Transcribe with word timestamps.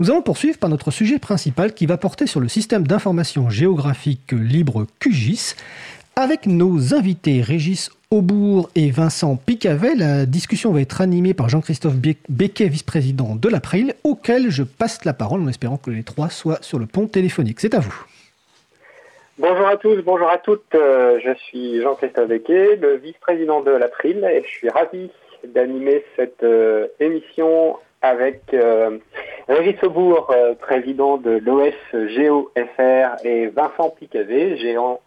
Nous 0.00 0.12
allons 0.12 0.22
poursuivre 0.22 0.58
par 0.58 0.70
notre 0.70 0.92
sujet 0.92 1.18
principal 1.18 1.74
qui 1.74 1.84
va 1.84 1.96
porter 1.96 2.28
sur 2.28 2.38
le 2.38 2.46
système 2.46 2.86
d'information 2.86 3.50
géographique 3.50 4.30
libre 4.30 4.86
QGIS. 5.00 5.56
Avec 6.14 6.46
nos 6.46 6.94
invités 6.94 7.42
Régis 7.42 7.90
Aubourg 8.12 8.70
et 8.76 8.92
Vincent 8.92 9.34
Picavet, 9.34 9.96
la 9.96 10.24
discussion 10.24 10.70
va 10.70 10.82
être 10.82 11.00
animée 11.00 11.34
par 11.34 11.48
Jean-Christophe 11.48 11.96
Becquet, 11.96 12.68
vice-président 12.68 13.34
de 13.34 13.48
l'April, 13.48 13.94
auquel 14.04 14.50
je 14.50 14.62
passe 14.62 15.04
la 15.04 15.14
parole 15.14 15.40
en 15.40 15.48
espérant 15.48 15.78
que 15.78 15.90
les 15.90 16.04
trois 16.04 16.30
soient 16.30 16.62
sur 16.62 16.78
le 16.78 16.86
pont 16.86 17.08
téléphonique. 17.08 17.58
C'est 17.58 17.74
à 17.74 17.80
vous. 17.80 18.06
Bonjour 19.36 19.66
à 19.66 19.76
tous, 19.78 19.96
bonjour 20.02 20.30
à 20.30 20.38
toutes. 20.38 20.76
Euh, 20.76 21.18
je 21.24 21.34
suis 21.34 21.82
Jean-Christophe 21.82 22.28
Becquet, 22.28 22.76
le 22.76 22.98
vice-président 22.98 23.62
de 23.62 23.72
l'April, 23.72 24.24
et 24.24 24.44
je 24.44 24.48
suis 24.48 24.68
ravi 24.68 25.10
d'animer 25.44 26.04
cette 26.14 26.44
euh, 26.44 26.86
émission 27.00 27.78
avec 28.02 28.42
euh, 28.54 28.98
Régis 29.48 29.82
Aubourg, 29.82 30.32
président 30.60 31.16
de 31.16 31.30
l'OS 31.30 31.74
GeoFR, 31.92 33.24
et 33.24 33.46
Vincent 33.46 33.90
Picavet, 33.90 34.56
gérant, 34.56 35.00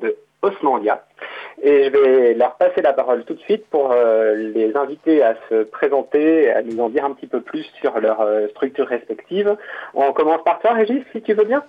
de 0.00 0.16
Osmandia. 0.42 1.04
Et 1.62 1.84
je 1.84 1.90
vais 1.90 2.34
leur 2.34 2.56
passer 2.56 2.82
la 2.82 2.92
parole 2.92 3.24
tout 3.24 3.34
de 3.34 3.40
suite 3.40 3.66
pour 3.70 3.94
les 4.34 4.76
inviter 4.76 5.22
à 5.22 5.36
se 5.48 5.62
présenter, 5.64 6.50
à 6.50 6.62
nous 6.62 6.80
en 6.80 6.88
dire 6.88 7.04
un 7.04 7.12
petit 7.12 7.26
peu 7.26 7.40
plus 7.40 7.64
sur 7.80 7.98
leur 8.00 8.26
structure 8.50 8.86
respective. 8.86 9.56
On 9.94 10.12
commence 10.12 10.42
par 10.44 10.58
toi, 10.60 10.72
Régis, 10.72 11.02
si 11.12 11.22
tu 11.22 11.32
veux 11.34 11.44
bien. 11.44 11.62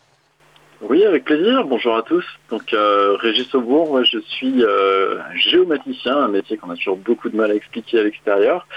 Oui, 0.82 1.06
avec 1.06 1.24
plaisir. 1.24 1.66
Bonjour 1.66 1.96
à 1.96 2.02
tous. 2.02 2.26
Donc, 2.50 2.74
euh, 2.74 3.16
Régis 3.16 3.54
Aubourg, 3.56 3.90
moi 3.90 4.04
je 4.04 4.20
suis 4.20 4.62
euh, 4.62 5.20
géomaticien, 5.36 6.18
un 6.18 6.28
métier 6.28 6.58
qu'on 6.58 6.70
a 6.70 6.76
toujours 6.76 6.98
beaucoup 6.98 7.30
de 7.30 7.38
mal 7.38 7.50
à 7.52 7.56
expliquer 7.56 8.00
à 8.00 8.04
l'extérieur. 8.04 8.68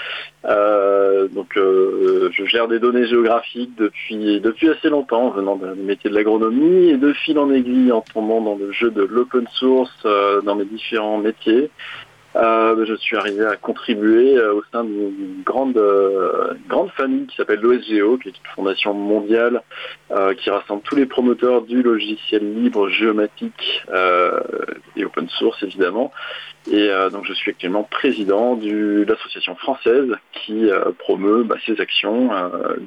Euh, 0.45 1.27
donc, 1.27 1.51
je 1.55 2.45
gère 2.45 2.69
des 2.69 2.79
données 2.79 3.05
géographiques 3.05 3.75
depuis 3.77 4.39
depuis 4.39 4.69
assez 4.69 4.87
longtemps, 4.87 5.29
venant 5.31 5.57
d'un 5.57 5.75
métier 5.75 6.09
de 6.09 6.15
l'agronomie 6.15 6.89
et 6.89 6.97
de 6.97 7.11
fil 7.11 7.37
en 7.37 7.51
aiguille 7.51 7.91
en 7.91 8.01
tombant 8.01 8.39
dans 8.39 8.55
le 8.55 8.71
jeu 8.71 8.91
de 8.91 9.03
l'open 9.03 9.45
source 9.51 10.05
dans 10.43 10.55
mes 10.55 10.65
différents 10.65 11.17
métiers. 11.17 11.69
Euh, 12.39 12.85
je 12.85 12.93
suis 12.95 13.17
arrivé 13.17 13.45
à 13.45 13.57
contribuer 13.57 14.37
euh, 14.37 14.53
au 14.53 14.63
sein 14.71 14.85
d'une 14.85 15.43
grande, 15.43 15.77
euh, 15.77 16.53
grande 16.69 16.89
famille 16.91 17.27
qui 17.27 17.35
s'appelle 17.35 17.59
l'OSGO, 17.59 18.17
qui 18.17 18.29
est 18.29 18.37
une 18.37 18.51
fondation 18.55 18.93
mondiale 18.93 19.61
qui 20.37 20.49
rassemble 20.49 20.81
tous 20.81 20.95
les 20.95 21.05
promoteurs 21.05 21.61
du 21.61 21.83
logiciel 21.83 22.55
libre 22.55 22.89
géomatique 22.89 23.83
et 24.95 25.05
open 25.05 25.29
source 25.29 25.61
évidemment. 25.61 26.11
Et 26.71 26.89
donc 27.11 27.25
je 27.25 27.33
suis 27.33 27.51
actuellement 27.51 27.83
président 27.83 28.55
de 28.55 29.05
l'association 29.07 29.55
française 29.55 30.09
qui 30.33 30.67
promeut 30.97 31.43
bah, 31.43 31.57
ces 31.65 31.79
actions 31.79 32.31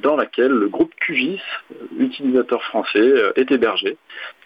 dans 0.03 0.17
laquelle 0.17 0.51
le 0.51 0.69
groupe 0.69 0.93
QGIS, 0.97 1.41
utilisateur 1.99 2.63
français, 2.65 3.13
est 3.37 3.51
hébergé. 3.51 3.97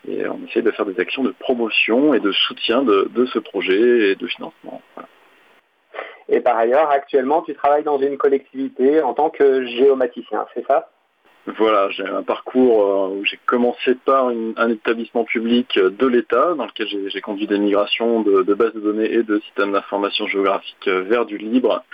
Et 0.09 0.27
on 0.29 0.39
essaie 0.47 0.63
de 0.63 0.71
faire 0.71 0.87
des 0.87 1.01
actions 1.01 1.25
de 1.25 1.35
promotion 1.39 2.15
et 2.15 2.21
de 2.21 2.31
soutien 2.31 2.83
de, 2.83 3.27
ce 3.33 3.39
projet 3.39 4.11
et 4.11 4.15
de 4.15 4.27
financement. 4.27 4.83
Et 6.29 6.41
par 6.41 6.57
ailleurs, 6.57 6.91
actuellement, 6.91 7.43
tu 7.43 7.55
travailles 7.55 7.85
dans 7.85 7.99
une 7.99 8.19
collectivité 8.19 9.03
en 9.03 9.15
tant 9.15 9.31
que 9.31 9.65
géomaticien, 9.67 10.47
c'est 10.55 10.67
ça? 10.67 10.91
Voilà, 11.47 11.89
j'ai 11.91 12.05
un 12.05 12.25
parcours 12.25 12.83
euh, 12.83 13.15
où 13.15 13.25
j'ai 13.25 13.39
commencé 13.47 13.95
par 13.95 14.29
un 14.29 14.69
établissement 14.69 15.25
public 15.25 15.79
de 15.79 16.07
l'État 16.07 16.55
dans 16.55 16.67
lequel 16.67 16.89
j'ai 16.89 17.21
conduit 17.21 17.47
des 17.47 17.59
migrations 17.59 18.23
de, 18.23 18.43
bases 18.55 18.75
de 18.75 18.81
données 18.81 19.13
et 19.13 19.23
de 19.23 19.39
systèmes 19.41 19.73
d'information 19.73 20.27
géographique 20.27 20.89
vers 20.89 21.25
du 21.25 21.39
libre 21.39 21.85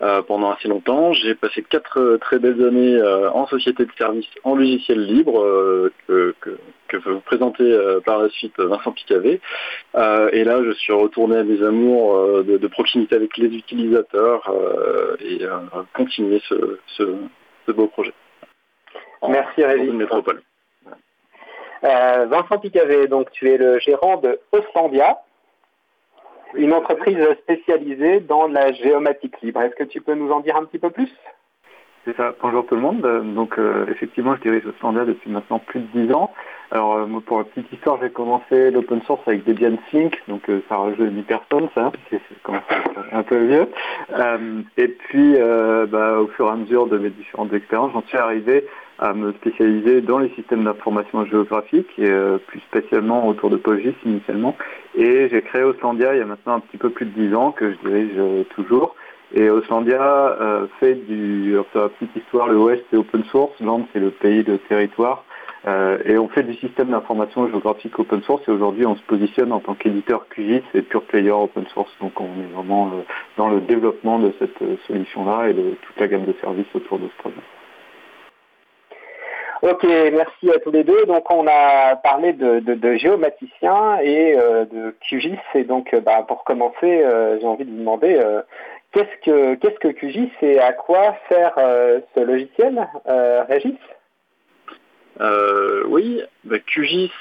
euh, 0.00 0.22
pendant 0.22 0.52
assez 0.52 0.68
longtemps. 0.68 1.12
J'ai 1.12 1.34
passé 1.34 1.64
quatre 1.68 2.18
très 2.20 2.38
belles 2.38 2.64
années 2.64 2.94
euh, 2.94 3.28
en 3.32 3.48
société 3.48 3.84
de 3.84 3.90
services 3.98 4.28
en 4.44 4.54
logiciel 4.54 5.04
libre 5.04 5.90
que, 6.06 6.34
que, 6.40 6.96
vous 7.04 7.20
présenter 7.20 7.76
par 8.04 8.18
la 8.18 8.28
suite 8.30 8.58
Vincent 8.58 8.92
Picavet. 8.92 9.40
et 10.32 10.44
là, 10.44 10.62
je 10.64 10.72
suis 10.72 10.92
retourné 10.92 11.36
à 11.36 11.44
mes 11.44 11.62
amours 11.64 12.42
de, 12.44 12.66
proximité 12.66 13.14
avec 13.16 13.36
les 13.38 13.48
utilisateurs 13.48 14.52
et 15.20 15.40
continuer 15.94 16.40
ce 16.48 17.72
beau 17.72 17.86
projet. 17.86 18.12
Merci 19.28 19.64
Régis. 19.64 19.92
Métropole. 19.92 20.42
Euh, 21.82 22.26
Vincent 22.26 22.58
Picavet, 22.58 23.08
donc 23.08 23.30
tu 23.30 23.50
es 23.50 23.56
le 23.56 23.78
gérant 23.78 24.18
de 24.18 24.38
Oslandia, 24.52 25.18
une 26.54 26.74
entreprise 26.74 27.18
spécialisée 27.42 28.20
dans 28.20 28.48
la 28.48 28.72
géomatique 28.72 29.40
libre. 29.40 29.62
Est-ce 29.62 29.76
que 29.76 29.84
tu 29.84 30.00
peux 30.00 30.14
nous 30.14 30.30
en 30.30 30.40
dire 30.40 30.56
un 30.56 30.64
petit 30.64 30.78
peu 30.78 30.90
plus? 30.90 31.10
C'est 32.04 32.16
ça. 32.16 32.34
Bonjour 32.42 32.66
tout 32.66 32.74
le 32.74 32.80
monde. 32.80 33.00
Donc 33.34 33.58
euh, 33.58 33.86
effectivement, 33.90 34.34
je 34.36 34.42
dirige 34.42 34.66
Oslandia 34.66 35.04
depuis 35.04 35.30
maintenant 35.30 35.58
plus 35.58 35.80
de 35.80 36.06
10 36.06 36.12
ans. 36.12 36.32
Alors 36.70 36.96
euh, 36.96 37.20
pour 37.24 37.38
la 37.38 37.44
petite 37.44 37.72
histoire, 37.72 37.98
j'ai 38.02 38.10
commencé 38.10 38.70
l'open 38.70 39.00
source 39.02 39.26
avec 39.26 39.44
Debian 39.44 39.76
Sync, 39.90 40.22
donc 40.28 40.42
ça 40.68 40.76
rajeunit 40.76 41.22
personne, 41.22 41.68
ça, 41.74 41.92
c'est 42.10 42.20
un 43.12 43.22
peu 43.22 43.38
vieux. 43.44 43.68
et 44.76 44.88
puis, 44.88 45.36
bah, 45.88 46.18
au 46.18 46.26
fur 46.28 46.46
et 46.46 46.50
à 46.50 46.56
mesure 46.56 46.86
de 46.88 46.98
mes 46.98 47.10
différentes 47.10 47.52
expériences, 47.52 47.92
j'en 47.92 48.02
suis 48.02 48.18
arrivé 48.18 48.66
à 49.00 49.14
me 49.14 49.32
spécialiser 49.32 50.02
dans 50.02 50.18
les 50.18 50.28
systèmes 50.30 50.64
d'information 50.64 51.24
géographique, 51.24 51.88
et 51.98 52.10
euh, 52.10 52.36
plus 52.36 52.60
spécialement 52.60 53.26
autour 53.26 53.48
de 53.48 53.56
PostGIS 53.56 53.94
initialement. 54.04 54.56
Et 54.94 55.28
j'ai 55.30 55.40
créé 55.40 55.62
Oslandia 55.62 56.14
il 56.14 56.18
y 56.18 56.22
a 56.22 56.26
maintenant 56.26 56.54
un 56.54 56.60
petit 56.60 56.76
peu 56.76 56.90
plus 56.90 57.06
de 57.06 57.28
10 57.28 57.34
ans, 57.34 57.50
que 57.50 57.72
je 57.72 57.88
dirige 57.88 58.12
euh, 58.18 58.44
toujours. 58.54 58.94
Et 59.32 59.48
Oslandia 59.48 60.02
euh, 60.02 60.66
fait 60.80 60.94
du, 60.94 61.56
la 61.74 61.88
petite 61.88 62.14
histoire, 62.14 62.48
le 62.48 62.58
Ouest 62.58 62.84
c'est 62.90 62.96
open 62.96 63.24
source, 63.24 63.58
Land 63.60 63.86
c'est 63.92 64.00
le 64.00 64.10
pays 64.10 64.44
de 64.44 64.56
territoire. 64.56 65.24
et 66.04 66.18
on 66.18 66.28
fait 66.28 66.42
du 66.42 66.54
système 66.54 66.88
d'information 66.88 67.46
géographique 67.46 67.98
open 67.98 68.22
source 68.22 68.42
et 68.48 68.50
aujourd'hui 68.50 68.86
on 68.86 68.96
se 68.96 69.02
positionne 69.02 69.52
en 69.52 69.60
tant 69.60 69.74
qu'éditeur 69.74 70.26
QGIS 70.30 70.64
et 70.74 70.82
pure 70.82 71.04
player 71.04 71.30
open 71.30 71.64
source. 71.72 71.92
Donc 72.00 72.20
on 72.20 72.24
est 72.24 72.52
vraiment 72.54 72.90
dans 73.36 73.48
le 73.48 73.60
développement 73.60 74.18
de 74.18 74.32
cette 74.40 74.58
solution-là 74.88 75.50
et 75.50 75.54
de 75.54 75.76
toute 75.82 76.00
la 76.00 76.08
gamme 76.08 76.24
de 76.24 76.34
services 76.40 76.74
autour 76.74 76.98
de 76.98 77.06
ce 77.06 77.22
projet. 77.22 77.39
Ok, 79.62 79.84
merci 79.84 80.50
à 80.50 80.58
tous 80.58 80.70
les 80.70 80.84
deux. 80.84 81.04
Donc 81.04 81.30
on 81.30 81.46
a 81.46 81.94
parlé 81.96 82.32
de, 82.32 82.60
de, 82.60 82.94
géomaticiens 82.96 83.98
et 84.00 84.34
euh, 84.34 84.64
de 84.64 84.96
QGIS. 85.06 85.38
Et 85.54 85.64
donc 85.64 85.92
euh, 85.92 86.00
bah, 86.00 86.24
pour 86.26 86.44
commencer, 86.44 87.02
euh, 87.02 87.38
j'ai 87.38 87.46
envie 87.46 87.66
de 87.66 87.70
vous 87.70 87.76
demander 87.76 88.18
qu'est-ce 88.92 89.78
que 89.78 89.88
QGIS 89.88 90.32
et 90.40 90.58
à 90.60 90.72
quoi 90.72 91.14
sert 91.28 91.54
ce 91.56 92.20
logiciel, 92.20 92.88
Régis? 93.48 93.76
Oui, 95.88 96.22
bah, 96.44 96.58
QGIS, 96.60 97.12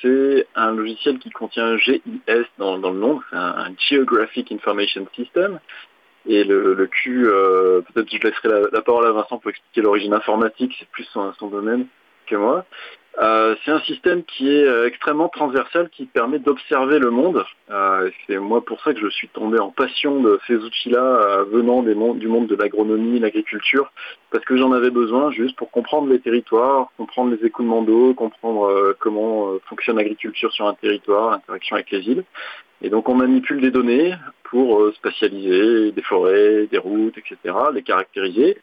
c'est 0.00 0.46
un 0.54 0.72
logiciel 0.72 1.18
qui 1.18 1.30
contient 1.30 1.76
GIS 1.76 2.00
dans, 2.58 2.76
le 2.76 2.98
nom, 2.98 3.20
c'est 3.30 3.36
un, 3.36 3.74
Geographic 3.78 4.52
Information 4.52 5.06
System. 5.16 5.58
Et 6.28 6.44
le, 6.44 6.86
Q, 6.86 7.26
euh, 7.26 7.80
peut-être 7.80 8.10
je 8.12 8.18
laisserai 8.18 8.70
la, 8.70 8.82
parole 8.82 9.06
à 9.06 9.12
Vincent 9.12 9.38
pour 9.38 9.50
expliquer 9.50 9.80
l'origine 9.80 10.12
informatique, 10.12 10.76
c'est 10.78 10.88
plus 10.90 11.04
son, 11.04 11.32
domaine 11.48 11.86
que 12.26 12.36
moi. 12.36 12.66
Euh, 13.18 13.56
c'est 13.64 13.70
un 13.70 13.80
système 13.80 14.22
qui 14.24 14.48
est 14.48 14.64
euh, 14.64 14.86
extrêmement 14.86 15.30
transversal, 15.30 15.88
qui 15.88 16.04
permet 16.04 16.38
d'observer 16.38 16.98
le 16.98 17.10
monde. 17.10 17.46
c'est 18.26 18.36
moi 18.36 18.62
pour 18.62 18.80
ça 18.82 18.92
que 18.92 19.00
je 19.00 19.08
suis 19.08 19.28
tombé 19.28 19.58
en 19.58 19.70
passion 19.70 20.20
de 20.20 20.38
ces 20.46 20.56
outils-là 20.56 21.44
venant 21.50 21.82
des 21.82 21.94
du 21.94 22.28
monde 22.28 22.46
de 22.46 22.54
l'agronomie, 22.54 23.18
l'agriculture, 23.18 23.90
parce 24.30 24.44
que 24.44 24.58
j'en 24.58 24.72
avais 24.72 24.90
besoin 24.90 25.30
juste 25.30 25.56
pour 25.56 25.70
comprendre 25.70 26.08
les 26.08 26.20
territoires, 26.20 26.90
comprendre 26.98 27.34
les 27.34 27.46
écoulements 27.46 27.82
d'eau, 27.82 28.12
comprendre 28.12 28.94
comment 29.00 29.54
fonctionne 29.66 29.96
l'agriculture 29.96 30.52
sur 30.52 30.68
un 30.68 30.74
territoire, 30.74 31.30
l'interaction 31.30 31.76
avec 31.76 31.90
les 31.90 32.00
îles. 32.00 32.24
Et 32.82 32.90
donc 32.90 33.08
on 33.08 33.14
manipule 33.14 33.60
des 33.60 33.70
données 33.70 34.14
pour 34.50 34.80
euh, 34.80 34.92
spatialiser 34.92 35.92
des 35.92 36.02
forêts, 36.02 36.66
des 36.70 36.78
routes, 36.78 37.18
etc., 37.18 37.54
les 37.72 37.82
caractériser. 37.82 38.58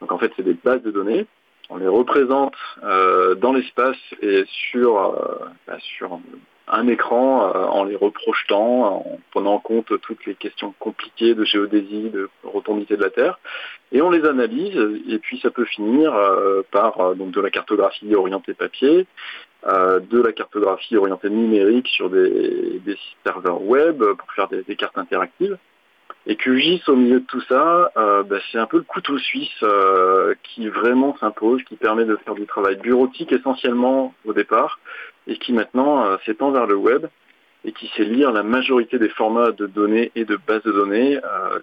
Donc 0.00 0.12
en 0.12 0.18
fait 0.18 0.32
c'est 0.36 0.42
des 0.42 0.54
bases 0.54 0.82
de 0.82 0.90
données. 0.90 1.26
On 1.70 1.78
les 1.78 1.88
représente 1.88 2.54
euh, 2.82 3.34
dans 3.34 3.52
l'espace 3.52 3.96
et 4.20 4.44
sur, 4.46 4.98
euh, 4.98 5.46
bah, 5.66 5.78
sur 5.80 6.20
un 6.68 6.88
écran 6.88 7.52
en 7.52 7.84
les 7.84 7.96
reprojetant, 7.96 9.06
en 9.06 9.20
prenant 9.32 9.54
en 9.54 9.58
compte 9.58 10.00
toutes 10.00 10.24
les 10.24 10.34
questions 10.34 10.74
compliquées 10.78 11.34
de 11.34 11.44
géodésie, 11.44 12.08
de 12.08 12.30
rotondité 12.42 12.96
de 12.96 13.02
la 13.02 13.10
Terre, 13.10 13.38
et 13.92 14.00
on 14.00 14.08
les 14.08 14.24
analyse, 14.24 14.74
et 15.10 15.18
puis 15.18 15.38
ça 15.40 15.50
peut 15.50 15.66
finir 15.66 16.14
par 16.70 17.16
donc 17.16 17.32
de 17.32 17.40
la 17.42 17.50
cartographie 17.50 18.14
orientée 18.14 18.54
papier, 18.54 19.06
de 19.66 20.20
la 20.20 20.32
cartographie 20.32 20.96
orientée 20.96 21.30
numérique 21.30 21.88
sur 21.88 22.10
des, 22.10 22.80
serveurs 23.24 23.62
web 23.62 23.98
pour 23.98 24.32
faire 24.32 24.48
des, 24.48 24.76
cartes 24.76 24.98
interactives. 24.98 25.56
Et 26.26 26.36
QGIS 26.36 26.82
au 26.88 26.96
milieu 26.96 27.20
de 27.20 27.26
tout 27.26 27.42
ça, 27.42 27.92
euh, 27.98 28.22
bah, 28.22 28.38
c'est 28.50 28.58
un 28.58 28.66
peu 28.66 28.78
le 28.78 28.82
couteau 28.84 29.18
suisse 29.18 29.62
euh, 29.62 30.34
qui 30.42 30.68
vraiment 30.68 31.14
s'impose, 31.18 31.62
qui 31.64 31.76
permet 31.76 32.06
de 32.06 32.16
faire 32.16 32.34
du 32.34 32.46
travail 32.46 32.76
bureautique 32.76 33.32
essentiellement 33.32 34.14
au 34.24 34.32
départ, 34.32 34.80
et 35.26 35.36
qui 35.36 35.52
maintenant 35.52 36.18
s'étend 36.24 36.50
vers 36.50 36.66
le 36.66 36.76
web. 36.76 37.06
et 37.66 37.72
qui 37.72 37.90
sait 37.96 38.04
lire 38.04 38.30
la 38.30 38.42
majorité 38.42 38.98
des 38.98 39.08
formats 39.08 39.50
de 39.50 39.66
données 39.66 40.12
et 40.14 40.26
de 40.26 40.36
bases 40.36 40.62
de 40.64 40.72
données 40.72 41.18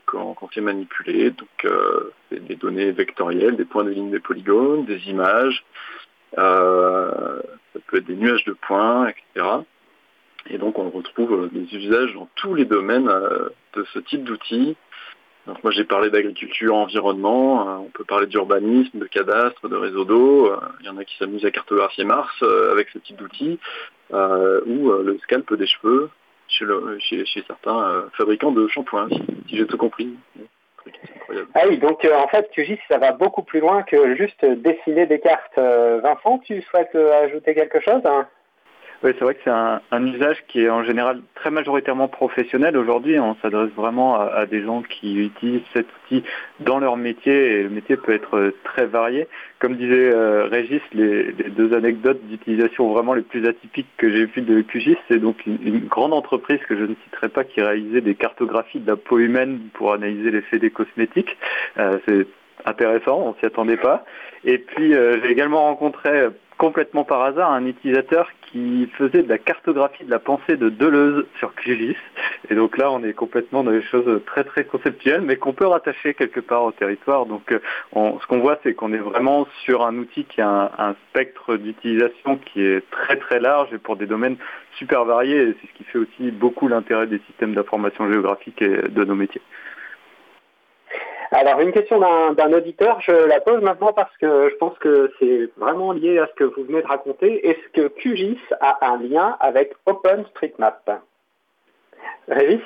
quand, 0.08 0.34
quand 0.34 0.50
c'est 0.52 0.62
manipulé. 0.62 1.30
Donc 1.30 1.72
des 2.32 2.56
données 2.56 2.92
vectorielles, 2.92 3.56
des 3.56 3.66
points 3.66 3.84
de 3.84 3.92
ligne, 3.92 4.10
des 4.10 4.20
polygones, 4.20 4.86
des 4.86 5.10
images, 5.10 5.64
ça 6.36 7.80
peut 7.88 7.98
être 7.98 8.06
des 8.06 8.16
nuages 8.16 8.46
de 8.46 8.54
points, 8.54 9.08
etc. 9.08 9.48
Et 10.50 10.58
donc 10.58 10.80
on 10.80 10.90
retrouve 10.90 11.50
des 11.52 11.76
usages 11.76 12.14
dans 12.14 12.30
tous 12.36 12.56
les 12.56 12.66
domaines 12.66 13.08
de 13.08 13.86
ce 13.94 14.00
type 14.00 14.24
d'outils 14.24 14.76
donc 15.48 15.64
moi 15.64 15.72
j'ai 15.72 15.84
parlé 15.84 16.10
d'agriculture, 16.12 16.76
environnement, 16.76 17.68
euh, 17.68 17.76
on 17.78 17.90
peut 17.90 18.04
parler 18.04 18.28
d'urbanisme, 18.28 19.00
de 19.00 19.06
cadastre, 19.06 19.68
de 19.68 19.76
réseau 19.76 20.06
d'eau, 20.06 20.52
euh, 20.52 20.60
il 20.82 20.86
y 20.86 20.90
en 20.90 20.98
a 20.98 21.04
qui 21.04 21.18
s'amusent 21.18 21.46
à 21.46 21.52
cartographier 21.52 22.04
Mars 22.04 22.32
euh, 22.44 22.72
avec 22.72 22.90
ce 22.90 23.00
type 23.00 23.18
d'outils, 23.18 23.60
ou 24.12 24.92
le 24.92 25.18
scalp 25.24 25.54
des 25.54 25.66
cheveux 25.66 26.10
chez, 26.50 27.26
certains 27.48 28.10
fabricants 28.18 28.52
de 28.52 28.68
shampoings, 28.68 29.08
si, 29.48 29.58
j'ai 29.58 29.66
tout 29.66 29.78
compris. 29.78 30.14
Ah 31.54 31.62
oui, 31.68 31.78
donc 31.78 32.06
en 32.06 32.28
fait, 32.28 32.50
QGIS, 32.52 32.80
ça 32.90 32.98
va 32.98 33.12
beaucoup 33.12 33.44
plus 33.44 33.60
loin 33.60 33.84
que 33.84 34.16
juste 34.16 34.44
dessiner 34.44 35.06
des 35.06 35.20
cartes. 35.20 35.58
Vincent, 35.58 36.40
tu 36.40 36.62
souhaites 36.62 36.96
ajouter 36.96 37.54
quelque 37.54 37.80
chose 37.80 38.02
hein? 38.06 38.28
Oui, 39.04 39.12
c'est 39.18 39.24
vrai 39.24 39.34
que 39.34 39.42
c'est 39.44 39.50
un, 39.50 40.06
usage 40.06 40.44
qui 40.48 40.62
est 40.62 40.70
en 40.70 40.84
général 40.84 41.22
très 41.34 41.50
majoritairement 41.50 42.08
professionnel. 42.08 42.78
Aujourd'hui, 42.78 43.20
on 43.20 43.36
s'adresse 43.42 43.72
vraiment 43.76 44.20
à, 44.20 44.46
des 44.46 44.64
gens 44.64 44.84
qui 44.84 45.16
utilisent 45.16 45.64
cet 45.74 45.88
outil 45.88 46.24
dans 46.60 46.78
leur 46.78 46.98
métier 46.98 47.34
et 47.34 47.64
le 47.64 47.70
métier 47.70 47.98
peut 47.98 48.14
être 48.14 48.54
très 48.64 48.86
varié. 48.86 49.28
Comme 49.58 49.76
disait 49.76 50.12
euh, 50.14 50.46
Régis, 50.46 50.82
les, 50.94 51.34
deux 51.34 51.74
anecdotes 51.74 52.22
d'utilisation 52.28 52.94
vraiment 52.94 53.16
les 53.16 53.24
plus 53.24 53.48
atypiques 53.48 53.90
que 53.98 54.12
j'ai 54.12 54.26
vues 54.26 54.44
de 54.44 54.62
QGIS, 54.62 54.98
c'est 55.08 55.20
donc 55.20 55.48
une, 55.48 55.88
grande 55.88 56.14
entreprise 56.14 56.60
que 56.68 56.78
je 56.78 56.84
ne 56.84 56.94
citerai 57.06 57.30
pas 57.30 57.44
qui 57.44 57.60
réalisait 57.60 58.02
des 58.02 58.14
cartographies 58.14 58.80
de 58.80 58.88
la 58.88 58.98
peau 58.98 59.18
humaine 59.18 59.62
pour 59.74 59.94
analyser 59.94 60.30
l'effet 60.30 60.60
des 60.60 60.70
cosmétiques. 60.70 61.38
Euh, 61.80 61.98
c'est 62.08 62.28
intéressant, 62.66 63.20
on 63.20 63.34
s'y 63.40 63.48
attendait 63.48 63.78
pas. 63.78 64.06
Et 64.44 64.60
puis 64.60 64.94
euh, 64.94 65.20
j'ai 65.24 65.32
également 65.32 65.64
rencontré 65.64 66.28
complètement 66.62 67.04
par 67.04 67.24
hasard 67.24 67.52
un 67.52 67.66
utilisateur 67.66 68.30
qui 68.44 68.88
faisait 68.96 69.24
de 69.24 69.30
la 69.30 69.40
cartographie 69.40 70.06
de 70.06 70.12
la 70.12 70.20
pensée 70.20 70.58
de 70.58 70.70
Deleuze 70.70 71.26
sur 71.40 71.56
QGIS. 71.56 71.98
Et 72.52 72.54
donc 72.54 72.78
là, 72.78 72.92
on 72.92 73.04
est 73.04 73.14
complètement 73.14 73.64
dans 73.64 73.72
des 73.72 73.82
choses 73.82 74.22
très 74.28 74.44
très 74.44 74.64
conceptuelles, 74.66 75.22
mais 75.22 75.38
qu'on 75.38 75.54
peut 75.54 75.66
rattacher 75.66 76.14
quelque 76.14 76.40
part 76.40 76.64
au 76.64 76.72
territoire. 76.72 77.26
Donc 77.26 77.52
euh, 77.52 77.60
ce 77.96 78.28
qu'on 78.28 78.42
voit, 78.42 78.60
c'est 78.62 78.76
qu'on 78.76 78.94
est 78.94 79.00
vraiment 79.00 79.48
sur 79.66 79.84
un 79.84 79.98
outil 79.98 80.26
qui 80.26 80.40
a 80.40 80.72
un, 80.78 80.96
spectre 81.10 81.58
d'utilisation 81.58 82.38
qui 82.38 82.62
est 82.62 82.88
très 82.92 83.16
très 83.16 83.40
large 83.40 83.74
et 83.74 83.80
pour 83.80 83.96
des 83.96 84.06
domaines 84.06 84.38
super 84.78 85.04
variés. 85.04 85.56
C'est 85.60 85.68
ce 85.68 85.74
qui 85.74 85.84
fait 85.86 85.98
aussi 85.98 86.30
beaucoup 86.30 86.68
l'intérêt 86.68 87.08
des 87.08 87.22
systèmes 87.26 87.56
d'information 87.56 88.08
géographique 88.12 88.62
et 88.62 88.88
de 88.88 89.04
nos 89.04 89.16
métiers. 89.16 89.42
Alors, 91.34 91.62
une 91.62 91.72
question 91.72 91.98
d'un 92.00 92.52
auditeur, 92.52 93.00
je 93.00 93.14
la 93.14 93.40
pose 93.40 93.62
maintenant 93.62 93.94
parce 93.94 94.16
que 94.18 94.50
je 94.50 94.56
pense 94.58 94.78
que 94.80 95.14
c'est 95.18 95.50
vraiment 95.56 95.94
lié 95.94 96.20
à 96.20 96.28
ce 96.28 96.34
que 96.34 96.44
vous 96.44 96.66
venez 96.66 96.82
de 96.82 96.88
raconter. 96.88 97.48
Est-ce 97.48 97.70
que 97.74 97.88
QGIS 97.88 98.38
a 98.60 98.92
un 98.92 99.02
lien 99.02 99.38
avec 99.40 99.74
OpenStreetMap? 99.86 101.02
Régis? 102.28 102.60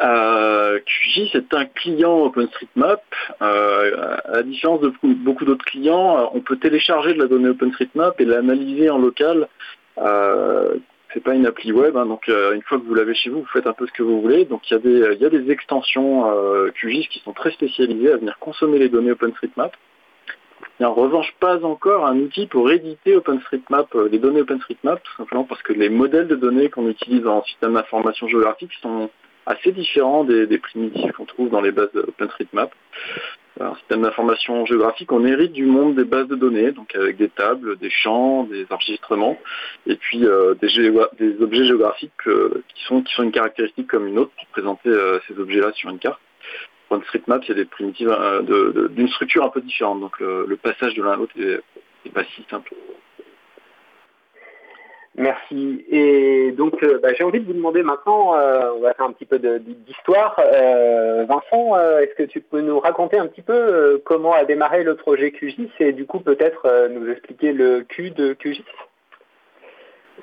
Euh, 0.00 0.80
QGIS 0.80 1.36
est 1.36 1.54
un 1.54 1.66
client 1.66 2.18
OpenStreetMap. 2.18 3.02
Euh, 3.42 4.16
à 4.24 4.32
la 4.32 4.42
différence 4.42 4.80
de 4.80 4.92
beaucoup 5.00 5.44
d'autres 5.44 5.64
clients, 5.64 6.30
on 6.34 6.40
peut 6.40 6.56
télécharger 6.56 7.14
de 7.14 7.20
la 7.20 7.26
donnée 7.26 7.50
OpenStreetMap 7.50 8.20
et 8.20 8.24
l'analyser 8.24 8.90
en 8.90 8.98
local 8.98 9.46
euh, 9.98 10.74
c'est 11.12 11.22
pas 11.22 11.34
une 11.34 11.46
appli 11.46 11.72
web, 11.72 11.96
hein, 11.96 12.06
donc 12.06 12.28
euh, 12.28 12.54
une 12.54 12.62
fois 12.62 12.78
que 12.78 12.84
vous 12.84 12.94
l'avez 12.94 13.14
chez 13.14 13.30
vous, 13.30 13.40
vous 13.40 13.48
faites 13.52 13.66
un 13.66 13.72
peu 13.72 13.86
ce 13.86 13.92
que 13.92 14.02
vous 14.02 14.20
voulez. 14.20 14.44
Donc 14.44 14.70
il 14.70 14.74
y 14.74 14.76
a 14.76 15.16
des, 15.16 15.30
des 15.30 15.50
extensions 15.50 16.30
euh, 16.30 16.70
QGIS 16.70 17.08
qui 17.08 17.20
sont 17.20 17.32
très 17.32 17.50
spécialisées 17.52 18.12
à 18.12 18.16
venir 18.16 18.38
consommer 18.38 18.78
les 18.78 18.88
données 18.88 19.12
OpenStreetMap. 19.12 19.74
Il 20.60 20.82
n'y 20.82 20.86
a 20.86 20.90
en 20.90 20.94
revanche 20.94 21.34
pas 21.40 21.64
encore 21.64 22.06
un 22.06 22.16
outil 22.18 22.46
pour 22.46 22.70
éditer 22.70 23.16
OpenStreetMap, 23.16 23.94
euh, 23.94 24.08
les 24.10 24.18
données 24.18 24.42
OpenStreetMap, 24.42 25.02
tout 25.02 25.16
simplement 25.16 25.44
parce 25.44 25.62
que 25.62 25.72
les 25.72 25.88
modèles 25.88 26.28
de 26.28 26.36
données 26.36 26.68
qu'on 26.68 26.88
utilise 26.88 27.26
en 27.26 27.42
système 27.44 27.74
d'information 27.74 28.28
géographique 28.28 28.72
sont 28.82 29.10
assez 29.46 29.72
différents 29.72 30.24
des, 30.24 30.46
des 30.46 30.58
primitifs 30.58 31.12
qu'on 31.12 31.24
trouve 31.24 31.48
dans 31.48 31.62
les 31.62 31.72
bases 31.72 31.88
OpenStreetMap 31.94 32.70
un 33.60 33.74
système 33.76 34.02
d'information 34.02 34.66
géographique, 34.66 35.10
on 35.12 35.24
hérite 35.24 35.52
du 35.52 35.66
monde 35.66 35.96
des 35.96 36.04
bases 36.04 36.28
de 36.28 36.36
données, 36.36 36.72
donc 36.72 36.94
avec 36.94 37.16
des 37.16 37.28
tables, 37.28 37.76
des 37.78 37.90
champs, 37.90 38.44
des 38.44 38.66
enregistrements, 38.70 39.38
et 39.86 39.96
puis 39.96 40.24
euh, 40.24 40.54
des, 40.54 41.42
objets 41.42 41.64
géographiques 41.64 42.12
euh, 42.26 42.62
qui, 42.74 42.84
sont, 42.84 43.02
qui 43.02 43.14
sont 43.14 43.24
une 43.24 43.32
caractéristique 43.32 43.88
comme 43.88 44.06
une 44.06 44.18
autre 44.18 44.32
pour 44.36 44.46
présenter 44.48 44.90
euh, 44.90 45.18
ces 45.26 45.38
objets-là 45.38 45.72
sur 45.74 45.90
une 45.90 45.98
carte. 45.98 46.20
Pour 46.88 46.98
OpenStreetMap, 46.98 47.44
il 47.44 47.48
y 47.48 47.52
a 47.52 47.54
des 47.54 47.64
primitives 47.66 48.16
d'une 48.92 49.08
structure 49.08 49.44
un 49.44 49.50
peu 49.50 49.60
différente, 49.60 50.00
donc 50.00 50.18
le, 50.20 50.56
passage 50.56 50.94
de 50.94 51.02
l'un 51.02 51.12
à 51.12 51.16
l'autre 51.16 51.34
n'est 51.36 52.12
pas 52.12 52.24
si 52.24 52.44
simple. 52.48 52.72
Merci. 55.18 55.84
Et 55.90 56.52
donc, 56.52 56.80
euh, 56.84 57.00
bah, 57.02 57.08
j'ai 57.12 57.24
envie 57.24 57.40
de 57.40 57.44
vous 57.44 57.52
demander 57.52 57.82
maintenant, 57.82 58.36
euh, 58.36 58.70
on 58.76 58.80
va 58.80 58.94
faire 58.94 59.06
un 59.06 59.12
petit 59.12 59.26
peu 59.26 59.40
d'histoire. 59.40 60.38
Euh, 60.38 61.26
Vincent, 61.28 61.76
est-ce 61.98 62.14
que 62.14 62.22
tu 62.22 62.40
peux 62.40 62.60
nous 62.60 62.78
raconter 62.78 63.18
un 63.18 63.26
petit 63.26 63.42
peu 63.42 64.00
comment 64.04 64.32
a 64.32 64.44
démarré 64.44 64.84
le 64.84 64.94
projet 64.94 65.32
QGIS 65.32 65.70
et 65.80 65.92
du 65.92 66.06
coup 66.06 66.20
peut-être 66.20 66.88
nous 66.90 67.10
expliquer 67.10 67.52
le 67.52 67.82
Q 67.82 68.10
de 68.10 68.32
QGIS 68.32 68.64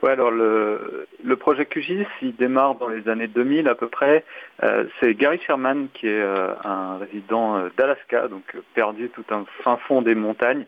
Ouais, 0.06 0.12
alors 0.12 0.30
le, 0.30 1.07
le 1.24 1.36
projet 1.36 1.66
QGIS, 1.66 2.06
il 2.22 2.36
démarre 2.36 2.75
dans 2.75 2.90
les 2.90 3.10
années 3.10 3.25
2000 3.28 3.68
à 3.68 3.74
peu 3.74 3.88
près. 3.88 4.24
Euh, 4.62 4.84
c'est 5.00 5.16
Gary 5.16 5.40
Sherman 5.40 5.88
qui 5.96 6.06
est 6.06 6.22
euh, 6.22 6.54
un 6.63 7.00
résident 7.00 7.57
euh, 7.57 7.69
d'Alaska, 7.75 8.28
donc 8.28 8.44
perdu 8.75 9.10
tout 9.10 9.25
un 9.31 9.46
fin 9.63 9.78
fond 9.78 10.04
des 10.04 10.13
montagnes, 10.13 10.68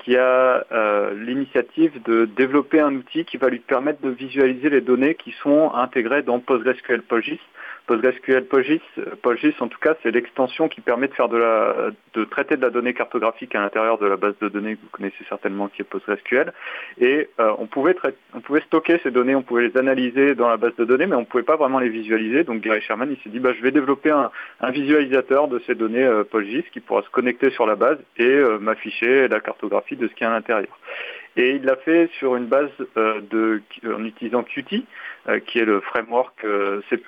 qui 0.00 0.18
a 0.18 0.66
l'initiative 1.14 2.02
de 2.02 2.26
développer 2.26 2.80
un 2.80 2.94
outil 2.94 3.24
qui 3.24 3.38
va 3.38 3.48
lui 3.48 3.60
permettre 3.60 4.02
de 4.02 4.10
visualiser 4.10 4.68
les 4.68 4.82
données 4.82 5.14
qui 5.14 5.34
sont 5.42 5.72
intégrées 5.72 6.22
dans 6.22 6.38
PostgreSQL 6.38 7.00
PostGIS. 7.00 7.40
PostgreSQL 7.86 8.46
PostGIS, 8.46 9.54
en 9.60 9.68
tout 9.68 9.78
cas, 9.78 9.94
c'est 10.02 10.10
l'extension 10.10 10.68
qui 10.68 10.80
permet 10.80 11.08
de 11.08 11.14
faire 11.14 11.28
de 11.28 11.36
la, 11.36 11.90
de 12.14 12.24
traiter 12.24 12.56
de 12.56 12.62
la 12.62 12.70
donnée 12.70 12.94
cartographique 12.94 13.54
à 13.54 13.60
l'intérieur 13.60 13.98
de 13.98 14.06
la 14.06 14.16
base 14.16 14.34
de 14.40 14.48
données 14.48 14.76
que 14.76 14.82
vous 14.82 14.88
connaissez 14.90 15.24
certainement 15.28 15.68
qui 15.68 15.82
est 15.82 15.84
PostgreSQL. 15.84 16.52
Et 17.00 17.28
euh, 17.38 17.52
on 17.58 17.66
pouvait 17.66 17.96
on 18.34 18.40
pouvait 18.40 18.60
stocker 18.62 18.98
ces 19.02 19.10
données, 19.10 19.34
on 19.34 19.42
pouvait 19.42 19.68
les 19.68 19.76
analyser 19.76 20.34
dans 20.34 20.48
la 20.48 20.56
base 20.56 20.74
de 20.76 20.84
données, 20.84 21.06
mais 21.06 21.16
on 21.16 21.24
pouvait 21.24 21.42
pas 21.42 21.56
vraiment 21.56 21.78
les 21.78 21.88
visualiser. 21.88 22.44
Donc 22.44 22.60
Gary 22.60 22.80
Sherman, 22.80 23.10
il 23.10 23.22
s'est 23.22 23.30
dit, 23.30 23.40
bah, 23.40 23.52
je 23.56 23.62
vais 23.62 23.70
développer 23.70 24.10
un, 24.10 24.30
visualisateur 24.70 25.48
de 25.48 25.60
ces 25.66 25.74
données 25.74 26.04
euh, 26.04 26.24
PostGIS 26.24 26.64
qui 26.72 26.80
pourra 26.80 27.02
se 27.02 27.10
connecter 27.10 27.50
sur 27.50 27.66
la 27.66 27.76
base 27.76 27.98
et 28.16 28.24
euh, 28.24 28.58
m'afficher 28.58 29.28
la 29.28 29.40
cartographie 29.40 29.96
de 29.96 30.08
ce 30.08 30.14
qu'il 30.14 30.24
y 30.24 30.28
a 30.28 30.30
à 30.30 30.34
l'intérieur. 30.34 30.76
Et 31.36 31.50
il 31.50 31.64
l'a 31.64 31.76
fait 31.76 32.10
sur 32.18 32.36
une 32.36 32.46
base 32.46 32.70
de, 32.96 33.62
en 33.84 34.04
utilisant 34.04 34.42
Qt, 34.42 34.84
euh, 35.28 35.40
qui 35.40 35.58
est 35.58 35.64
le 35.64 35.80
framework 35.80 36.44
euh, 36.44 36.80
C++ 36.88 36.98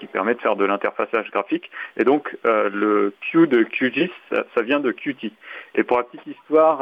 qui 0.00 0.06
permet 0.06 0.34
de 0.34 0.40
faire 0.40 0.56
de 0.56 0.64
l'interfaçage 0.64 1.30
graphique. 1.30 1.70
Et 1.96 2.02
donc 2.02 2.36
euh, 2.44 2.68
le 2.72 3.14
Q 3.20 3.46
de 3.46 3.62
QGIS, 3.62 4.10
ça, 4.30 4.62
vient 4.62 4.80
de 4.80 4.90
Qt. 4.90 5.32
Et 5.76 5.84
pour 5.84 5.96
la 5.96 6.02
petite 6.02 6.26
histoire, 6.26 6.80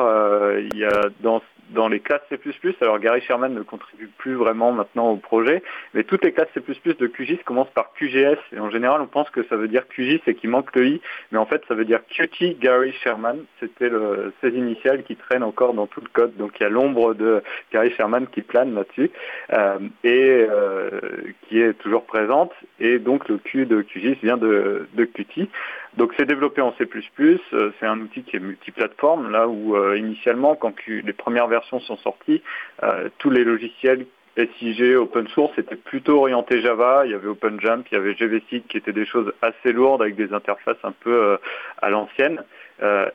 il 0.58 0.76
y 0.76 0.84
a 0.84 1.02
dans 1.20 1.42
dans 1.70 1.88
les 1.88 2.00
classes 2.00 2.22
C++, 2.28 2.38
alors 2.80 2.98
Gary 2.98 3.20
Sherman 3.20 3.54
ne 3.54 3.62
contribue 3.62 4.08
plus 4.18 4.34
vraiment 4.34 4.72
maintenant 4.72 5.10
au 5.10 5.16
projet, 5.16 5.62
mais 5.94 6.04
toutes 6.04 6.24
les 6.24 6.32
classes 6.32 6.48
C++ 6.54 6.60
de 6.60 7.06
QGIS 7.06 7.38
commencent 7.44 7.70
par 7.70 7.92
QGS, 7.94 8.38
et 8.52 8.60
en 8.60 8.70
général 8.70 9.00
on 9.00 9.06
pense 9.06 9.30
que 9.30 9.42
ça 9.44 9.56
veut 9.56 9.68
dire 9.68 9.86
QGIS 9.88 10.20
et 10.26 10.34
qu'il 10.34 10.50
manque 10.50 10.74
le 10.76 10.86
I, 10.86 11.00
mais 11.32 11.38
en 11.38 11.46
fait 11.46 11.62
ça 11.68 11.74
veut 11.74 11.84
dire 11.84 12.00
Qt 12.08 12.58
Gary 12.58 12.92
Sherman, 12.92 13.44
c'était 13.60 13.90
ses 14.40 14.50
initiales 14.50 15.02
qui 15.04 15.16
traînent 15.16 15.42
encore 15.42 15.74
dans 15.74 15.86
tout 15.86 16.00
le 16.00 16.08
code, 16.12 16.36
donc 16.36 16.52
il 16.58 16.62
y 16.62 16.66
a 16.66 16.70
l'ombre 16.70 17.14
de 17.14 17.42
Gary 17.72 17.90
Sherman 17.92 18.26
qui 18.26 18.42
plane 18.42 18.74
là-dessus, 18.74 19.10
euh, 19.52 19.78
et 20.04 20.46
euh, 20.48 21.00
qui 21.48 21.60
est 21.60 21.74
toujours 21.74 22.04
présente, 22.04 22.52
et 22.80 22.98
donc 22.98 23.28
le 23.28 23.38
Q 23.38 23.66
de 23.66 23.82
QGIS 23.82 24.18
vient 24.22 24.36
de, 24.36 24.88
de 24.94 25.04
Qt. 25.04 25.48
Donc 25.96 26.12
c'est 26.16 26.26
développé 26.26 26.60
en 26.60 26.74
C++, 26.76 26.86
euh, 27.20 27.70
c'est 27.80 27.86
un 27.86 28.00
outil 28.00 28.22
qui 28.22 28.36
est 28.36 28.40
multiplateforme, 28.40 29.30
là 29.30 29.48
où 29.48 29.76
euh, 29.76 29.96
initialement, 29.96 30.54
quand 30.54 30.74
les 30.86 31.12
premières 31.12 31.48
versions 31.48 31.80
sont 31.80 31.96
sorties, 31.98 32.42
euh, 32.82 33.08
tous 33.18 33.30
les 33.30 33.44
logiciels 33.44 34.06
SIG, 34.36 34.96
open 34.96 35.26
source, 35.28 35.56
étaient 35.58 35.76
plutôt 35.76 36.18
orientés 36.18 36.60
Java, 36.60 37.06
il 37.06 37.12
y 37.12 37.14
avait 37.14 37.28
OpenJump, 37.28 37.86
il 37.90 37.94
y 37.94 37.96
avait 37.96 38.14
GVSeed 38.14 38.66
qui 38.66 38.76
étaient 38.76 38.92
des 38.92 39.06
choses 39.06 39.32
assez 39.40 39.72
lourdes 39.72 40.02
avec 40.02 40.14
des 40.14 40.34
interfaces 40.34 40.76
un 40.84 40.92
peu 40.92 41.38
à 41.80 41.88
l'ancienne. 41.88 42.42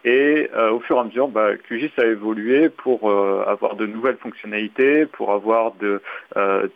Et 0.04 0.50
au 0.72 0.80
fur 0.80 0.98
et 0.98 1.00
à 1.00 1.04
mesure, 1.04 1.28
bah, 1.28 1.56
QGIS 1.56 1.92
a 1.98 2.06
évolué 2.06 2.70
pour 2.70 3.12
avoir 3.12 3.76
de 3.76 3.86
nouvelles 3.86 4.18
fonctionnalités, 4.18 5.06
pour 5.06 5.32
avoir 5.32 5.74
de, 5.74 6.02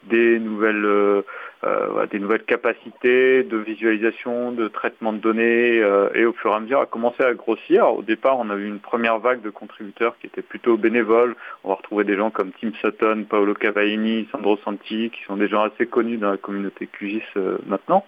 des 0.10 0.40
nouvelles 0.40 1.24
euh, 1.66 2.06
des 2.08 2.20
nouvelles 2.20 2.44
capacités 2.44 3.42
de 3.42 3.58
visualisation, 3.58 4.52
de 4.52 4.68
traitement 4.68 5.14
de 5.14 5.18
données, 5.18 5.80
euh, 5.80 6.10
et 6.14 6.24
au 6.24 6.34
fur 6.34 6.52
et 6.52 6.54
à 6.54 6.60
mesure 6.60 6.80
a 6.80 6.86
commencé 6.86 7.24
à 7.24 7.34
grossir. 7.34 7.88
Au 7.88 8.04
départ, 8.04 8.38
on 8.38 8.52
a 8.52 8.56
eu 8.56 8.68
une 8.68 8.80
première 8.80 9.18
vague 9.18 9.42
de 9.42 9.50
contributeurs 9.50 10.16
qui 10.20 10.28
étaient 10.28 10.44
plutôt 10.44 10.78
bénévoles. 10.78 11.36
On 11.64 11.70
va 11.70 11.76
retrouver 11.76 12.04
des 12.04 12.16
gens 12.18 12.30
comme 12.30 12.52
Tim 12.62 12.72
Sutton, 12.82 13.26
Paolo 13.28 13.56
Cavaini, 13.56 14.28
Sandro 14.32 14.58
Santi, 14.58 15.10
qui 15.10 15.24
sont 15.24 15.38
des 15.38 15.48
gens 15.48 15.64
assez 15.64 15.88
connus 15.88 16.18
dans 16.18 16.30
la 16.30 16.38
communauté 16.38 16.86
QGIS 16.86 17.24
euh, 17.38 17.58
maintenant. 17.66 18.06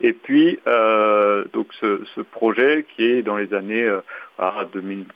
Et 0.00 0.12
puis, 0.12 0.58
donc 1.52 1.68
ce, 1.80 2.20
projet 2.20 2.84
qui 2.94 3.04
est 3.04 3.22
dans 3.22 3.36
les 3.36 3.54
années 3.54 3.88
2000, 4.72 5.06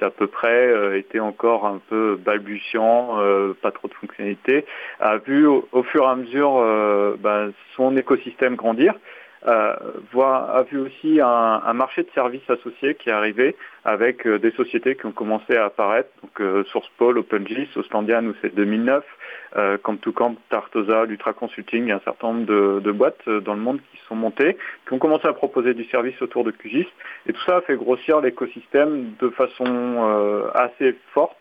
à 0.00 0.10
peu 0.10 0.26
près 0.26 0.68
euh, 0.68 0.98
était 0.98 1.20
encore 1.20 1.66
un 1.66 1.80
peu 1.88 2.16
balbutiant, 2.16 3.20
euh, 3.20 3.52
pas 3.60 3.70
trop 3.70 3.88
de 3.88 3.94
fonctionnalités, 3.94 4.64
a 5.00 5.18
vu 5.18 5.46
au, 5.46 5.82
fur 5.82 6.04
et 6.04 6.06
à 6.06 6.16
mesure 6.16 6.56
euh, 6.56 7.16
ben, 7.18 7.52
son 7.76 7.96
écosystème 7.96 8.56
grandir. 8.56 8.94
A 9.46 10.62
vu 10.70 10.78
aussi 10.78 11.20
un, 11.20 11.72
marché 11.72 12.02
de 12.02 12.10
services 12.14 12.48
associés 12.48 12.94
qui 12.94 13.08
est 13.08 13.12
arrivé 13.12 13.56
avec 13.84 14.26
des 14.26 14.50
sociétés 14.52 14.96
qui 14.96 15.06
ont 15.06 15.12
commencé 15.12 15.56
à 15.56 15.66
apparaître, 15.66 16.10
donc 16.22 16.66
SourcePol, 16.66 17.18
OpenGIS, 17.18 17.68
Oslandia, 17.76 18.20
nous 18.20 18.34
c'est 18.42 18.54
2009, 18.54 19.04
euh, 19.56 19.78
Camp 19.78 19.96
to 19.96 20.12
Camp, 20.12 20.36
Tartosa, 20.50 21.04
Lutra 21.04 21.32
Consulting, 21.32 21.84
il 21.84 21.88
y 21.88 21.92
a 21.92 21.96
un 21.96 22.00
certain 22.00 22.32
nombre 22.32 22.80
de, 22.80 22.92
boîtes 22.92 23.28
dans 23.28 23.54
le 23.54 23.60
monde 23.60 23.78
qui 23.90 23.98
sont 24.06 24.16
montées, 24.16 24.56
qui 24.86 24.92
ont 24.92 24.98
commencé 24.98 25.26
à 25.26 25.32
proposer 25.32 25.72
du 25.72 25.84
service 25.84 26.20
autour 26.20 26.44
de 26.44 26.50
QGIS. 26.50 26.86
Et 27.26 27.32
tout 27.32 27.42
ça 27.42 27.56
a 27.56 27.60
fait 27.62 27.76
grossir 27.76 28.20
l'écosystème 28.20 29.12
de 29.18 29.30
façon 29.30 29.64
euh, 29.66 30.50
assez 30.54 30.96
forte. 31.14 31.38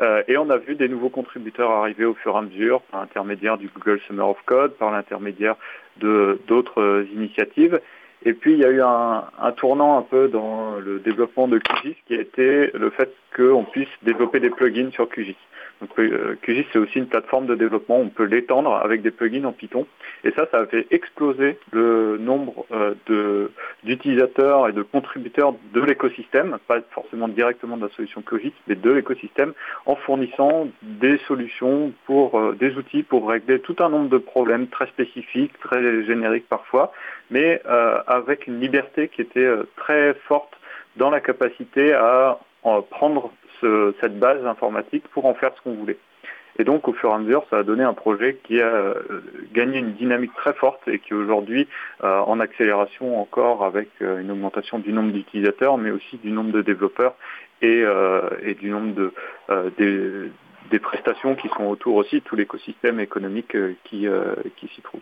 Euh, 0.00 0.22
et 0.26 0.36
on 0.36 0.50
a 0.50 0.56
vu 0.56 0.74
des 0.74 0.88
nouveaux 0.88 1.08
contributeurs 1.08 1.70
arriver 1.70 2.04
au 2.04 2.14
fur 2.14 2.34
et 2.34 2.38
à 2.38 2.42
mesure 2.42 2.80
par 2.82 3.00
l'intermédiaire 3.00 3.58
du 3.58 3.68
Google 3.68 4.00
Summer 4.06 4.28
of 4.28 4.38
Code, 4.44 4.72
par 4.74 4.90
l'intermédiaire 4.90 5.56
de 5.98 6.40
d'autres 6.48 7.06
initiatives. 7.14 7.80
Et 8.24 8.32
puis 8.32 8.54
il 8.54 8.58
y 8.58 8.64
a 8.64 8.70
eu 8.70 8.80
un, 8.80 9.52
tournant 9.56 9.98
un 9.98 10.02
peu 10.02 10.28
dans 10.28 10.76
le 10.76 10.98
développement 10.98 11.46
de 11.46 11.58
QGIS 11.58 11.96
qui 12.06 12.14
a 12.14 12.20
été 12.20 12.70
le 12.72 12.90
fait 12.90 13.12
qu'on 13.36 13.64
puisse 13.64 13.88
développer 14.02 14.40
des 14.40 14.50
plugins 14.50 14.90
sur 14.92 15.08
QGIS. 15.08 15.36
Donc 15.84 15.98
euh, 15.98 16.38
QGIS 16.40 16.64
c'est 16.72 16.78
aussi 16.78 16.98
une 16.98 17.08
plateforme 17.08 17.44
de 17.44 17.54
développement, 17.54 17.98
on 17.98 18.08
peut 18.08 18.24
l'étendre 18.24 18.74
avec 18.74 19.02
des 19.02 19.10
plugins 19.10 19.44
en 19.44 19.52
Python. 19.52 19.86
Et 20.24 20.30
ça, 20.30 20.46
ça 20.50 20.60
a 20.60 20.66
fait 20.66 20.86
exploser 20.90 21.58
le 21.72 22.16
nombre 22.16 22.64
euh, 22.72 23.48
d'utilisateurs 23.82 24.68
et 24.68 24.72
de 24.72 24.82
contributeurs 24.82 25.54
de 25.74 25.80
l'écosystème, 25.82 26.56
pas 26.66 26.80
forcément 26.92 27.28
directement 27.28 27.76
de 27.76 27.82
la 27.82 27.92
solution 27.92 28.22
QGIS, 28.22 28.54
mais 28.66 28.76
de 28.76 28.90
l'écosystème, 28.90 29.52
en 29.84 29.94
fournissant 29.96 30.68
des 30.82 31.18
solutions 31.28 31.92
pour 32.06 32.38
euh, 32.38 32.56
des 32.58 32.74
outils 32.76 33.02
pour 33.02 33.28
régler 33.28 33.60
tout 33.60 33.76
un 33.80 33.90
nombre 33.90 34.08
de 34.08 34.18
problèmes 34.18 34.68
très 34.68 34.86
spécifiques, 34.86 35.52
très 35.60 36.04
génériques 36.04 36.48
parfois, 36.48 36.92
mais 37.30 37.60
avec 38.06 38.46
une 38.46 38.60
liberté 38.60 39.08
qui 39.08 39.20
était 39.22 39.48
très 39.76 40.14
forte 40.28 40.52
dans 40.96 41.10
la 41.10 41.20
capacité 41.20 41.92
à 41.92 42.38
prendre 42.90 43.32
cette 44.00 44.18
base 44.18 44.44
informatique 44.46 45.04
pour 45.08 45.26
en 45.26 45.34
faire 45.34 45.52
ce 45.56 45.62
qu'on 45.62 45.74
voulait. 45.74 45.98
Et 46.58 46.64
donc, 46.64 46.86
au 46.86 46.92
fur 46.92 47.10
et 47.10 47.14
à 47.14 47.18
mesure, 47.18 47.44
ça 47.50 47.58
a 47.58 47.62
donné 47.62 47.82
un 47.82 47.94
projet 47.94 48.38
qui 48.44 48.60
a 48.60 48.66
euh, 48.66 48.94
gagné 49.52 49.78
une 49.78 49.94
dynamique 49.94 50.32
très 50.34 50.52
forte 50.52 50.86
et 50.86 51.00
qui 51.00 51.10
est 51.12 51.16
aujourd'hui 51.16 51.66
euh, 52.04 52.20
en 52.20 52.38
accélération 52.38 53.20
encore 53.20 53.64
avec 53.64 53.88
euh, 54.02 54.20
une 54.20 54.30
augmentation 54.30 54.78
du 54.78 54.92
nombre 54.92 55.12
d'utilisateurs, 55.12 55.78
mais 55.78 55.90
aussi 55.90 56.18
du 56.18 56.30
nombre 56.30 56.52
de 56.52 56.62
développeurs 56.62 57.14
et, 57.62 57.84
du 58.60 58.68
nombre 58.68 58.94
de, 58.94 59.12
des, 59.78 60.30
des, 60.70 60.78
prestations 60.78 61.34
qui 61.34 61.48
sont 61.48 61.64
autour 61.64 61.96
aussi, 61.96 62.20
tout 62.20 62.36
l'écosystème 62.36 63.00
économique 63.00 63.56
qui, 63.84 64.06
qui 64.56 64.68
s'y 64.68 64.82
trouve. 64.82 65.00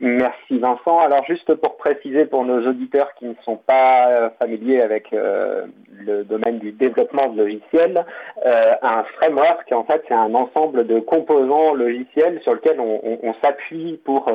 Merci 0.00 0.60
Vincent. 0.60 1.00
Alors 1.00 1.24
juste 1.24 1.52
pour 1.56 1.76
préciser 1.76 2.24
pour 2.24 2.44
nos 2.44 2.64
auditeurs 2.68 3.12
qui 3.14 3.24
ne 3.24 3.34
sont 3.42 3.56
pas 3.56 4.08
euh, 4.08 4.30
familiers 4.38 4.80
avec 4.80 5.12
euh, 5.12 5.66
le 5.90 6.22
domaine 6.22 6.60
du 6.60 6.70
développement 6.70 7.26
de 7.30 7.42
logiciels, 7.42 8.06
euh, 8.46 8.74
un 8.80 9.02
framework 9.16 9.72
en 9.72 9.82
fait 9.82 10.04
c'est 10.06 10.14
un 10.14 10.32
ensemble 10.34 10.86
de 10.86 11.00
composants 11.00 11.74
logiciels 11.74 12.40
sur 12.42 12.54
lequel 12.54 12.78
on, 12.78 13.34
s'appuie 13.42 14.00
pour, 14.04 14.30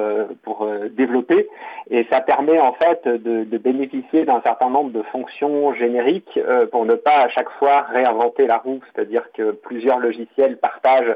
développer 0.91 1.47
et 1.89 2.05
ça 2.09 2.21
permet 2.21 2.59
en 2.59 2.73
fait 2.73 3.07
de 3.07 3.57
bénéficier 3.57 4.25
d'un 4.25 4.41
certain 4.41 4.69
nombre 4.69 4.91
de 4.91 5.01
fonctions 5.03 5.73
génériques 5.73 6.39
pour 6.71 6.85
ne 6.85 6.95
pas 6.95 7.21
à 7.23 7.29
chaque 7.29 7.49
fois 7.51 7.81
réinventer 7.81 8.47
la 8.47 8.57
roue, 8.57 8.79
c'est-à-dire 8.93 9.23
que 9.33 9.51
plusieurs 9.51 9.99
logiciels 9.99 10.57
partagent 10.57 11.15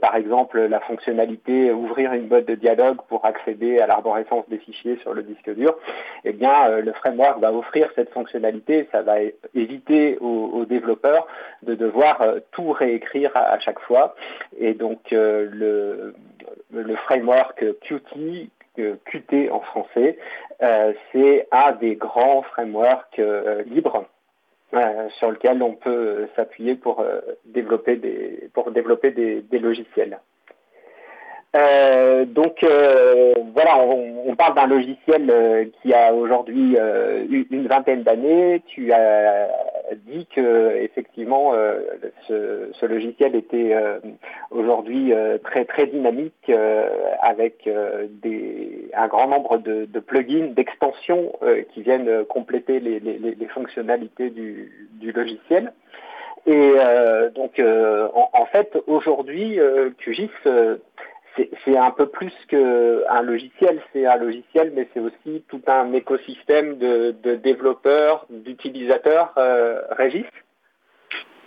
par 0.00 0.16
exemple 0.16 0.60
la 0.60 0.80
fonctionnalité 0.80 1.72
ouvrir 1.72 2.12
une 2.12 2.26
boîte 2.26 2.46
de 2.46 2.54
dialogue 2.54 2.98
pour 3.08 3.24
accéder 3.24 3.65
à 3.80 3.86
l'arborescence 3.86 4.48
des 4.48 4.58
fichiers 4.58 4.96
sur 5.02 5.14
le 5.14 5.22
disque 5.22 5.50
dur, 5.54 5.76
eh 6.24 6.32
bien, 6.32 6.68
euh, 6.68 6.80
le 6.80 6.92
framework 6.92 7.40
va 7.40 7.52
offrir 7.52 7.90
cette 7.94 8.10
fonctionnalité. 8.10 8.88
Ça 8.92 9.02
va 9.02 9.16
éviter 9.54 10.18
aux, 10.20 10.64
développeurs 10.64 11.26
de 11.62 11.74
devoir 11.74 12.20
euh, 12.20 12.40
tout 12.52 12.72
réécrire 12.72 13.30
à, 13.34 13.58
chaque 13.60 13.80
fois. 13.80 14.14
Et 14.58 14.74
donc, 14.74 15.12
euh, 15.12 15.48
le, 15.52 16.14
le 16.72 16.96
framework 16.96 17.64
Qt, 17.80 18.50
Qt 18.76 19.50
en 19.50 19.60
français, 19.60 20.18
c'est 21.12 21.48
un 21.50 21.72
des 21.72 21.96
grands 21.96 22.42
frameworks 22.42 23.20
libres 23.66 24.04
sur 25.18 25.30
lequel 25.30 25.62
on 25.62 25.72
peut 25.72 26.26
s'appuyer 26.36 26.74
pour 26.74 27.02
développer 27.46 27.96
des 27.96 28.50
pour 28.52 28.70
développer 28.72 29.12
des 29.12 29.58
logiciels. 29.58 30.18
Euh, 31.54 32.24
donc 32.26 32.62
euh, 32.62 33.34
voilà, 33.54 33.78
on, 33.78 34.34
parle 34.34 34.54
d'un 34.54 34.66
logiciel 34.66 35.30
euh, 35.30 35.64
qui 35.80 35.94
a 35.94 36.12
aujourd'hui 36.12 36.76
une 37.30 37.66
vingtaine 37.68 38.02
d'années. 38.02 38.62
Tu 38.66 38.92
as 38.92 39.48
dit 40.06 40.26
que 40.34 40.76
effectivement 40.82 41.52
ce, 42.28 42.86
logiciel 42.86 43.34
était 43.34 43.74
aujourd'hui 44.50 45.12
très 45.44 45.64
très 45.64 45.86
dynamique 45.86 46.50
avec 47.20 47.68
des, 48.22 48.90
un 48.94 49.06
grand 49.06 49.28
nombre 49.28 49.58
de, 49.58 50.00
plugins, 50.00 50.52
d'extensions 50.54 51.32
qui 51.72 51.82
viennent 51.82 52.24
compléter 52.26 52.80
les, 52.80 53.48
fonctionnalités 53.54 54.30
du, 54.30 55.12
logiciel. 55.14 55.72
Et 56.46 56.74
donc, 57.34 57.60
en, 57.60 58.46
fait, 58.46 58.76
aujourd'hui, 58.86 59.58
QGIS 59.98 60.30
c'est 61.64 61.76
un 61.76 61.90
peu 61.90 62.06
plus 62.06 62.32
qu'un 62.48 63.22
logiciel, 63.22 63.82
c'est 63.92 64.06
un 64.06 64.16
logiciel, 64.16 64.72
mais 64.74 64.88
c'est 64.92 65.00
aussi 65.00 65.42
tout 65.48 65.62
un 65.66 65.92
écosystème 65.92 66.78
de, 66.78 67.34
développeurs, 67.36 68.26
d'utilisateurs. 68.30 69.32
Euh, 69.36 69.80
Régis? 69.90 70.24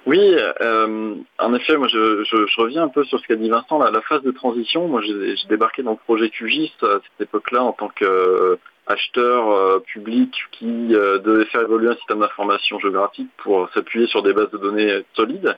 Oui, 0.06 0.36
euh, 0.62 1.16
en 1.38 1.54
effet, 1.54 1.78
moi 1.78 1.88
je, 1.88 2.62
reviens 2.62 2.84
un 2.84 2.88
peu 2.88 3.04
sur 3.04 3.20
ce 3.20 3.28
qu'a 3.28 3.36
dit 3.36 3.50
Vincent, 3.50 3.80
la, 3.80 4.02
phase 4.02 4.24
de 4.24 4.32
transition. 4.32 4.88
Moi 4.88 5.02
j'ai 5.02 5.36
débarqué 5.50 5.84
dans 5.84 5.92
le 5.92 5.98
projet 5.98 6.30
QGIS 6.30 6.72
à 6.82 7.00
cette 7.04 7.28
époque-là 7.28 7.64
en 7.64 7.74
tant 7.74 7.90
qu'acheteur 7.90 9.52
euh, 9.52 9.80
public 9.80 10.34
qui 10.52 10.88
devait 10.88 11.46
faire 11.46 11.62
évoluer 11.62 11.90
un 11.90 11.96
système 11.96 12.22
d'information 12.22 12.80
géographique 12.80 13.30
pour 13.38 13.70
s'appuyer 13.74 14.08
sur 14.08 14.24
des 14.24 14.34
bases 14.34 14.52
de 14.52 14.58
données 14.58 15.04
solides. 15.14 15.58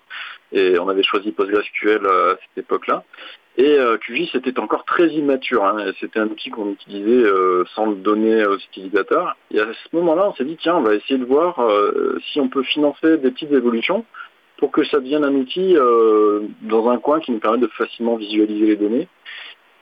Et 0.52 0.78
on 0.80 0.90
avait 0.90 1.04
choisi 1.04 1.32
PostgreSQL 1.32 2.06
à 2.06 2.36
cette 2.42 2.66
époque-là. 2.66 3.04
Et 3.58 3.78
euh, 3.78 3.98
QGIS 3.98 4.32
était 4.34 4.60
encore 4.60 4.86
très 4.86 5.08
immature. 5.10 5.66
Hein. 5.66 5.92
C'était 6.00 6.20
un 6.20 6.28
outil 6.28 6.50
qu'on 6.50 6.72
utilisait 6.72 7.26
euh, 7.26 7.66
sans 7.76 7.88
le 7.88 7.96
donner 7.96 8.46
aux 8.46 8.58
utilisateurs. 8.58 9.36
Et 9.52 9.60
à 9.60 9.66
ce 9.66 9.96
moment-là, 9.96 10.30
on 10.30 10.34
s'est 10.36 10.46
dit, 10.46 10.58
tiens, 10.58 10.76
on 10.76 10.82
va 10.82 10.96
essayer 10.96 11.18
de 11.18 11.26
voir 11.26 11.60
euh, 11.60 12.18
si 12.32 12.40
on 12.40 12.48
peut 12.48 12.64
financer 12.64 13.18
des 13.18 13.32
petites 13.32 13.52
évolutions 13.52 14.06
pour 14.58 14.72
que 14.72 14.84
ça 14.86 15.00
devienne 15.00 15.26
un 15.26 15.34
outil 15.34 15.76
dans 16.62 16.90
un 16.92 17.00
coin 17.00 17.20
qui 17.20 17.32
nous 17.32 17.40
permet 17.40 17.58
de 17.58 17.66
facilement 17.66 18.16
visualiser 18.16 18.68
les 18.68 18.76
données. 18.76 19.08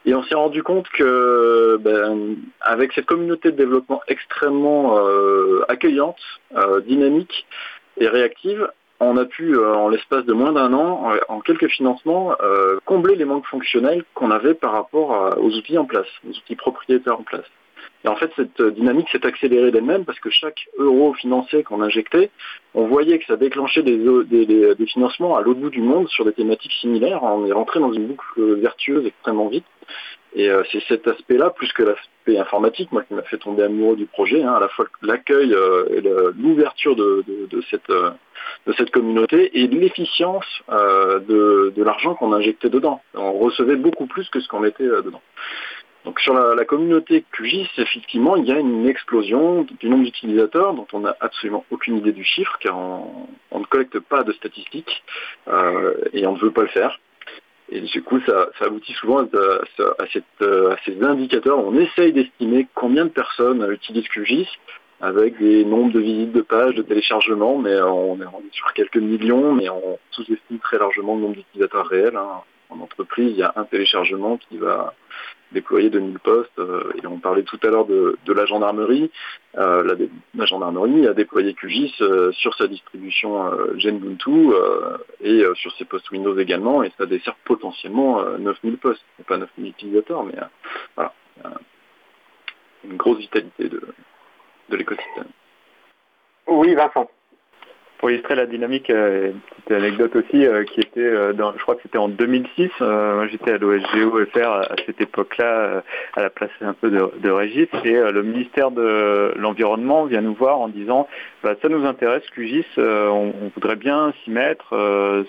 Et 0.06 0.16
on 0.16 0.24
s'est 0.24 0.36
rendu 0.36 0.64
compte 0.64 0.88
que, 0.88 1.78
ben, 1.82 2.38
avec 2.62 2.94
cette 2.94 3.06
communauté 3.06 3.52
de 3.52 3.58
développement 3.58 4.02
extrêmement 4.08 4.98
accueillante, 5.68 6.22
dynamique 6.88 7.46
et 7.98 8.08
réactive, 8.08 8.70
on 9.00 9.18
a 9.18 9.26
pu, 9.26 9.56
euh, 9.56 9.74
en 9.74 9.90
l'espace 9.90 10.26
de 10.26 10.34
moins 10.34 10.52
d'un 10.52 10.74
an, 10.74 11.12
en 11.28 11.40
quelques 11.40 11.68
financements, 11.68 12.34
euh, 12.42 12.80
combler 12.86 13.16
les 13.16 13.26
manques 13.26 13.46
fonctionnels 13.48 14.04
qu'on 14.14 14.32
avait 14.32 14.54
par 14.54 14.72
rapport 14.72 15.38
aux 15.38 15.52
outils 15.56 15.78
en 15.78 15.86
place, 15.86 16.08
aux 16.28 16.32
outils 16.32 16.56
propriétaires 16.56 17.20
en 17.20 17.24
place. 17.24 17.46
Et 18.06 18.08
en 18.08 18.16
fait, 18.16 18.32
cette 18.36 18.62
dynamique 18.62 19.10
s'est 19.10 19.26
accélérée 19.26 19.72
d'elle-même 19.72 20.06
parce 20.06 20.20
que 20.20 20.30
chaque 20.30 20.68
euro 20.78 21.14
financé 21.14 21.64
qu'on 21.64 21.82
injectait, 21.82 22.30
on 22.74 22.88
voyait 22.88 23.20
que 23.20 23.26
ça 23.26 23.36
déclenchait 23.36 23.84
des, 23.84 23.98
des 23.98 24.86
financements 24.86 25.36
à 25.36 25.42
l'autre 25.42 25.60
bout 25.60 25.70
du 25.70 25.82
monde 25.82 26.08
sur 26.08 26.24
des 26.24 26.32
thématiques 26.32 26.72
similaires. 26.80 27.24
On 27.24 27.46
est 27.46 27.52
rentré 27.52 27.82
dans 27.82 27.92
une 27.92 28.08
boucle 28.08 28.42
vertueuse 28.56 29.06
extrêmement 29.06 29.48
vite. 29.48 29.66
Et 30.34 30.50
euh, 30.50 30.64
c'est 30.72 30.84
cet 30.88 31.08
aspect-là, 31.08 31.50
plus 31.50 31.72
que 31.74 31.84
l'aspect 31.84 32.38
informatique, 32.38 32.92
moi 32.92 33.04
qui 33.04 33.14
m'a 33.14 33.24
fait 33.24 33.38
tomber 33.38 33.64
amoureux 33.64 33.96
du 33.96 34.06
projet, 34.06 34.44
hein, 34.44 34.54
à 34.54 34.60
la 34.60 34.68
fois 34.70 34.86
l'accueil 35.02 35.54
euh, 35.54 35.86
et 35.90 36.02
l'ouverture 36.38 36.96
de, 36.96 37.24
cette, 37.70 37.90
euh, 37.90 38.12
de 38.68 38.74
cette 38.74 38.92
communauté 38.92 39.60
et 39.60 39.68
l'efficience 39.68 40.46
de, 40.70 41.74
l'argent 41.78 42.16
qu'on 42.16 42.34
injectait 42.34 42.70
dedans. 42.70 43.02
On 43.16 43.34
recevait 43.34 43.76
beaucoup 43.76 44.06
plus 44.06 44.30
que 44.30 44.40
ce 44.40 44.48
qu'on 44.48 44.60
mettait 44.60 44.84
dedans. 44.84 45.22
Donc 46.06 46.20
sur 46.22 46.34
la, 46.34 46.66
communauté 46.66 47.26
QGIS, 47.32 47.70
effectivement, 47.78 48.36
il 48.36 48.46
y 48.46 48.52
a 48.52 48.60
une 48.60 48.88
explosion 48.88 49.66
du 49.80 49.90
nombre 49.90 50.06
d'utilisateurs 50.06 50.74
dont 50.74 50.88
on 50.94 51.00
n'a 51.00 51.16
absolument 51.20 51.66
aucune 51.72 51.98
idée 51.98 52.14
du 52.14 52.24
chiffre, 52.24 52.58
car 52.60 52.78
on, 52.78 53.28
on 53.52 53.60
ne 53.60 53.66
collecte 53.66 54.00
pas 54.00 54.24
de 54.24 54.32
statistiques 54.34 55.04
et 56.14 56.26
on 56.28 56.34
ne 56.34 56.40
veut 56.40 56.52
pas 56.52 56.62
le 56.62 56.68
faire. 56.68 57.00
Et 57.72 57.82
du 57.82 58.02
coup, 58.02 58.20
ça, 58.22 58.50
aboutit 58.62 58.94
souvent 58.94 59.20
à, 59.20 60.06
ces 60.12 61.04
indicateurs. 61.04 61.60
On 61.60 61.76
essaye 61.76 62.14
d'estimer 62.14 62.68
combien 62.74 63.06
de 63.06 63.12
personnes 63.12 63.68
utilisent 63.72 64.08
QGIS 64.08 64.48
avec 65.02 65.38
des 65.38 65.64
nombres 65.66 65.94
de 65.94 66.00
visites 66.00 66.34
de 66.34 66.42
pages, 66.42 66.76
de 66.76 66.82
téléchargements, 66.82 67.58
mais 67.58 67.80
on 67.82 68.16
est, 68.18 68.26
sur 68.52 68.74
quelques 68.74 68.98
millions, 68.98 69.54
mais 69.54 69.70
on 69.70 69.98
sous-estime 70.12 70.60
très 70.60 70.78
largement 70.78 71.16
le 71.16 71.22
nombre 71.22 71.36
d'utilisateurs 71.36 71.88
réels. 71.88 72.18
Hein 72.18 72.42
en 72.70 72.80
entreprise, 72.82 73.32
il 73.32 73.38
y 73.38 73.44
a 73.44 73.54
un 73.56 73.66
téléchargement 73.66 74.38
qui 74.38 74.58
va 74.58 74.94
déployer 75.52 75.90
2000 75.90 76.20
postes. 76.20 76.60
Euh, 76.60 76.92
et 77.02 77.08
on 77.08 77.20
parlait 77.20 77.44
tout 77.44 77.60
à 77.64 77.68
l'heure 77.68 77.86
de, 77.86 78.18
la 78.28 78.46
gendarmerie. 78.46 79.12
Euh, 79.58 80.08
la, 80.36 80.46
gendarmerie 80.46 81.08
a 81.08 81.14
déployé 81.14 81.54
QGIS 81.56 81.96
euh, 82.02 82.32
sur 82.34 82.54
sa 82.56 82.68
distribution 82.68 83.52
Genbuntu 83.78 84.52
et 85.22 85.44
sur 85.56 85.74
ses 85.78 85.86
postes 85.86 86.12
Windows 86.12 86.38
également. 86.38 86.84
Et 86.84 86.92
ça 86.98 87.08
dessert 87.08 87.36
potentiellement 87.46 88.24
9000 88.38 88.78
postes. 88.78 89.04
Pas 89.28 89.38
9000 89.38 89.72
utilisateurs, 89.72 90.24
mais 90.24 90.36
voilà. 90.96 91.14
Une 92.86 92.96
grosse 92.96 93.18
vitalité 93.18 93.68
de, 93.68 93.82
de 94.70 94.78
l'écosystème. 94.78 95.28
Oui, 96.48 96.74
Vincent 96.74 97.10
pour 98.00 98.10
illustrer 98.10 98.36
la 98.36 98.46
dynamique, 98.46 98.90
euh, 98.90 99.32
une 99.32 99.40
petite 99.42 99.72
anecdote 99.72 100.16
aussi 100.16 100.48
euh, 100.48 100.64
qui 100.64 100.80
était, 100.80 101.02
euh, 101.02 101.34
dans, 101.34 101.52
je 101.52 101.62
crois 101.62 101.76
que 101.76 101.82
c'était 101.84 101.98
en 101.98 102.08
2006. 102.08 102.72
moi, 102.80 103.28
j'étais 103.28 103.52
à 103.52 103.58
l'OSGO 103.58 104.26
FR 104.34 104.48
à, 104.48 104.76
cette 104.86 105.02
époque-là, 105.02 105.84
à 106.16 106.22
la 106.22 106.30
place 106.30 106.50
un 106.62 106.74
peu 106.74 106.90
de, 106.90 107.12
de 107.22 107.30
Régis, 107.30 107.68
et 107.84 107.94
le 107.94 108.24
ministère 108.24 108.72
de 108.72 109.34
l'environnement 109.36 110.06
vient 110.06 110.22
nous 110.22 110.34
voir 110.34 110.60
en 110.60 110.70
disant 110.70 111.08
bah, 111.44 111.56
ça 111.62 111.68
nous 111.68 111.86
intéresse, 111.86 112.24
QGIS, 112.34 112.66
on, 112.78 113.34
on, 113.42 113.52
voudrait 113.54 113.76
bien 113.76 114.14
s'y 114.24 114.32
mettre, 114.32 114.74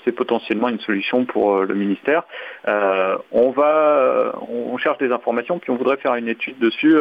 c'est 0.04 0.12
potentiellement 0.12 0.68
une 0.68 0.78
solution 0.80 1.24
pour 1.24 1.62
le 1.62 1.74
ministère. 1.74 2.22
on 2.66 3.50
va, 3.50 4.32
on, 4.48 4.76
cherche 4.78 4.98
des 4.98 5.10
informations, 5.10 5.58
puis 5.58 5.70
on 5.70 5.76
voudrait 5.76 5.96
faire 5.96 6.14
une 6.14 6.28
étude 6.28 6.58
dessus, 6.58 6.96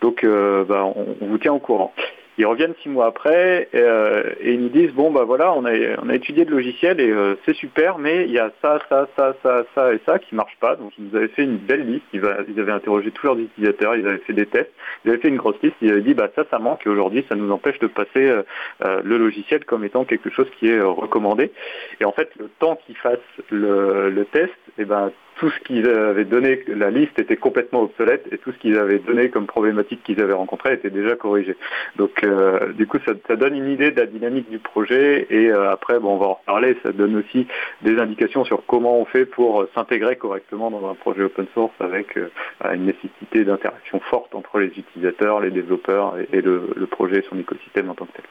donc 0.00 0.24
bah, 0.24 0.84
on, 0.84 1.16
on 1.20 1.26
vous 1.26 1.38
tient 1.38 1.52
au 1.52 1.60
courant. 1.60 1.92
Ils 2.36 2.46
reviennent 2.46 2.74
six 2.82 2.88
mois 2.88 3.06
après 3.06 3.68
euh, 3.74 4.32
et 4.40 4.54
ils 4.54 4.60
nous 4.60 4.68
disent 4.68 4.92
bon 4.92 5.10
bah 5.10 5.24
voilà 5.24 5.52
on 5.52 5.64
a 5.64 5.72
on 6.02 6.08
a 6.08 6.14
étudié 6.14 6.44
le 6.44 6.50
logiciel 6.50 7.00
et 7.00 7.10
euh, 7.10 7.36
c'est 7.44 7.54
super 7.54 7.98
mais 7.98 8.24
il 8.24 8.32
y 8.32 8.38
a 8.38 8.50
ça 8.60 8.80
ça 8.88 9.08
ça 9.16 9.34
ça 9.42 9.64
ça 9.74 9.94
et 9.94 10.00
ça 10.04 10.18
qui 10.18 10.34
marche 10.34 10.56
pas. 10.60 10.76
Donc 10.76 10.92
ils 10.98 11.04
nous 11.06 11.16
avaient 11.16 11.28
fait 11.28 11.44
une 11.44 11.58
belle 11.58 11.86
liste. 11.86 12.04
Ils, 12.12 12.24
avaient 12.24 12.72
interrogé 12.72 13.10
tous 13.10 13.26
leurs 13.26 13.38
utilisateurs. 13.38 13.94
Ils 13.96 14.06
avaient 14.06 14.18
fait 14.18 14.32
des 14.32 14.46
tests. 14.46 14.72
Ils 15.04 15.10
avaient 15.10 15.20
fait 15.20 15.28
une 15.28 15.36
grosse 15.36 15.60
liste. 15.62 15.76
Ils 15.80 15.92
avaient 15.92 16.02
dit 16.02 16.14
bah 16.14 16.28
ça 16.34 16.44
ça 16.50 16.58
manque. 16.58 16.86
Et 16.86 16.88
aujourd'hui 16.88 17.24
ça 17.28 17.36
nous 17.36 17.50
empêche 17.52 17.78
de 17.78 17.86
passer 17.86 18.08
euh, 18.16 18.42
le 19.02 19.16
logiciel 19.18 19.64
comme 19.64 19.84
étant 19.84 20.04
quelque 20.04 20.30
chose 20.30 20.48
qui 20.58 20.68
est 20.68 20.80
recommandé. 20.80 21.52
Et 22.00 22.04
en 22.04 22.12
fait 22.12 22.30
le 22.38 22.48
temps 22.58 22.76
qu'ils 22.84 22.96
fassent 22.96 23.18
le, 23.50 24.10
le 24.10 24.24
test 24.24 24.52
et 24.76 24.82
eh 24.82 24.84
ben 24.84 25.12
tout 25.36 25.50
ce 25.50 25.58
qu'ils 25.60 25.88
avaient 25.88 26.24
donné, 26.24 26.64
la 26.68 26.90
liste 26.90 27.18
était 27.18 27.36
complètement 27.36 27.82
obsolète 27.82 28.26
et 28.32 28.38
tout 28.38 28.52
ce 28.52 28.58
qu'ils 28.58 28.78
avaient 28.78 28.98
donné 28.98 29.30
comme 29.30 29.46
problématique 29.46 30.02
qu'ils 30.02 30.20
avaient 30.20 30.32
rencontré 30.32 30.74
était 30.74 30.90
déjà 30.90 31.16
corrigé. 31.16 31.56
Donc 31.96 32.22
euh, 32.22 32.72
du 32.72 32.86
coup 32.86 32.98
ça, 33.04 33.36
donne 33.36 33.56
une 33.56 33.70
idée 33.70 33.90
de 33.90 34.00
la 34.00 34.06
dynamique 34.06 34.48
du 34.50 34.58
projet 34.58 35.26
et 35.30 35.50
euh, 35.50 35.70
après 35.70 35.98
bon, 35.98 36.14
on 36.14 36.18
va 36.18 36.26
en 36.26 36.34
reparler, 36.34 36.76
ça 36.82 36.92
donne 36.92 37.16
aussi 37.16 37.46
des 37.82 37.98
indications 37.98 38.44
sur 38.44 38.64
comment 38.66 38.98
on 38.98 39.04
fait 39.04 39.26
pour 39.26 39.66
s'intégrer 39.74 40.16
correctement 40.16 40.70
dans 40.70 40.88
un 40.88 40.94
projet 40.94 41.22
open 41.22 41.46
source 41.54 41.74
avec 41.80 42.16
euh, 42.16 42.30
une 42.72 42.86
nécessité 42.86 43.44
d'interaction 43.44 44.00
forte 44.00 44.34
entre 44.34 44.58
les 44.58 44.68
utilisateurs, 44.68 45.40
les 45.40 45.50
développeurs 45.50 46.14
et, 46.32 46.40
le, 46.40 46.70
le 46.76 46.86
projet 46.86 47.18
et 47.18 47.24
son 47.28 47.38
écosystème 47.38 47.90
en 47.90 47.94
tant 47.94 48.06
que 48.06 48.12
tel. 48.12 48.24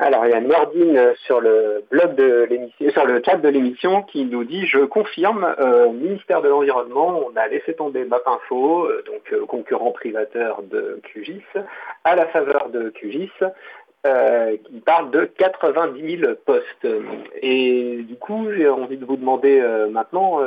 Alors, 0.00 0.26
il 0.26 0.32
y 0.32 0.34
a 0.34 0.40
Nordine 0.40 1.12
sur 1.24 1.40
le 1.40 1.84
blog 1.88 2.16
de 2.16 2.46
l'émission, 2.50 2.90
sur 2.90 3.06
le 3.06 3.22
chat 3.24 3.36
de 3.36 3.48
l'émission 3.48 4.02
qui 4.02 4.24
nous 4.24 4.42
dit 4.42 4.66
Je 4.66 4.80
confirme, 4.80 5.54
euh, 5.60 5.88
ministère 5.90 6.42
de 6.42 6.48
l'Environnement, 6.48 7.22
on 7.24 7.36
a 7.36 7.46
laissé 7.46 7.74
tomber 7.74 8.04
MapInfo, 8.04 8.86
euh, 8.86 9.04
donc 9.06 9.32
euh, 9.32 9.46
concurrent 9.46 9.92
privateur 9.92 10.62
de 10.62 11.00
QGIS, 11.04 11.44
à 12.02 12.16
la 12.16 12.26
faveur 12.26 12.70
de 12.70 12.90
QGIS, 12.90 13.30
qui 14.64 14.80
parle 14.80 15.10
de 15.12 15.24
90 15.38 16.18
000 16.18 16.32
postes. 16.44 16.86
Et 17.40 18.02
du 18.02 18.16
coup, 18.16 18.48
j'ai 18.54 18.68
envie 18.68 18.98
de 18.98 19.04
vous 19.06 19.16
demander 19.16 19.62
maintenant, 19.90 20.40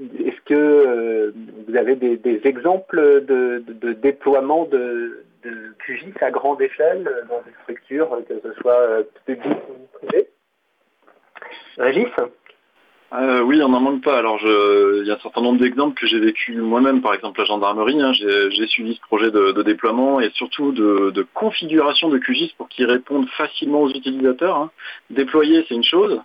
est-ce 0.00 0.40
que 0.46 1.34
vous 1.66 1.76
avez 1.76 1.96
des, 1.96 2.40
exemples 2.44 3.26
de, 3.26 3.92
déploiement 3.92 4.64
de, 4.64 5.22
de 5.44 5.74
QGIS 5.84 6.14
à 6.20 6.30
grande 6.30 6.60
échelle 6.60 7.06
euh, 7.06 7.24
dans 7.28 7.40
des 7.42 7.52
structures, 7.62 8.10
que 8.28 8.40
ce 8.42 8.60
soit 8.60 8.80
euh, 8.80 9.02
publiques 9.26 9.68
ou 9.68 9.98
privées 9.98 10.28
Régis 11.76 12.08
euh, 13.14 13.40
oui, 13.40 13.58
on 13.62 13.70
n'en 13.70 13.80
manque 13.80 14.04
pas. 14.04 14.18
Alors, 14.18 14.38
il 14.42 15.06
y 15.06 15.10
a 15.10 15.14
un 15.14 15.18
certain 15.20 15.40
nombre 15.40 15.58
d'exemples 15.58 15.98
que 15.98 16.06
j'ai 16.06 16.20
vécu 16.20 16.54
moi-même, 16.60 17.00
par 17.00 17.14
exemple 17.14 17.40
la 17.40 17.46
gendarmerie. 17.46 18.02
Hein. 18.02 18.12
j'ai 18.12 18.66
suivi 18.66 18.96
ce 18.96 19.00
projet 19.00 19.30
de, 19.30 19.62
déploiement 19.62 20.20
et 20.20 20.28
surtout 20.34 20.72
de, 20.72 21.26
configuration 21.32 22.10
de 22.10 22.18
QGIS 22.18 22.52
pour 22.58 22.68
qu'il 22.68 22.84
réponde 22.84 23.26
facilement 23.30 23.80
aux 23.80 23.88
utilisateurs. 23.88 24.56
Hein. 24.56 24.70
Déployer, 25.08 25.64
c'est 25.66 25.74
une 25.74 25.84
chose, 25.84 26.20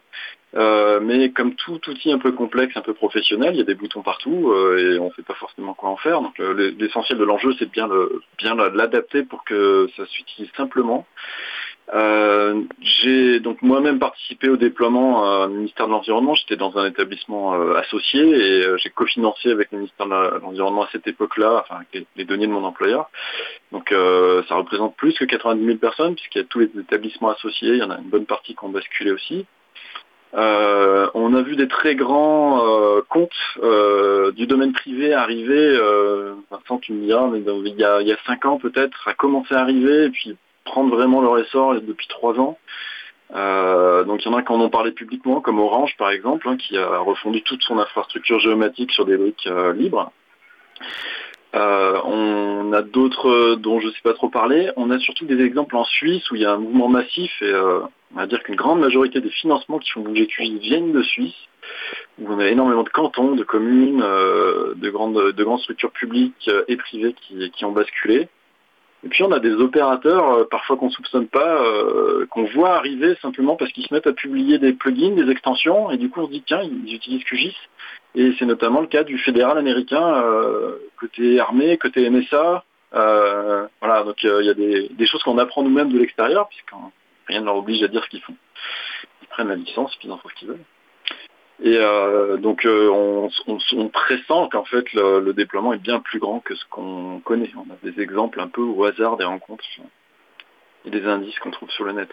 euh, 0.55 0.99
mais 1.01 1.31
comme 1.31 1.55
tout 1.55 1.79
outil 1.89 2.11
un 2.11 2.19
peu 2.19 2.31
complexe, 2.31 2.77
un 2.77 2.81
peu 2.81 2.93
professionnel, 2.93 3.55
il 3.55 3.57
y 3.57 3.61
a 3.61 3.65
des 3.65 3.73
boutons 3.73 4.03
partout 4.03 4.51
euh, 4.51 4.95
et 4.95 4.99
on 4.99 5.07
ne 5.07 5.13
sait 5.13 5.23
pas 5.23 5.33
forcément 5.33 5.73
quoi 5.73 5.89
en 5.89 5.97
faire. 5.97 6.21
Donc 6.21 6.37
l'essentiel 6.37 7.17
de 7.17 7.23
l'enjeu, 7.23 7.53
c'est 7.57 7.65
de 7.65 7.71
bien 7.71 7.89
bien 8.37 8.55
l'adapter 8.55 9.23
pour 9.23 9.43
que 9.43 9.89
ça 9.97 10.05
s'utilise 10.05 10.51
simplement. 10.55 11.07
Euh, 11.93 12.63
j'ai 12.81 13.39
donc 13.41 13.61
moi-même 13.61 13.99
participé 13.99 14.47
au 14.47 14.55
déploiement 14.55 15.43
au 15.43 15.49
ministère 15.49 15.87
de 15.87 15.91
l'Environnement. 15.91 16.35
J'étais 16.35 16.55
dans 16.55 16.77
un 16.77 16.85
établissement 16.85 17.53
associé 17.73 18.21
et 18.21 18.77
j'ai 18.77 18.89
cofinancé 18.91 19.49
avec 19.49 19.71
le 19.71 19.79
ministère 19.79 20.05
de 20.05 20.39
l'Environnement 20.39 20.83
à 20.83 20.89
cette 20.91 21.07
époque-là, 21.07 21.63
enfin 21.63 21.81
avec 21.81 22.07
les, 22.15 22.25
données 22.25 22.47
de 22.47 22.51
mon 22.51 22.63
employeur. 22.63 23.09
Donc 23.71 23.89
ça 23.89 24.55
représente 24.55 24.95
plus 24.97 25.13
que 25.15 25.25
90 25.25 25.65
000 25.65 25.77
personnes 25.79 26.13
puisqu'il 26.13 26.37
y 26.37 26.41
a 26.41 26.47
tous 26.47 26.59
les 26.59 26.69
établissements 26.79 27.31
associés. 27.31 27.71
Il 27.71 27.79
y 27.79 27.83
en 27.83 27.89
a 27.89 27.97
une 27.97 28.09
bonne 28.09 28.27
partie 28.27 28.55
qui 28.55 28.63
ont 28.63 28.69
basculé 28.69 29.11
aussi. 29.11 29.47
Euh, 30.35 31.07
on 31.13 31.35
a 31.35 31.43
vu 31.43 31.55
des 31.55 31.67
très 31.67 31.95
grands 31.95 32.65
euh, 32.65 33.01
comptes 33.07 33.29
euh, 33.61 34.31
du 34.31 34.47
domaine 34.47 34.73
privé 34.73 35.13
arriver, 35.13 35.77
Vincent 36.49 36.79
tu 36.79 36.93
me 36.93 37.05
diras, 37.05 37.29
il 37.35 37.75
y 37.77 38.11
a, 38.11 38.17
cinq 38.25 38.45
ans 38.45 38.57
peut-être, 38.57 39.07
à 39.07 39.13
commencer 39.13 39.53
à 39.53 39.59
arriver 39.59 40.05
et 40.05 40.09
puis 40.09 40.35
prendre 40.65 40.95
vraiment 40.95 41.21
leur 41.21 41.37
essor 41.37 41.75
depuis 41.81 42.07
trois 42.07 42.39
ans. 42.39 42.57
donc 43.31 44.25
il 44.25 44.31
y 44.31 44.33
en 44.33 44.37
a 44.37 44.41
qui 44.41 44.51
en 44.51 44.59
ont 44.59 44.69
parlé 44.69 44.91
publiquement, 44.91 45.39
comme 45.39 45.59
Orange 45.59 45.95
par 45.97 46.09
exemple, 46.09 46.49
hein, 46.49 46.57
qui 46.57 46.77
a 46.77 46.97
refondu 46.99 47.43
toute 47.43 47.61
son 47.61 47.77
infrastructure 47.77 48.39
géomatique 48.39 48.91
sur 48.91 49.05
des 49.05 49.17
briques 49.17 49.47
libres. 49.75 50.11
on 51.53 52.73
a 52.73 52.81
d'autres 52.81 53.55
dont 53.55 53.79
je 53.79 53.87
ne 53.87 53.91
sais 53.91 54.01
pas 54.03 54.13
trop 54.13 54.29
parler. 54.29 54.71
On 54.77 54.89
a 54.89 54.97
surtout 54.97 55.25
des 55.25 55.39
exemples 55.43 55.75
en 55.75 55.83
Suisse 55.83 56.31
où 56.31 56.35
il 56.35 56.41
y 56.41 56.45
a 56.45 56.53
un 56.53 56.57
mouvement 56.57 56.87
massif 56.87 57.31
et 57.43 57.53
on 58.13 58.19
va 58.19 58.27
dire 58.27 58.43
qu'une 58.43 58.55
grande 58.55 58.79
majorité 58.79 59.21
des 59.21 59.29
financements 59.29 59.79
qui 59.79 59.91
font 59.91 60.01
bouger 60.01 60.27
QGIS 60.27 60.59
viennent 60.59 60.91
de 60.91 61.01
Suisse, 61.01 61.35
où 62.19 62.31
on 62.31 62.39
a 62.39 62.47
énormément 62.47 62.83
de 62.83 62.89
cantons, 62.89 63.35
de 63.35 63.43
communes, 63.43 64.03
euh, 64.03 64.73
de, 64.75 64.89
grandes, 64.89 65.31
de 65.31 65.43
grandes 65.43 65.61
structures 65.61 65.91
publiques 65.91 66.47
euh, 66.47 66.63
et 66.67 66.77
privées 66.77 67.15
qui, 67.53 67.65
ont 67.65 67.71
basculé. 67.71 68.27
Et 69.03 69.09
puis 69.09 69.23
on 69.23 69.31
a 69.31 69.39
des 69.39 69.53
opérateurs, 69.53 70.31
euh, 70.31 70.43
parfois 70.49 70.77
qu'on 70.77 70.87
ne 70.87 70.91
soupçonne 70.91 71.27
pas, 71.27 71.61
qu'on 72.29 72.45
voit 72.45 72.75
arriver 72.75 73.15
simplement 73.21 73.55
parce 73.55 73.71
qu'ils 73.71 73.85
se 73.85 73.93
mettent 73.93 74.07
à 74.07 74.13
publier 74.13 74.59
des 74.59 74.73
plugins, 74.73 75.15
des 75.15 75.29
extensions, 75.31 75.89
et 75.89 75.97
du 75.97 76.09
coup 76.09 76.21
on 76.21 76.27
se 76.27 76.31
dit 76.31 76.43
tiens, 76.45 76.61
ils 76.61 76.93
utilisent 76.93 77.23
QGIS. 77.23 77.55
Et 78.15 78.33
c'est 78.37 78.45
notamment 78.45 78.81
le 78.81 78.87
cas 78.87 79.03
du 79.03 79.17
fédéral 79.17 79.57
américain, 79.57 80.23
côté 80.99 81.39
armée, 81.39 81.77
côté 81.77 82.07
NSA. 82.07 82.63
voilà, 82.91 84.03
donc 84.05 84.21
il 84.23 84.45
y 84.45 84.49
a 84.49 84.53
des, 84.53 84.89
des 84.89 85.05
choses 85.07 85.23
qu'on 85.23 85.39
apprend 85.39 85.63
nous-mêmes 85.63 85.91
de 85.91 85.97
l'extérieur, 85.97 86.47
puisqu'on 86.47 86.91
rien 87.27 87.41
ne 87.41 87.45
leur 87.45 87.57
oblige 87.57 87.83
à 87.83 87.87
dire 87.87 88.03
ce 88.03 88.09
qu'ils 88.09 88.21
font. 88.21 88.35
Ils 89.21 89.27
prennent 89.27 89.49
la 89.49 89.55
licence, 89.55 89.95
puis 89.97 90.07
ils 90.07 90.11
en 90.11 90.17
font 90.17 90.29
ce 90.29 90.33
qu'ils 90.35 90.47
veulent. 90.49 90.65
Et 91.61 91.77
euh, 91.77 92.37
donc 92.37 92.65
euh, 92.65 92.89
on, 92.89 93.89
pressent 93.89 94.49
qu'en 94.51 94.65
fait 94.65 94.91
le, 94.93 95.31
déploiement 95.33 95.73
est 95.73 95.77
bien 95.77 95.99
plus 95.99 96.19
grand 96.19 96.39
que 96.39 96.55
ce 96.55 96.65
qu'on 96.69 97.21
connaît. 97.23 97.51
On 97.55 97.71
a 97.71 97.91
des 97.91 98.01
exemples 98.01 98.41
un 98.41 98.47
peu 98.47 98.61
au 98.61 98.83
hasard 98.85 99.17
des 99.17 99.23
rencontres 99.23 99.63
et 100.85 100.89
des 100.89 101.05
indices 101.05 101.37
qu'on 101.39 101.51
trouve 101.51 101.69
sur 101.71 101.85
le 101.85 101.93
net. 101.93 102.09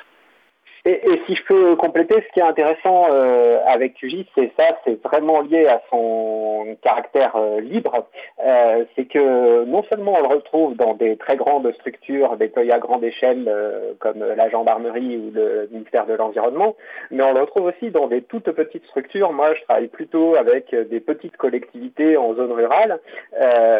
Et, 0.87 1.21
si 1.27 1.35
je 1.35 1.45
peux 1.45 1.77
compléter, 1.77 2.15
ce 2.15 2.33
qui 2.33 2.41
est 2.41 2.43
intéressant 2.43 3.09
euh, 3.13 3.59
avec 3.67 3.95
QGIS, 3.95 4.27
c'est 4.35 4.51
ça, 4.59 4.79
c'est 4.85 5.03
vraiment 5.03 5.43
lié 5.43 5.67
à 5.67 5.83
son 5.91 6.77
caractère 6.83 7.37
euh, 7.37 7.61
libre. 7.61 8.07
Euh, 8.43 8.85
c'est 8.97 9.05
que 9.05 9.65
non 9.65 9.83
seulement 9.85 10.15
on 10.19 10.23
le 10.23 10.35
retrouve 10.35 10.77
dans 10.77 10.95
des 10.95 11.19
très 11.19 11.37
grandes 11.37 11.71
structures 11.75 12.37
déployées 12.39 12.73
à 12.73 12.79
grande 12.79 13.05
échelle, 13.05 13.53
comme 13.99 14.21
la 14.21 14.49
gendarmerie 14.49 15.19
ou 15.19 15.31
le 15.35 15.69
ministère 15.71 16.07
de 16.07 16.15
l'Environnement, 16.15 16.77
mais 17.11 17.23
on 17.23 17.35
le 17.35 17.41
retrouve 17.41 17.67
aussi 17.67 17.91
dans 17.91 18.07
des 18.07 18.23
toutes 18.23 18.51
petites 18.51 18.87
structures. 18.87 19.33
Moi, 19.33 19.55
je 19.55 19.63
travaille 19.65 19.89
plutôt 19.89 20.35
avec 20.35 20.75
des 20.75 21.01
petites 21.01 21.37
collectivités 21.37 22.17
en 22.17 22.35
zone 22.35 22.53
rurale, 22.53 23.01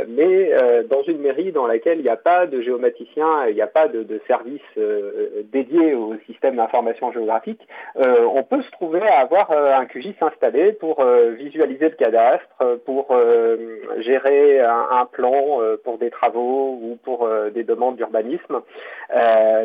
mais 0.09 0.51
dans 0.89 1.03
une 1.03 1.19
mairie 1.19 1.53
dans 1.53 1.67
laquelle 1.67 1.99
il 1.99 2.03
n'y 2.03 2.09
a 2.09 2.17
pas 2.17 2.47
de 2.47 2.61
géomaticien, 2.61 3.47
il 3.49 3.55
n'y 3.55 3.63
a 3.63 3.67
pas 3.67 3.89
de, 3.89 4.03
de 4.03 4.21
service 4.27 4.61
dédié 5.53 5.95
au 5.95 6.15
système 6.27 6.59
d'information 6.91 7.13
géographique, 7.13 7.67
euh, 7.97 8.25
on 8.25 8.43
peut 8.43 8.63
se 8.63 8.71
trouver 8.71 9.03
à 9.03 9.21
avoir 9.21 9.51
euh, 9.51 9.75
un 9.75 9.87
QGIS 9.87 10.17
installé 10.21 10.73
pour 10.73 11.01
euh, 11.01 11.31
visualiser 11.31 11.89
le 11.89 11.97
cadastre, 11.97 12.47
pour 12.85 13.17
gérer 13.99 14.61
un, 14.61 15.07
plan 15.11 15.61
pour 15.85 15.99
des 15.99 16.11
travaux 16.11 16.79
ou 16.83 16.99
pour 17.03 17.29
des 17.53 17.65
demandes 17.65 17.97
d'urbanisme. 17.97 18.61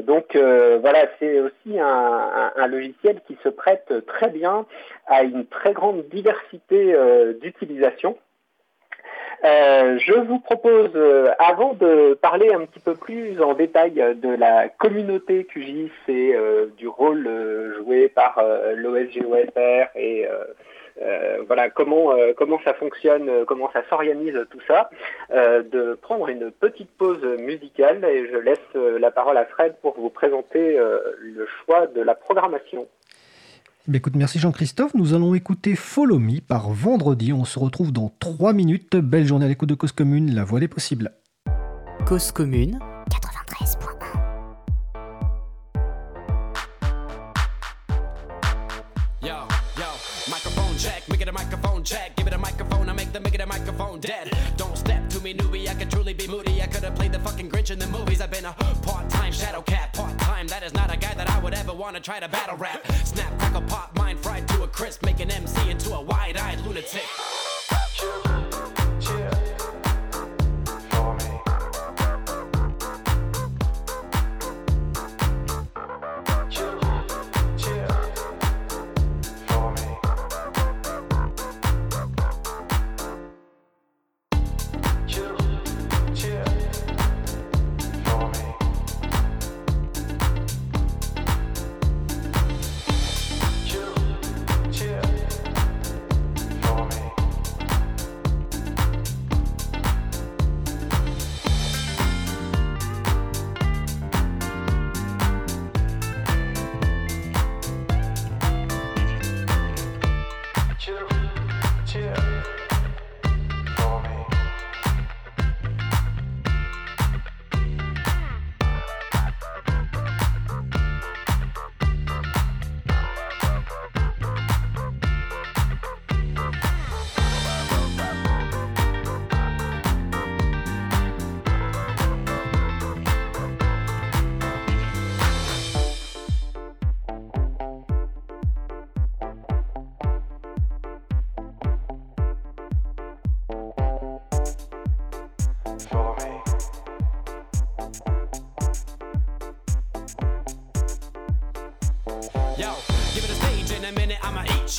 donc 0.03 0.35
voilà, 0.35 1.07
c'est 1.19 1.39
aussi 1.39 1.79
un, 1.79 2.67
logiciel 2.67 3.21
qui 3.27 3.37
se 3.43 3.49
prête 3.49 3.93
très 4.07 4.29
bien 4.29 4.65
à 5.07 5.23
une 5.23 5.45
très 5.45 5.73
grande 5.73 6.07
diversité 6.09 6.95
d'utilisation. 7.41 8.17
Euh, 9.43 9.99
je 9.99 10.13
vous 10.13 10.39
propose, 10.39 10.91
euh, 10.95 11.31
avant 11.39 11.73
de 11.73 12.17
parler 12.21 12.51
un 12.53 12.65
petit 12.65 12.79
peu 12.79 12.93
plus 12.93 13.41
en 13.41 13.53
détail 13.53 13.93
de 13.93 14.29
la 14.29 14.69
communauté 14.69 15.43
QGIS 15.45 15.91
et 16.07 16.35
euh, 16.35 16.67
du 16.77 16.87
rôle 16.87 17.29
joué 17.77 18.07
par 18.07 18.41
l'OSGOFR 18.75 19.87
et 19.95 20.27
voilà 21.47 21.69
comment 21.69 22.13
comment 22.37 22.59
ça 22.63 22.73
fonctionne, 22.73 23.29
comment 23.45 23.69
ça 23.71 23.83
s'organise 23.89 24.45
tout 24.49 24.61
ça, 24.67 24.89
de 25.29 25.97
prendre 26.01 26.29
une 26.29 26.51
petite 26.51 26.89
pause 26.97 27.23
musicale 27.39 28.03
et 28.05 28.27
je 28.27 28.37
laisse 28.37 28.73
la 28.73 29.11
parole 29.11 29.37
à 29.37 29.45
Fred 29.45 29.75
pour 29.81 29.99
vous 29.99 30.09
présenter 30.09 30.77
le 31.19 31.45
choix 31.45 31.87
de 31.87 32.01
la 32.01 32.15
programmation. 32.15 32.87
Bah, 33.87 33.97
écoute, 33.97 34.15
merci 34.15 34.39
Jean-Christophe. 34.39 34.95
Nous 34.95 35.13
allons 35.13 35.35
écouter 35.35 35.75
Follow 35.75 36.17
Me 36.17 36.39
par 36.39 36.69
vendredi. 36.71 37.31
On 37.33 37.45
se 37.45 37.59
retrouve 37.59 37.91
dans 37.91 38.11
3 38.19 38.51
minutes. 38.51 38.95
Belle 38.95 39.27
journée 39.27 39.45
à 39.45 39.47
l'écoute 39.47 39.69
de 39.69 39.75
Cause 39.75 39.91
Commune, 39.91 40.33
la 40.33 40.43
voix 40.43 40.59
des 40.59 40.67
possibles. 40.67 41.11
Cause 42.07 42.31
Commune 42.31 42.79
93.1 43.11 43.75
Yo, 49.21 49.35
yo, 49.77 49.85
microphone 50.29 50.77
check, 50.77 51.07
make 51.07 51.21
it 51.21 51.27
a 51.27 51.31
microphone 51.31 51.83
check. 51.83 52.15
Give 52.15 52.27
it 52.27 52.33
a 52.33 52.37
microphone, 52.39 52.89
I 52.89 52.93
make 52.93 53.11
the 53.13 53.19
make 53.19 53.35
it 53.35 53.41
a 53.41 53.45
microphone 53.45 53.99
dead. 53.99 54.31
Don't 54.57 54.75
step 54.75 55.07
to 55.09 55.19
me, 55.21 55.35
newbie, 55.35 55.67
I 55.69 55.75
could 55.75 55.91
truly 55.91 56.13
be 56.15 56.27
moody. 56.27 56.59
I 56.61 56.67
could 56.67 56.83
have 56.83 56.95
played 56.95 57.11
the 57.11 57.19
fucking 57.19 57.49
Grinch 57.49 57.69
in 57.69 57.77
the 57.77 57.87
movies. 57.87 58.19
I've 58.19 58.31
been 58.31 58.45
a 58.45 58.53
part 58.81 59.09
time 59.11 59.31
shadow 59.31 59.61
cat, 59.61 59.93
part 59.93 60.17
time. 60.17 60.47
That 60.47 60.63
is 60.63 60.73
not 60.73 60.91
a 60.93 60.97
guy 60.97 61.04
that 61.15 61.29
I 61.29 61.39
would 61.39 61.53
ever 61.53 61.73
want 61.73 61.95
to 61.95 62.01
try 62.01 62.19
to 62.19 62.27
battle 62.27 62.57
rap. 62.57 62.85
Snap, 63.03 63.37
crackle, 63.39 63.61
pop, 63.63 63.95
mind 63.95 64.19
fried 64.19 64.47
to 64.49 64.63
a 64.63 64.67
crisp, 64.67 65.03
make 65.05 65.19
an 65.19 65.31
MC 65.31 65.69
into 65.69 65.93
a 65.93 66.01
wide 66.01 66.37
eyed 66.37 66.59
lunatic. 66.61 67.03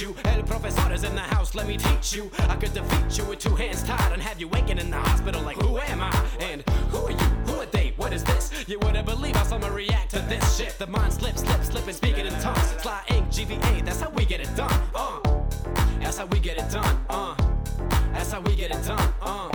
You. 0.01 0.15
El 0.25 0.43
professor 0.43 0.93
is 0.93 1.05
in 1.05 1.15
the 1.15 1.21
house, 1.21 1.55
let 1.55 1.67
me 1.67 1.77
teach 1.77 2.15
you. 2.15 2.31
I 2.49 2.57
could 2.57 2.73
defeat 2.75 3.19
you 3.19 3.25
with 3.25 3.39
two 3.39 3.55
hands 3.55 3.83
tied 3.83 4.13
and 4.13 4.21
have 4.23 4.41
you 4.41 4.49
waking 4.49 4.79
in 4.79 4.91
the 4.91 4.97
hospital 4.97 5.43
like, 5.43 5.57
who 5.57 5.79
am 5.79 6.01
I? 6.01 6.11
And 6.41 6.63
who 6.91 7.07
are 7.07 7.11
you? 7.11 7.17
Who 7.17 7.61
are 7.61 7.67
they? 7.67 7.95
What 7.97 8.13
is 8.13 8.25
this? 8.25 8.51
You 8.67 8.79
wouldn't 8.81 9.07
believe 9.07 9.37
how 9.37 9.45
someone 9.45 9.73
react 9.73 10.11
to 10.11 10.19
this 10.21 10.57
shit. 10.57 10.79
The 10.79 10.87
mind 10.87 11.13
slips, 11.13 11.43
slips, 11.43 11.69
slipping, 11.69 11.95
speaking 11.95 12.27
in 12.27 12.33
tongues. 12.41 12.75
Sly 12.83 13.03
ink, 13.09 13.29
GVA, 13.29 13.85
that's 13.85 14.01
how 14.01 14.11
we 14.11 14.25
get 14.25 14.41
it 14.41 14.55
done. 14.57 14.81
Uh, 14.95 15.21
that's 16.01 16.19
how 16.19 16.27
we 16.27 16.41
get 16.41 16.59
it 16.59 16.71
done. 16.71 17.05
Uh, 17.09 17.35
that's 18.13 18.33
how 18.33 18.41
we 18.41 18.55
get 18.55 18.71
it 18.71 18.85
done. 18.87 19.15
Uh, 19.23 19.51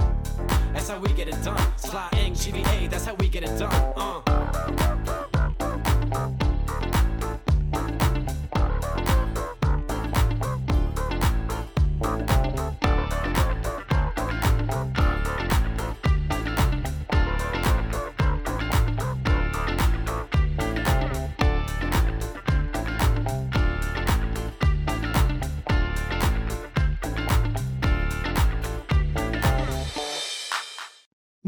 that's 0.73 0.89
how 0.89 0.99
we 0.99 1.13
get 1.13 1.27
it 1.27 1.43
done. 1.43 1.77
Sly 1.77 2.09
ink, 2.17 2.35
GVA, 2.35 2.89
that's 2.89 3.05
how 3.05 3.15
we 3.15 3.27
get 3.27 3.43
it 3.43 3.57
done. 3.59 3.93
Uh. 3.95 5.00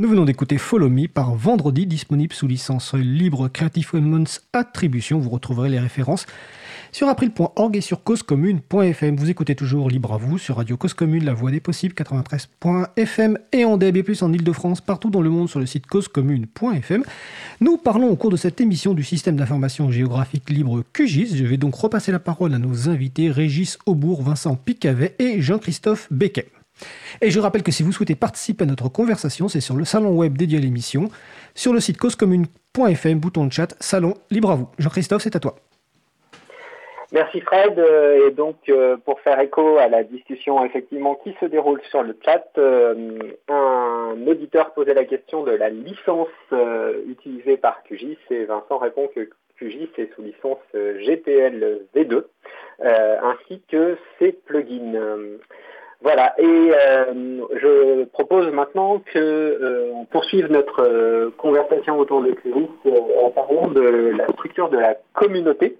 Nous 0.03 0.09
venons 0.09 0.25
d'écouter 0.25 0.57
Follow 0.57 0.89
Me 0.89 1.07
par 1.07 1.33
Vendredi, 1.33 1.85
disponible 1.85 2.33
sous 2.33 2.45
licence 2.45 2.93
libre 2.93 3.47
Creative 3.47 3.89
Commons 3.89 4.25
Attribution. 4.51 5.17
Vous 5.17 5.29
retrouverez 5.29 5.69
les 5.69 5.79
références 5.79 6.25
sur 6.91 7.07
april.org 7.07 7.77
et 7.77 7.79
sur 7.79 8.03
causecommune.fm. 8.03 9.15
Vous 9.15 9.29
écoutez 9.29 9.55
toujours 9.55 9.89
Libre 9.89 10.11
à 10.11 10.17
vous 10.17 10.37
sur 10.37 10.57
Radio 10.57 10.75
Cause 10.75 10.93
Commune, 10.93 11.23
la 11.23 11.33
voix 11.33 11.51
des 11.51 11.61
possibles, 11.61 11.95
93.fm 11.95 13.37
et 13.53 13.63
en 13.63 13.77
DAB+, 13.77 13.99
en 14.19 14.33
Ile-de-France, 14.33 14.81
partout 14.81 15.09
dans 15.09 15.21
le 15.21 15.29
monde 15.29 15.47
sur 15.47 15.61
le 15.61 15.65
site 15.65 15.87
causecommune.fm. 15.87 17.05
Nous 17.61 17.77
parlons 17.77 18.09
au 18.09 18.17
cours 18.17 18.31
de 18.31 18.35
cette 18.35 18.59
émission 18.59 18.93
du 18.93 19.05
système 19.05 19.37
d'information 19.37 19.89
géographique 19.89 20.49
libre 20.49 20.83
QGIS. 20.91 21.37
Je 21.37 21.45
vais 21.45 21.55
donc 21.55 21.75
repasser 21.75 22.11
la 22.11 22.19
parole 22.19 22.53
à 22.53 22.59
nos 22.59 22.89
invités 22.89 23.31
Régis 23.31 23.79
Aubourg, 23.85 24.21
Vincent 24.21 24.57
Picavet 24.57 25.15
et 25.17 25.41
Jean-Christophe 25.41 26.11
Becquet. 26.11 26.51
Et 27.21 27.31
je 27.31 27.39
rappelle 27.39 27.63
que 27.63 27.71
si 27.71 27.83
vous 27.83 27.91
souhaitez 27.91 28.15
participer 28.15 28.63
à 28.63 28.67
notre 28.67 28.89
conversation, 28.89 29.47
c'est 29.47 29.61
sur 29.61 29.75
le 29.75 29.85
salon 29.85 30.15
web 30.15 30.37
dédié 30.37 30.57
à 30.57 30.61
l'émission, 30.61 31.09
sur 31.55 31.73
le 31.73 31.79
site 31.79 31.97
causecommune.fm, 31.97 33.19
bouton 33.19 33.45
de 33.45 33.51
chat, 33.51 33.75
salon, 33.79 34.15
libre 34.31 34.51
à 34.51 34.55
vous. 34.55 34.69
Jean-Christophe, 34.77 35.21
c'est 35.21 35.35
à 35.35 35.39
toi. 35.39 35.55
Merci 37.13 37.41
Fred. 37.41 37.77
Euh, 37.77 38.27
et 38.27 38.31
donc, 38.31 38.57
euh, 38.69 38.97
pour 38.97 39.19
faire 39.19 39.39
écho 39.39 39.77
à 39.77 39.87
la 39.87 40.03
discussion 40.03 40.65
effectivement 40.65 41.13
qui 41.23 41.35
se 41.39 41.45
déroule 41.45 41.79
sur 41.91 42.01
le 42.01 42.17
chat, 42.25 42.43
euh, 42.57 43.19
un 43.49 44.15
auditeur 44.25 44.73
posait 44.73 44.95
la 44.95 45.05
question 45.05 45.43
de 45.43 45.51
la 45.51 45.69
licence 45.69 46.27
utilisée 47.07 47.57
par 47.57 47.83
QGIS 47.83 48.17
et 48.31 48.45
Vincent 48.45 48.79
répond 48.79 49.07
que 49.15 49.29
QGIS 49.59 49.89
est 49.97 50.13
sous 50.15 50.23
licence 50.23 50.57
GPL 50.73 51.81
V2, 51.95 52.23
ainsi 52.81 53.61
que 53.69 53.95
ses 54.17 54.31
plugins. 54.31 55.37
Voilà, 56.03 56.33
et 56.37 56.71
je 57.55 58.03
propose 58.05 58.51
maintenant 58.51 59.01
qu'on 59.13 60.05
poursuive 60.11 60.51
notre 60.51 61.29
conversation 61.37 61.97
autour 61.97 62.21
de 62.21 62.31
QGIS 62.31 62.67
en 63.23 63.29
parlant 63.31 63.69
de 63.69 64.11
la 64.17 64.27
structure 64.27 64.69
de 64.69 64.77
la 64.77 64.97
communauté. 65.13 65.77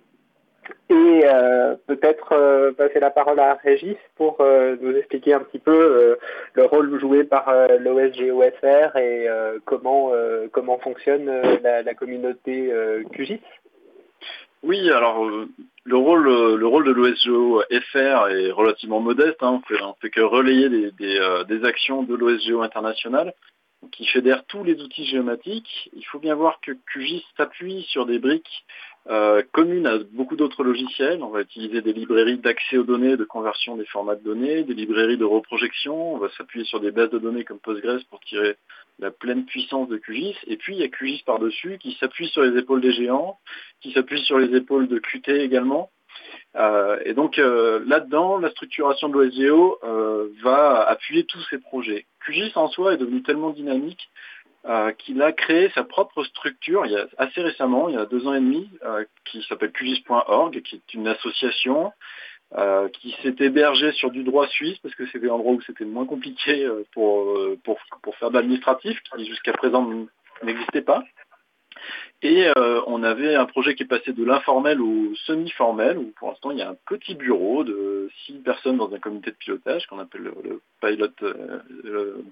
Et 0.89 1.21
euh, 1.25 1.75
peut-être 1.87 2.33
euh, 2.33 2.71
passer 2.73 2.99
la 2.99 3.09
parole 3.09 3.39
à 3.39 3.55
Régis 3.55 3.97
pour 4.15 4.37
euh, 4.41 4.75
nous 4.81 4.95
expliquer 4.95 5.33
un 5.33 5.39
petit 5.39 5.59
peu 5.59 6.17
le 6.53 6.65
rôle 6.65 6.99
joué 6.99 7.23
par 7.23 7.51
l'OSGOFR 7.79 8.97
et 8.97 9.27
comment, 9.65 10.11
comment 10.51 10.77
fonctionne 10.79 11.31
la, 11.63 11.93
communauté 11.93 12.71
QGIS. 13.13 13.41
Oui, 14.63 14.89
alors 14.91 15.25
le 15.85 15.97
rôle, 15.97 16.27
le 16.55 16.67
rôle 16.67 16.85
de 16.85 16.91
l'OSGO-FR 16.91 18.29
est 18.29 18.51
relativement 18.51 19.01
modeste. 19.01 19.41
Hein. 19.41 19.61
On, 19.61 19.67
fait, 19.67 19.83
fait 20.01 20.09
que 20.09 20.21
relayer 20.21 20.69
des, 20.69 20.91
des 21.47 21.65
actions 21.65 22.03
de 22.03 22.15
l'OSGO 22.15 22.61
international 22.61 23.33
qui 23.91 24.05
fédère 24.05 24.45
tous 24.45 24.63
les 24.63 24.81
outils 24.81 25.05
géomatiques. 25.05 25.89
Il 25.93 26.05
faut 26.05 26.19
bien 26.19 26.35
voir 26.35 26.59
que 26.61 26.71
QGIS 26.71 27.23
s'appuie 27.37 27.83
sur 27.89 28.05
des 28.05 28.19
briques 28.19 28.65
euh, 29.09 29.43
commune 29.51 29.85
à 29.85 29.97
beaucoup 30.11 30.37
d'autres 30.37 30.63
logiciels. 30.63 31.21
On 31.23 31.29
va 31.29 31.41
utiliser 31.41 31.81
des 31.81 31.91
librairies 31.91 32.37
d'accès 32.37 32.77
aux 32.77 32.83
données, 32.83 33.17
de 33.17 33.25
conversion 33.25 33.75
des 33.75 33.85
formats 33.85 34.15
de 34.15 34.23
données, 34.23 34.63
des 34.63 34.73
librairies 34.73 35.17
de 35.17 35.25
reprojection. 35.25 36.13
On 36.13 36.17
va 36.17 36.29
s'appuyer 36.37 36.65
sur 36.65 36.79
des 36.79 36.91
bases 36.91 37.09
de 37.09 37.19
données 37.19 37.43
comme 37.43 37.59
Postgres 37.59 37.99
pour 38.09 38.21
tirer 38.21 38.55
la 38.99 39.11
pleine 39.11 39.45
puissance 39.45 39.89
de 39.89 39.97
QGIS. 39.97 40.37
Et 40.47 40.55
puis 40.55 40.75
il 40.75 40.79
y 40.79 40.83
a 40.83 40.87
QGIS 40.87 41.23
par-dessus 41.25 41.77
qui 41.79 41.97
s'appuie 41.99 42.29
sur 42.29 42.43
les 42.43 42.57
épaules 42.57 42.79
des 42.79 42.93
géants, 42.93 43.39
qui 43.81 43.91
s'appuie 43.91 44.21
sur 44.21 44.39
les 44.39 44.55
épaules 44.55 44.87
de 44.87 44.99
Qt 44.99 45.29
également. 45.29 45.89
Euh, 46.55 46.99
et 47.03 47.13
donc 47.13 47.39
euh, 47.39 47.83
là-dedans, 47.85 48.37
la 48.37 48.51
structuration 48.51 49.09
de 49.09 49.15
l'OSGO 49.15 49.79
va 50.43 50.81
appuyer 50.87 51.25
tous 51.25 51.41
ces 51.49 51.57
projets. 51.57 52.05
QGIS 52.25 52.53
en 52.55 52.69
soi 52.69 52.93
est 52.93 52.97
devenu 52.97 53.21
tellement 53.21 53.49
dynamique 53.49 54.09
qu'il 54.97 55.21
a 55.21 55.31
créé 55.33 55.69
sa 55.75 55.83
propre 55.83 56.23
structure 56.23 56.85
il 56.85 56.93
y 56.93 56.95
a 56.95 57.07
assez 57.17 57.41
récemment, 57.41 57.89
il 57.89 57.95
y 57.95 57.97
a 57.97 58.05
deux 58.05 58.25
ans 58.27 58.33
et 58.33 58.39
demi, 58.39 58.69
euh, 58.85 59.03
qui 59.25 59.43
s'appelle 59.43 59.71
QGIS.org, 59.71 60.61
qui 60.61 60.75
est 60.75 60.93
une 60.93 61.07
association 61.07 61.91
euh, 62.55 62.87
qui 62.89 63.15
s'est 63.21 63.35
hébergée 63.39 63.91
sur 63.93 64.11
du 64.11 64.23
droit 64.23 64.47
suisse 64.47 64.77
parce 64.79 64.95
que 64.95 65.05
c'était 65.07 65.27
un 65.27 65.33
endroit 65.33 65.53
où 65.53 65.61
c'était 65.61 65.85
moins 65.85 66.05
compliqué 66.05 66.69
pour, 66.93 67.37
pour, 67.63 67.77
pour 68.01 68.15
faire 68.15 68.29
de 68.29 68.35
l'administratif, 68.35 68.99
qui 69.15 69.25
jusqu'à 69.25 69.53
présent 69.53 69.89
n'existait 70.43 70.81
pas. 70.81 71.03
Et 72.21 72.47
on 72.87 73.03
avait 73.03 73.35
un 73.35 73.45
projet 73.45 73.75
qui 73.75 73.83
est 73.83 73.87
passé 73.87 74.13
de 74.13 74.23
l'informel 74.23 74.79
au 74.79 75.13
semi-formel, 75.25 75.97
où 75.97 76.13
pour 76.17 76.29
l'instant 76.29 76.51
il 76.51 76.59
y 76.59 76.61
a 76.61 76.69
un 76.69 76.77
petit 76.87 77.15
bureau 77.15 77.65
de 77.65 78.09
six 78.25 78.35
personnes 78.39 78.77
dans 78.77 78.93
un 78.93 78.99
comité 78.99 79.31
de 79.31 79.35
pilotage 79.35 79.87
qu'on 79.87 79.99
appelle 79.99 80.21
le, 80.21 80.61
pilot, 80.79 81.11
le 81.83 82.23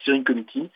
steering 0.00 0.24
committee, 0.24 0.70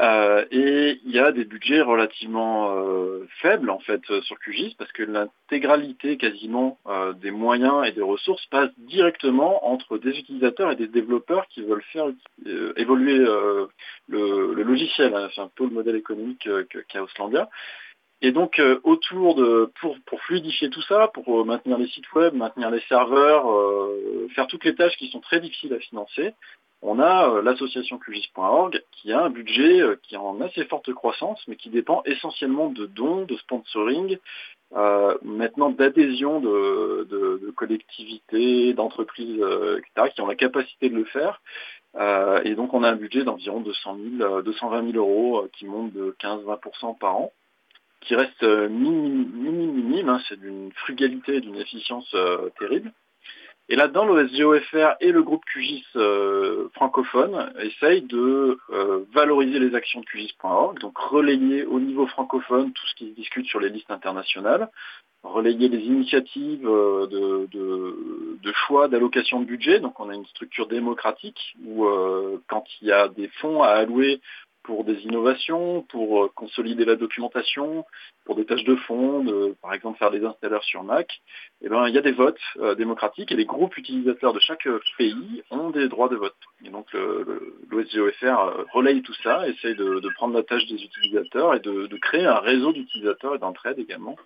euh, 0.00 0.44
et 0.50 0.98
il 1.04 1.12
y 1.12 1.20
a 1.20 1.30
des 1.30 1.44
budgets 1.44 1.80
relativement 1.80 2.74
euh, 2.74 3.28
faibles 3.40 3.70
en 3.70 3.78
fait 3.78 4.02
sur 4.22 4.38
QGIS 4.40 4.74
parce 4.76 4.90
que 4.90 5.04
l'intégralité 5.04 6.16
quasiment 6.16 6.78
euh, 6.88 7.12
des 7.12 7.30
moyens 7.30 7.86
et 7.86 7.92
des 7.92 8.02
ressources 8.02 8.44
passe 8.46 8.70
directement 8.76 9.64
entre 9.70 9.98
des 9.98 10.18
utilisateurs 10.18 10.72
et 10.72 10.76
des 10.76 10.88
développeurs 10.88 11.46
qui 11.46 11.62
veulent 11.62 11.84
faire 11.92 12.06
évoluer 12.76 13.18
le, 14.08 14.52
logiciel. 14.64 15.14
Hein. 15.14 15.28
C'est 15.32 15.40
un 15.40 15.50
peu 15.54 15.64
le 15.64 15.70
modèle 15.70 15.96
économique 15.96 16.48
qu'a 16.88 17.02
Auslandia. 17.02 17.48
Et 18.20 18.32
donc 18.32 18.60
autour 18.82 19.36
de 19.36 19.70
pour 19.80 20.20
fluidifier 20.22 20.70
tout 20.70 20.82
ça, 20.82 21.08
pour 21.08 21.44
maintenir 21.44 21.78
les 21.78 21.88
sites 21.88 22.10
web, 22.14 22.34
maintenir 22.34 22.70
les 22.70 22.80
serveurs, 22.88 23.44
faire 24.34 24.46
toutes 24.48 24.64
les 24.64 24.74
tâches 24.74 24.96
qui 24.96 25.08
sont 25.10 25.20
très 25.20 25.40
difficiles 25.40 25.74
à 25.74 25.78
financer, 25.78 26.32
on 26.84 26.98
a 27.00 27.30
euh, 27.30 27.42
l'association 27.42 27.98
QGIS.org 27.98 28.82
qui 28.92 29.10
a 29.10 29.22
un 29.22 29.30
budget 29.30 29.80
euh, 29.80 29.96
qui 30.02 30.14
est 30.14 30.18
en 30.18 30.40
assez 30.42 30.64
forte 30.66 30.92
croissance, 30.92 31.42
mais 31.48 31.56
qui 31.56 31.70
dépend 31.70 32.02
essentiellement 32.04 32.68
de 32.68 32.84
dons, 32.84 33.24
de 33.24 33.36
sponsoring, 33.38 34.18
euh, 34.76 35.16
maintenant 35.22 35.70
d'adhésion 35.70 36.40
de, 36.40 37.52
collectivités, 37.56 38.74
d'entreprises, 38.74 39.42
etc., 39.78 40.10
qui 40.14 40.20
ont 40.20 40.26
la 40.26 40.34
capacité 40.34 40.90
de 40.90 40.96
le 40.96 41.04
faire. 41.04 41.40
et 42.44 42.54
donc 42.54 42.74
on 42.74 42.82
a 42.82 42.90
un 42.90 42.96
budget 42.96 43.22
d'environ 43.22 43.60
200 43.60 43.96
000, 44.18 44.42
220 44.42 44.92
000 44.92 44.96
euros 44.96 45.46
qui 45.52 45.66
monte 45.66 45.92
de 45.92 46.14
15-20% 46.20 46.98
par 46.98 47.16
an, 47.16 47.32
qui 48.00 48.16
reste 48.16 48.42
minime, 48.42 50.08
hein, 50.08 50.20
c'est 50.28 50.38
d'une 50.38 50.72
frugalité 50.72 51.36
et 51.36 51.40
d'une 51.40 51.56
efficience 51.56 52.14
terrible. 52.58 52.92
Et 53.70 53.76
là-dedans, 53.76 54.04
l'OSGOFR 54.04 54.96
et 55.00 55.10
le 55.10 55.22
groupe 55.22 55.44
QGIS 55.46 55.86
euh, 55.96 56.68
francophone 56.74 57.50
essayent 57.60 58.02
de 58.02 58.58
euh, 58.70 59.04
valoriser 59.14 59.58
les 59.58 59.74
actions 59.74 60.00
de 60.00 60.04
QGIS.org, 60.04 60.78
donc 60.80 60.98
relayer 60.98 61.64
au 61.64 61.80
niveau 61.80 62.06
francophone 62.06 62.72
tout 62.72 62.86
ce 62.86 62.94
qui 62.94 63.10
se 63.10 63.14
discute 63.14 63.46
sur 63.46 63.60
les 63.60 63.70
listes 63.70 63.90
internationales, 63.90 64.68
relayer 65.22 65.68
les 65.68 65.78
initiatives 65.78 66.68
euh, 66.68 67.06
de, 67.06 68.52
choix 68.66 68.88
d'allocation 68.88 69.40
de 69.40 69.46
budget. 69.46 69.80
Donc 69.80 69.98
on 69.98 70.10
a 70.10 70.14
une 70.14 70.26
structure 70.26 70.68
démocratique 70.68 71.56
où 71.66 71.86
quand 72.48 72.64
il 72.80 72.88
y 72.88 72.92
a 72.92 73.08
des 73.08 73.28
fonds 73.40 73.62
à 73.62 73.68
allouer 73.68 74.20
pour 74.64 74.82
des 74.82 75.00
innovations, 75.02 75.82
pour 75.82 76.24
euh, 76.24 76.30
consolider 76.34 76.84
la 76.84 76.96
documentation, 76.96 77.84
pour 78.24 78.34
des 78.34 78.44
tâches 78.44 78.64
de 78.64 78.74
fond, 78.74 79.24
par 79.62 79.74
exemple 79.74 79.98
faire 79.98 80.10
des 80.10 80.24
installeurs 80.24 80.64
sur 80.64 80.82
Mac, 80.82 81.20
eh 81.62 81.68
ben, 81.68 81.86
il 81.86 81.94
y 81.94 81.98
a 81.98 82.02
des 82.02 82.12
votes 82.12 82.40
euh, 82.58 82.74
démocratiques 82.74 83.30
et 83.30 83.36
les 83.36 83.44
groupes 83.44 83.76
utilisateurs 83.76 84.32
de 84.32 84.40
chaque 84.40 84.66
euh, 84.66 84.80
pays 84.98 85.42
ont 85.50 85.70
des 85.70 85.88
droits 85.88 86.08
de 86.08 86.16
vote. 86.16 86.34
Et 86.64 86.70
donc 86.70 86.86
l'OSGOFR 86.92 88.66
relaye 88.72 89.02
tout 89.02 89.14
ça, 89.22 89.46
essaye 89.46 89.76
de, 89.76 90.08
prendre 90.14 90.34
la 90.34 90.42
tâche 90.42 90.66
des 90.66 90.82
utilisateurs 90.82 91.54
et 91.54 91.60
de, 91.60 91.86
de 91.86 91.96
créer 91.98 92.24
un 92.24 92.38
réseau 92.38 92.72
d'utilisateurs 92.72 93.34
et 93.34 93.38
d'entraide 93.38 93.78
également 93.78 94.16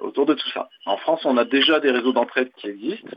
autour 0.00 0.26
de 0.26 0.34
tout 0.34 0.48
ça. 0.50 0.68
En 0.86 0.96
France, 0.96 1.24
on 1.24 1.36
a 1.36 1.44
déjà 1.44 1.80
des 1.80 1.90
réseaux 1.90 2.12
d'entraide 2.12 2.52
qui 2.56 2.68
existent, 2.68 3.08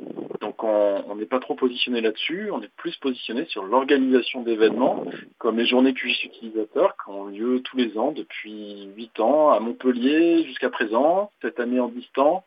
donc 0.57 0.63
on 1.07 1.15
n'est 1.15 1.25
pas 1.25 1.39
trop 1.39 1.55
positionné 1.55 2.01
là-dessus, 2.01 2.49
on 2.51 2.61
est 2.61 2.71
plus 2.77 2.95
positionné 2.97 3.45
sur 3.45 3.63
l'organisation 3.63 4.41
d'événements, 4.41 5.05
comme 5.37 5.57
les 5.57 5.65
journées 5.65 5.93
QGIS 5.93 6.25
utilisateurs 6.25 6.95
qui 7.03 7.09
ont 7.09 7.25
lieu 7.25 7.61
tous 7.61 7.77
les 7.77 7.97
ans 7.97 8.11
depuis 8.11 8.89
8 8.95 9.19
ans 9.19 9.51
à 9.51 9.59
Montpellier 9.59 10.43
jusqu'à 10.45 10.69
présent, 10.69 11.31
cette 11.41 11.59
année 11.59 11.79
en 11.79 11.89
distance, 11.89 12.43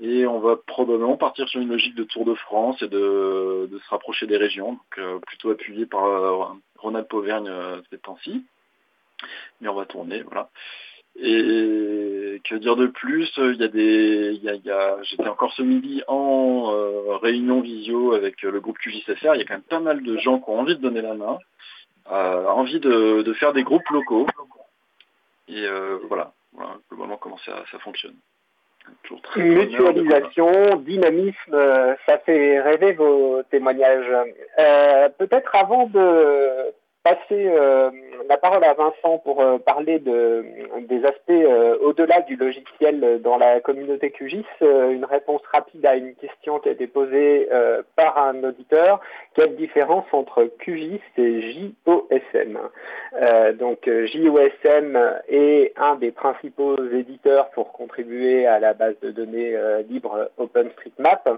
et 0.00 0.26
on 0.26 0.40
va 0.40 0.56
probablement 0.56 1.16
partir 1.16 1.48
sur 1.48 1.60
une 1.60 1.68
logique 1.68 1.94
de 1.94 2.04
Tour 2.04 2.24
de 2.24 2.34
France 2.34 2.82
et 2.82 2.88
de, 2.88 3.68
se 3.72 3.90
rapprocher 3.90 4.26
des 4.26 4.36
régions, 4.36 4.72
donc 4.72 4.98
euh, 4.98 5.18
plutôt 5.20 5.50
appuyé 5.50 5.86
par 5.86 6.04
euh, 6.04 6.44
Ronald 6.76 7.06
Pauvergne 7.08 7.48
euh, 7.48 7.80
ces 7.90 7.98
temps-ci. 7.98 8.44
Mais 9.60 9.68
on 9.68 9.74
va 9.74 9.86
tourner, 9.86 10.22
voilà. 10.22 10.50
Et 11.16 12.40
que 12.44 12.56
dire 12.56 12.76
de 12.76 12.86
plus 12.86 13.32
Il 13.36 13.56
y 13.56 13.64
a 13.64 13.68
des, 13.68 14.38
il 14.42 14.42
y 14.42 14.70
a, 14.70 14.96
j'étais 15.02 15.28
encore 15.28 15.52
ce 15.52 15.62
midi 15.62 16.02
en 16.08 16.72
euh, 16.72 17.16
réunion 17.16 17.60
visio 17.60 18.14
avec 18.14 18.42
le 18.42 18.60
groupe 18.60 18.78
QJCFR. 18.78 19.34
Il 19.34 19.38
y 19.38 19.42
a 19.42 19.44
quand 19.44 19.54
même 19.54 19.62
pas 19.62 19.80
mal 19.80 20.02
de 20.02 20.16
gens 20.18 20.40
qui 20.40 20.50
ont 20.50 20.60
envie 20.60 20.76
de 20.76 20.82
donner 20.82 21.02
la 21.02 21.14
main, 21.14 21.38
euh, 22.10 22.46
envie 22.48 22.80
de, 22.80 23.32
faire 23.34 23.52
des 23.52 23.62
groupes 23.62 23.88
locaux. 23.90 24.26
Et 25.48 25.64
euh, 25.64 25.98
voilà, 26.08 26.32
voilà, 26.52 26.78
globalement 26.90 27.16
comment 27.16 27.38
ça, 27.38 27.64
ça 27.70 27.78
fonctionne. 27.78 28.16
Mutualisation, 29.36 30.76
dynamisme, 30.76 31.56
ça 32.06 32.18
fait 32.18 32.60
rêver 32.60 32.92
vos 32.92 33.42
témoignages. 33.50 34.12
Peut-être 35.18 35.54
avant 35.54 35.86
de 35.86 36.74
passer 37.04 37.48
euh, 37.48 37.90
la 38.30 38.38
parole 38.38 38.64
à 38.64 38.72
Vincent 38.72 39.18
pour 39.18 39.42
euh, 39.42 39.58
parler 39.58 39.98
de, 39.98 40.42
des 40.88 41.04
aspects 41.04 41.30
euh, 41.30 41.76
au-delà 41.82 42.22
du 42.22 42.34
logiciel 42.34 43.20
dans 43.22 43.36
la 43.36 43.60
communauté 43.60 44.10
QGIS. 44.10 44.46
une 44.62 45.04
réponse 45.04 45.42
rapide 45.52 45.84
à 45.84 45.96
une 45.96 46.14
question 46.14 46.58
qui 46.60 46.70
a 46.70 46.72
été 46.72 46.86
posée 46.86 47.48
par 47.94 48.16
un 48.18 48.42
auditeur. 48.42 49.00
Quelle 49.34 49.54
différence 49.56 50.06
entre 50.12 50.44
QGIS 50.60 51.00
et 51.18 51.52
JOSM 51.86 52.58
Donc 53.58 53.86
JOSM 53.86 54.98
est 55.28 55.72
un 55.76 55.96
des 55.96 56.10
principaux 56.10 56.76
éditeurs 56.92 57.50
pour 57.50 57.72
contribuer 57.72 58.46
à 58.46 58.58
la 58.58 58.72
base 58.72 58.98
de 59.02 59.10
données 59.10 59.56
libre 59.88 60.30
OpenStreetMap. 60.38 61.28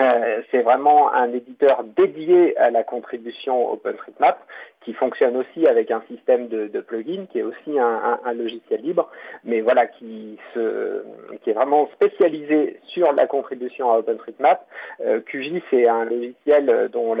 Euh, 0.00 0.40
c'est 0.50 0.62
vraiment 0.62 1.12
un 1.12 1.32
éditeur 1.32 1.84
dédié 1.84 2.56
à 2.56 2.70
la 2.70 2.82
contribution 2.82 3.70
OpenStreetMap 3.72 4.38
qui 4.84 4.94
fonctionne 4.94 5.36
aussi 5.36 5.66
avec 5.66 5.90
un 5.90 6.02
système 6.08 6.48
de, 6.48 6.66
de 6.66 6.80
plugin, 6.80 7.26
qui 7.30 7.38
est 7.38 7.42
aussi 7.42 7.78
un, 7.78 8.18
logiciel 8.32 8.80
libre, 8.80 9.08
mais 9.44 9.60
voilà, 9.60 9.86
qui, 9.86 10.38
est 10.56 11.52
vraiment 11.52 11.88
spécialisé 11.94 12.80
sur 12.86 13.12
la 13.12 13.26
contribution 13.26 13.92
à 13.92 13.98
OpenStreetMap. 13.98 14.66
Euh, 15.00 15.20
QGIS 15.20 15.62
est 15.72 15.86
un 15.86 16.04
logiciel 16.04 16.88
dont 16.92 17.14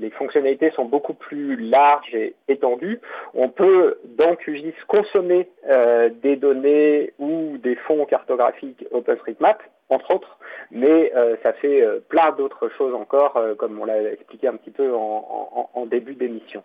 les 0.00 0.10
fonctionnalités 0.10 0.70
sont 0.70 0.86
beaucoup 0.86 1.14
plus 1.14 1.56
larges 1.56 2.14
et 2.14 2.34
étendues. 2.48 3.00
On 3.34 3.48
peut 3.48 3.98
dans 4.16 4.34
QGIS 4.34 4.74
consommer 4.88 5.48
euh, 5.68 6.08
des 6.22 6.36
données 6.36 7.12
ou 7.18 7.58
des 7.58 7.76
fonds 7.76 8.06
cartographiques 8.06 8.84
OpenStreetMap 8.90 9.62
entre 9.90 10.14
autres, 10.14 10.38
mais 10.70 11.12
euh, 11.14 11.36
ça 11.42 11.52
fait 11.52 11.82
euh, 11.82 12.00
plein 12.08 12.32
d'autres 12.32 12.68
choses 12.76 12.94
encore, 12.94 13.36
euh, 13.36 13.54
comme 13.54 13.80
on 13.80 13.84
l'a 13.84 14.02
expliqué 14.12 14.48
un 14.48 14.56
petit 14.56 14.70
peu 14.70 14.94
en, 14.94 15.70
en, 15.72 15.86
début 15.86 16.14
d'émission. 16.14 16.62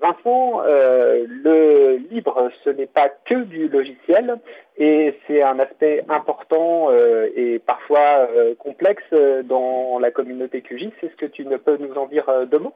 Vincent, 0.00 0.62
le 0.64 1.96
libre, 2.10 2.50
ce 2.64 2.70
n'est 2.70 2.86
pas 2.86 3.10
que 3.10 3.44
du 3.44 3.68
logiciel, 3.68 4.38
et 4.78 5.14
c'est 5.26 5.42
un 5.42 5.58
aspect 5.58 6.02
important 6.08 6.90
et 7.36 7.58
parfois 7.58 8.26
complexe 8.58 9.04
dans 9.44 9.98
la 9.98 10.10
communauté 10.10 10.62
QGIS. 10.62 10.94
Est-ce 11.02 11.16
que 11.16 11.26
tu 11.26 11.44
ne 11.44 11.58
peux 11.58 11.76
nous 11.76 11.92
en 11.94 12.06
dire 12.06 12.24
deux 12.46 12.58
mots? 12.58 12.72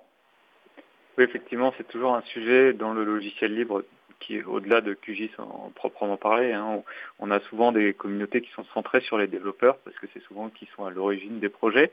Oui, 1.16 1.24
effectivement, 1.24 1.72
c'est 1.78 1.88
toujours 1.88 2.14
un 2.14 2.22
sujet 2.22 2.74
dans 2.74 2.92
le 2.92 3.04
logiciel 3.04 3.54
libre 3.54 3.82
qui 4.20 4.36
est 4.36 4.44
au-delà 4.44 4.80
de 4.80 4.94
QGIS 4.94 5.30
en, 5.38 5.70
proprement 5.74 6.16
parler. 6.16 6.52
Hein. 6.52 6.82
On, 7.18 7.30
a 7.30 7.40
souvent 7.40 7.72
des 7.72 7.94
communautés 7.94 8.40
qui 8.40 8.50
sont 8.52 8.64
centrées 8.74 9.00
sur 9.00 9.18
les 9.18 9.26
développeurs 9.26 9.78
parce 9.78 9.96
que 9.98 10.06
c'est 10.12 10.22
souvent 10.24 10.48
qui 10.48 10.68
sont 10.76 10.84
à 10.84 10.90
l'origine 10.90 11.40
des 11.40 11.48
projets. 11.48 11.92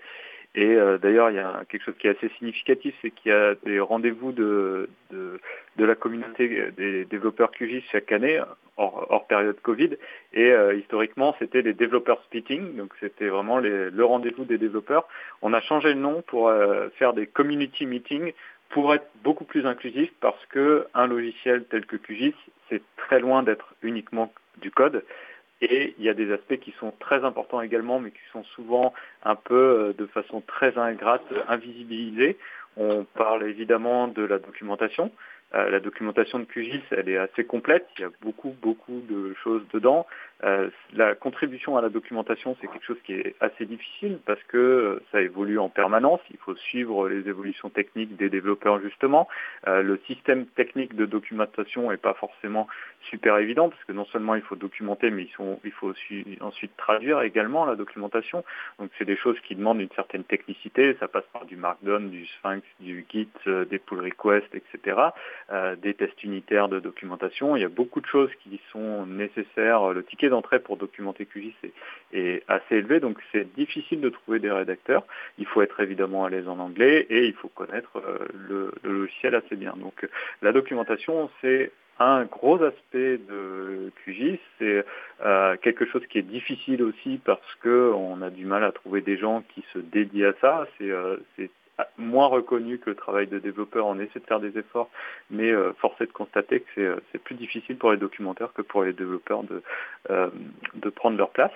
Et 0.56 0.76
euh, 0.76 1.00
d'ailleurs, 1.00 1.32
il 1.32 1.36
y 1.36 1.40
a 1.40 1.64
quelque 1.68 1.84
chose 1.84 1.96
qui 1.98 2.06
est 2.08 2.16
assez 2.16 2.30
significatif, 2.38 2.94
c'est 3.02 3.10
qu'il 3.10 3.32
y 3.32 3.36
a 3.36 3.56
des 3.66 3.80
rendez-vous 3.80 4.32
de, 4.32 4.88
de, 5.12 5.40
de, 5.78 5.86
la 5.86 5.96
communauté 5.96 6.72
des 6.78 7.06
développeurs 7.06 7.50
QGIS 7.50 7.84
chaque 7.92 8.12
année, 8.12 8.40
hors, 8.78 9.08
hors 9.10 9.26
période 9.26 9.60
Covid. 9.62 9.98
Et 10.34 10.52
euh, 10.52 10.76
historiquement, 10.76 11.36
c'était 11.40 11.64
des 11.64 11.74
développeurs 11.74 12.22
splitting, 12.26 12.76
donc 12.76 12.94
c'était 13.00 13.30
vraiment 13.30 13.58
les, 13.58 13.90
le 13.90 14.06
rendez-vous 14.06 14.46
des 14.46 14.60
développeurs. 14.60 15.08
On 15.42 15.54
a 15.54 15.62
changé 15.62 15.94
le 15.94 16.00
nom 16.00 16.22
pour 16.22 16.50
euh, 16.50 16.90
faire 17.00 17.14
des 17.14 17.26
community 17.26 17.88
meetings 17.88 18.34
pour 18.74 18.94
être 18.96 19.08
beaucoup 19.24 19.46
plus 19.46 19.68
inclusif 19.68 20.12
parce 20.20 20.44
que 20.48 20.88
un 20.96 21.06
logiciel 21.06 21.64
tel 21.66 21.86
que 21.86 21.96
QGIS, 21.96 22.34
c'est 22.70 22.82
très 22.98 23.20
loin 23.20 23.44
d'être 23.44 23.76
uniquement 23.84 24.34
du 24.62 24.72
code. 24.72 25.04
Et 25.62 25.94
il 26.00 26.04
y 26.04 26.10
a 26.10 26.16
des 26.16 26.34
aspects 26.34 26.58
qui 26.58 26.74
sont 26.80 26.92
très 27.00 27.24
importants 27.24 27.62
également, 27.62 28.00
mais 28.00 28.10
qui 28.10 28.26
sont 28.32 28.44
souvent 28.56 28.94
un 29.24 29.36
peu 29.36 29.54
euh, 29.54 29.94
de 29.94 30.08
façon 30.08 30.42
très 30.42 30.76
ingrate, 30.78 31.24
invisibilisés. 31.48 32.36
On 32.76 33.04
parle 33.04 33.44
évidemment 33.44 34.08
de 34.08 34.24
la 34.24 34.40
documentation. 34.40 35.12
Euh, 35.54 35.70
la 35.70 35.80
documentation 35.80 36.40
de 36.40 36.46
QGIS, 36.46 36.82
elle 36.90 37.10
est 37.10 37.18
assez 37.18 37.46
complète. 37.46 37.86
Il 37.98 38.02
y 38.02 38.06
a 38.06 38.12
beaucoup, 38.22 38.56
beaucoup 38.60 39.04
de 39.08 39.36
choses 39.44 39.62
dedans. 39.72 40.08
Euh, 40.44 40.70
la 40.94 41.16
contribution 41.16 41.78
à 41.78 41.82
la 41.82 41.90
documentation, 41.90 42.58
c'est 42.60 42.68
quelque 42.68 42.86
chose 42.86 43.02
qui 43.06 43.14
est 43.14 43.36
assez 43.40 43.66
difficile 43.66 44.20
parce 44.26 44.42
que 44.44 44.58
euh, 44.58 45.04
ça 45.12 45.22
évolue 45.22 45.58
en 45.58 45.70
permanence. 45.70 46.20
Il 46.32 46.38
faut 46.38 46.56
suivre 46.56 47.08
les 47.08 47.28
évolutions 47.30 47.70
techniques 47.70 48.16
des 48.18 48.30
développeurs 48.30 48.82
justement. 48.82 49.28
Euh, 49.68 49.82
le 49.82 50.00
système 50.06 50.46
technique 50.46 50.96
de 50.96 51.06
documentation 51.06 51.90
n'est 51.92 51.98
pas 51.98 52.14
forcément 52.14 52.68
super 53.10 53.38
évident 53.38 53.70
parce 53.70 53.84
que 53.86 53.94
non 53.94 54.06
seulement 54.06 54.36
il 54.36 54.42
faut 54.42 54.56
documenter, 54.56 55.12
mais 55.12 55.24
il 55.24 55.72
faut 55.72 55.94
ensuite 56.42 56.76
traduire 56.78 57.22
également 57.22 57.66
la 57.66 57.76
documentation. 57.76 58.44
Donc 58.80 58.92
c'est 58.98 59.06
des 59.06 59.18
choses 59.18 59.40
qui 59.48 59.56
demandent 59.56 59.82
une 59.82 59.92
certaine 59.96 60.24
technicité. 60.24 60.96
Ça 61.00 61.08
passe 61.08 61.26
par 61.32 61.46
du 61.46 61.56
Markdown, 61.56 62.10
du 62.10 62.26
Sphinx, 62.26 62.64
du 62.80 63.06
Git, 63.10 63.30
des 63.46 63.80
pull 63.80 64.00
requests, 64.02 64.54
etc. 64.54 64.98
des 65.82 65.94
tests 65.94 66.24
unitaires 66.24 66.70
de 66.70 66.80
documentation. 66.80 67.56
Il 67.56 67.62
y 67.62 67.66
a 67.66 67.70
beaucoup 67.70 68.02
de 68.02 68.06
choses 68.06 68.32
qui 68.44 68.60
sont 68.72 69.06
nécessaires. 69.06 69.94
Le 69.94 70.04
ticket 70.04 70.33
d'entrée 70.34 70.60
pour 70.60 70.78
documenter 70.78 71.26
QGIS 71.26 71.56
est, 72.14 72.44
assez 72.48 72.76
élevé, 72.76 73.00
donc 73.00 73.18
c'est 73.32 73.48
difficile 73.56 74.02
de 74.02 74.10
trouver 74.10 74.40
des 74.40 74.52
rédacteurs. 74.52 75.06
Il 75.38 75.46
faut 75.46 75.62
être 75.62 75.80
évidemment 75.80 76.26
à 76.26 76.30
l'aise 76.30 76.48
en 76.48 76.60
anglais 76.60 77.06
et 77.10 77.26
il 77.26 77.34
faut 77.34 77.48
connaître 77.48 77.98
euh, 77.98 78.28
le, 78.34 78.72
logiciel 78.84 79.36
assez 79.36 79.56
bien. 79.56 79.74
Donc 79.78 80.08
la 80.42 80.52
documentation, 80.52 81.30
c'est 81.42 81.72
un 82.00 82.26
gros 82.26 82.62
aspect 82.64 83.18
de 83.18 83.92
QGIS, 84.04 84.40
c'est 84.58 84.84
euh, 85.24 85.56
quelque 85.62 85.86
chose 85.86 86.06
qui 86.08 86.18
est 86.18 86.24
difficile 86.24 86.82
aussi 86.82 87.20
parce 87.24 87.56
que 87.62 87.94
on 87.96 88.22
a 88.22 88.30
du 88.30 88.46
mal 88.46 88.64
à 88.64 88.72
trouver 88.72 89.02
des 89.02 89.18
gens 89.18 89.44
qui 89.54 89.64
se 89.74 89.80
dédient 89.80 90.30
à 90.30 90.34
ça. 90.42 90.68
C'est 90.78 90.90
euh, 90.90 91.18
moins 91.98 92.28
reconnu 92.28 92.80
que 92.80 92.90
le 92.90 92.96
travail 92.96 93.28
de 93.28 93.40
développeur. 93.40 93.86
On 93.86 94.00
essaie 94.00 94.20
de 94.20 94.26
faire 94.26 94.40
des 94.40 94.58
efforts, 94.58 94.90
mais 95.30 95.52
euh, 95.52 95.74
force 95.74 96.00
est 96.02 96.08
de 96.08 96.12
constater 96.12 96.62
que 96.62 96.66
c'est, 96.76 96.86
euh, 96.86 97.20
plus 97.24 97.36
difficile 97.36 97.78
pour 97.78 97.92
les 97.92 97.98
documentaires 97.98 98.54
que 98.54 98.62
pour 98.62 98.84
les 98.84 98.94
développeurs 98.94 99.44
de, 99.44 99.62
euh, 100.10 100.30
de 100.76 100.90
prendre 100.90 101.18
leur 101.18 101.30
place. 101.30 101.52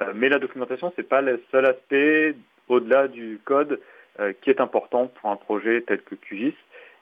Euh, 0.00 0.12
mais 0.14 0.28
la 0.28 0.38
documentation, 0.38 0.92
c'est 0.96 1.08
pas 1.08 1.20
le 1.20 1.42
seul 1.50 1.66
aspect 1.66 2.34
au-delà 2.68 3.08
du 3.08 3.40
code 3.44 3.80
qui 4.42 4.48
est 4.48 4.60
important 4.60 5.08
pour 5.08 5.30
un 5.30 5.36
projet 5.36 5.80
tel 5.80 6.00
que 6.00 6.14
QGIS. 6.14 6.54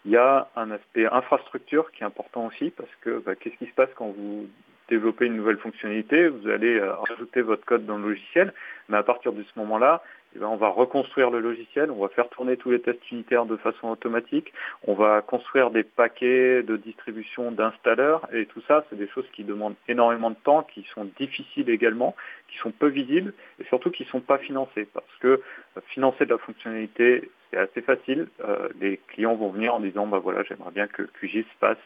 Il 0.07 0.13
y 0.13 0.17
a 0.17 0.49
un 0.57 0.71
aspect 0.71 1.05
infrastructure 1.05 1.93
qui 1.93 2.03
est 2.03 2.07
important 2.07 2.47
aussi 2.47 2.71
parce 2.71 2.89
que 3.03 3.19
bah, 3.19 3.35
qu'est-ce 3.35 3.57
qui 3.57 3.67
se 3.67 3.75
passe 3.75 3.91
quand 3.97 4.15
vous 4.17 4.49
développez 4.89 5.27
une 5.27 5.37
nouvelle 5.37 5.59
fonctionnalité, 5.59 6.29
vous 6.29 6.49
allez 6.49 6.81
rajouter 6.81 7.43
votre 7.43 7.67
code 7.67 7.85
dans 7.85 7.99
le 7.99 8.09
logiciel, 8.09 8.55
mais 8.89 8.97
à 8.97 9.03
partir 9.03 9.35
de 9.35 9.43
ce 9.43 9.59
moment-là, 9.59 10.03
eh 10.35 10.39
ben, 10.39 10.47
on 10.47 10.57
va 10.57 10.69
reconstruire 10.69 11.31
le 11.31 11.41
logiciel, 11.41 11.91
on 11.91 12.01
va 12.01 12.09
faire 12.09 12.29
tourner 12.29 12.57
tous 12.57 12.71
les 12.71 12.81
tests 12.81 13.11
unitaires 13.11 13.45
de 13.47 13.57
façon 13.57 13.89
automatique, 13.89 14.53
on 14.87 14.95
va 14.95 15.21
construire 15.21 15.71
des 15.71 15.83
paquets 15.83 16.63
de 16.63 16.77
distribution 16.77 17.53
d'installeurs, 17.53 18.27
et 18.33 18.47
tout 18.47 18.63
ça, 18.67 18.85
c'est 18.89 18.97
des 18.97 19.09
choses 19.09 19.27
qui 19.33 19.45
demandent 19.45 19.75
énormément 19.89 20.31
de 20.31 20.37
temps, 20.37 20.63
qui 20.63 20.87
sont 20.95 21.07
difficiles 21.19 21.69
également, 21.69 22.17
qui 22.49 22.59
sont 22.59 22.71
peu 22.71 22.89
visibles, 22.89 23.35
et 23.61 23.65
surtout 23.65 23.91
qui 23.91 24.05
ne 24.05 24.09
sont 24.09 24.21
pas 24.21 24.39
financées, 24.39 24.89
parce 24.93 25.17
que 25.21 25.29
euh, 25.77 25.81
financer 25.89 26.25
de 26.25 26.31
la 26.31 26.39
fonctionnalité, 26.39 27.31
c'est 27.53 27.59
assez 27.59 27.83
facile. 27.83 28.29
Euh, 28.45 28.69
les 28.81 28.99
clients 29.09 29.35
vont 29.35 29.51
venir 29.51 29.75
en 29.75 29.81
disant, 29.81 30.07
bah 30.07 30.19
voilà, 30.19 30.43
j'aimerais 30.43 30.71
bien 30.71 30.87
que 30.87 31.03
QGIS 31.03 31.47
passe 31.61 31.79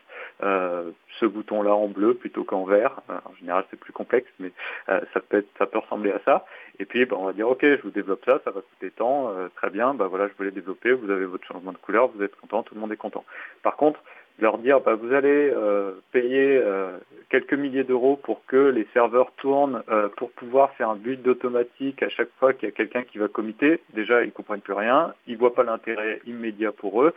euh, 0.42 0.90
ce 1.18 1.26
bouton-là 1.26 1.74
en 1.74 1.88
bleu 1.88 2.14
plutôt 2.14 2.44
qu'en 2.44 2.64
vert. 2.64 3.00
Euh, 3.10 3.18
en 3.24 3.34
général, 3.34 3.64
c'est 3.70 3.78
plus 3.78 3.92
complexe, 3.92 4.30
mais 4.38 4.52
euh, 4.88 5.00
ça 5.12 5.20
peut 5.20 5.38
être, 5.38 5.48
ça 5.58 5.66
peut 5.66 5.78
ressembler 5.78 6.12
à 6.12 6.20
ça. 6.24 6.44
Et 6.78 6.84
puis, 6.84 7.04
bah, 7.04 7.16
on 7.18 7.26
va 7.26 7.32
dire, 7.32 7.48
ok, 7.48 7.62
je 7.62 7.82
vous 7.82 7.90
développe 7.90 8.24
ça, 8.24 8.40
ça 8.44 8.50
va 8.50 8.60
coûter 8.60 8.90
tant, 8.92 9.30
euh, 9.30 9.48
très 9.56 9.70
bien. 9.70 9.94
Bah 9.94 10.06
voilà, 10.06 10.28
je 10.28 10.34
voulais 10.34 10.50
développer. 10.50 10.92
Vous 10.92 11.10
avez 11.10 11.26
votre 11.26 11.46
changement 11.46 11.72
de 11.72 11.78
couleur, 11.78 12.08
vous 12.08 12.22
êtes 12.22 12.36
content, 12.36 12.62
tout 12.62 12.74
le 12.74 12.80
monde 12.80 12.92
est 12.92 12.96
content. 12.96 13.24
Par 13.62 13.76
contre, 13.76 14.00
leur 14.38 14.58
dire 14.58 14.80
bah, 14.80 14.94
vous 14.94 15.12
allez 15.12 15.50
euh, 15.54 15.92
payer 16.12 16.60
euh, 16.62 16.98
quelques 17.30 17.54
milliers 17.54 17.84
d'euros 17.84 18.16
pour 18.16 18.44
que 18.46 18.56
les 18.56 18.86
serveurs 18.92 19.32
tournent 19.36 19.82
euh, 19.90 20.08
pour 20.16 20.30
pouvoir 20.32 20.72
faire 20.72 20.90
un 20.90 20.96
build 20.96 21.26
automatique 21.26 22.02
à 22.02 22.08
chaque 22.08 22.30
fois 22.38 22.52
qu'il 22.52 22.68
y 22.68 22.72
a 22.72 22.74
quelqu'un 22.74 23.02
qui 23.02 23.18
va 23.18 23.28
commiter. 23.28 23.80
Déjà, 23.94 24.22
ils 24.22 24.32
comprennent 24.32 24.60
plus 24.60 24.74
rien, 24.74 25.14
ils 25.26 25.36
voient 25.36 25.54
pas 25.54 25.64
l'intérêt 25.64 26.20
immédiat 26.26 26.72
pour 26.72 27.02
eux. 27.02 27.14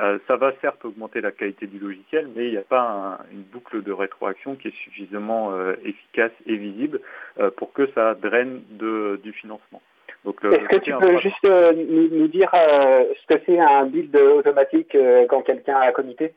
Euh, 0.00 0.18
ça 0.26 0.36
va 0.36 0.52
certes 0.62 0.84
augmenter 0.84 1.20
la 1.20 1.32
qualité 1.32 1.66
du 1.66 1.78
logiciel, 1.78 2.28
mais 2.34 2.46
il 2.46 2.52
n'y 2.52 2.56
a 2.56 2.62
pas 2.62 2.80
un, 2.80 3.32
une 3.32 3.42
boucle 3.42 3.82
de 3.82 3.92
rétroaction 3.92 4.56
qui 4.56 4.68
est 4.68 4.76
suffisamment 4.76 5.52
euh, 5.52 5.74
efficace 5.84 6.32
et 6.46 6.56
visible 6.56 7.00
euh, 7.38 7.50
pour 7.50 7.72
que 7.72 7.86
ça 7.94 8.14
draine 8.14 8.62
de, 8.70 9.20
du 9.22 9.32
financement. 9.32 9.82
Est-ce 10.24 10.68
que 10.68 10.76
tu 10.76 10.94
peux 10.94 11.18
juste 11.18 11.44
nous, 11.44 12.08
nous, 12.16 12.28
dire 12.28 12.48
ce 12.52 13.26
que 13.26 13.42
c'est 13.44 13.58
un 13.58 13.86
build 13.86 14.14
automatique 14.14 14.96
quand 15.28 15.42
quelqu'un 15.42 15.76
a 15.78 15.90
commité 15.90 16.32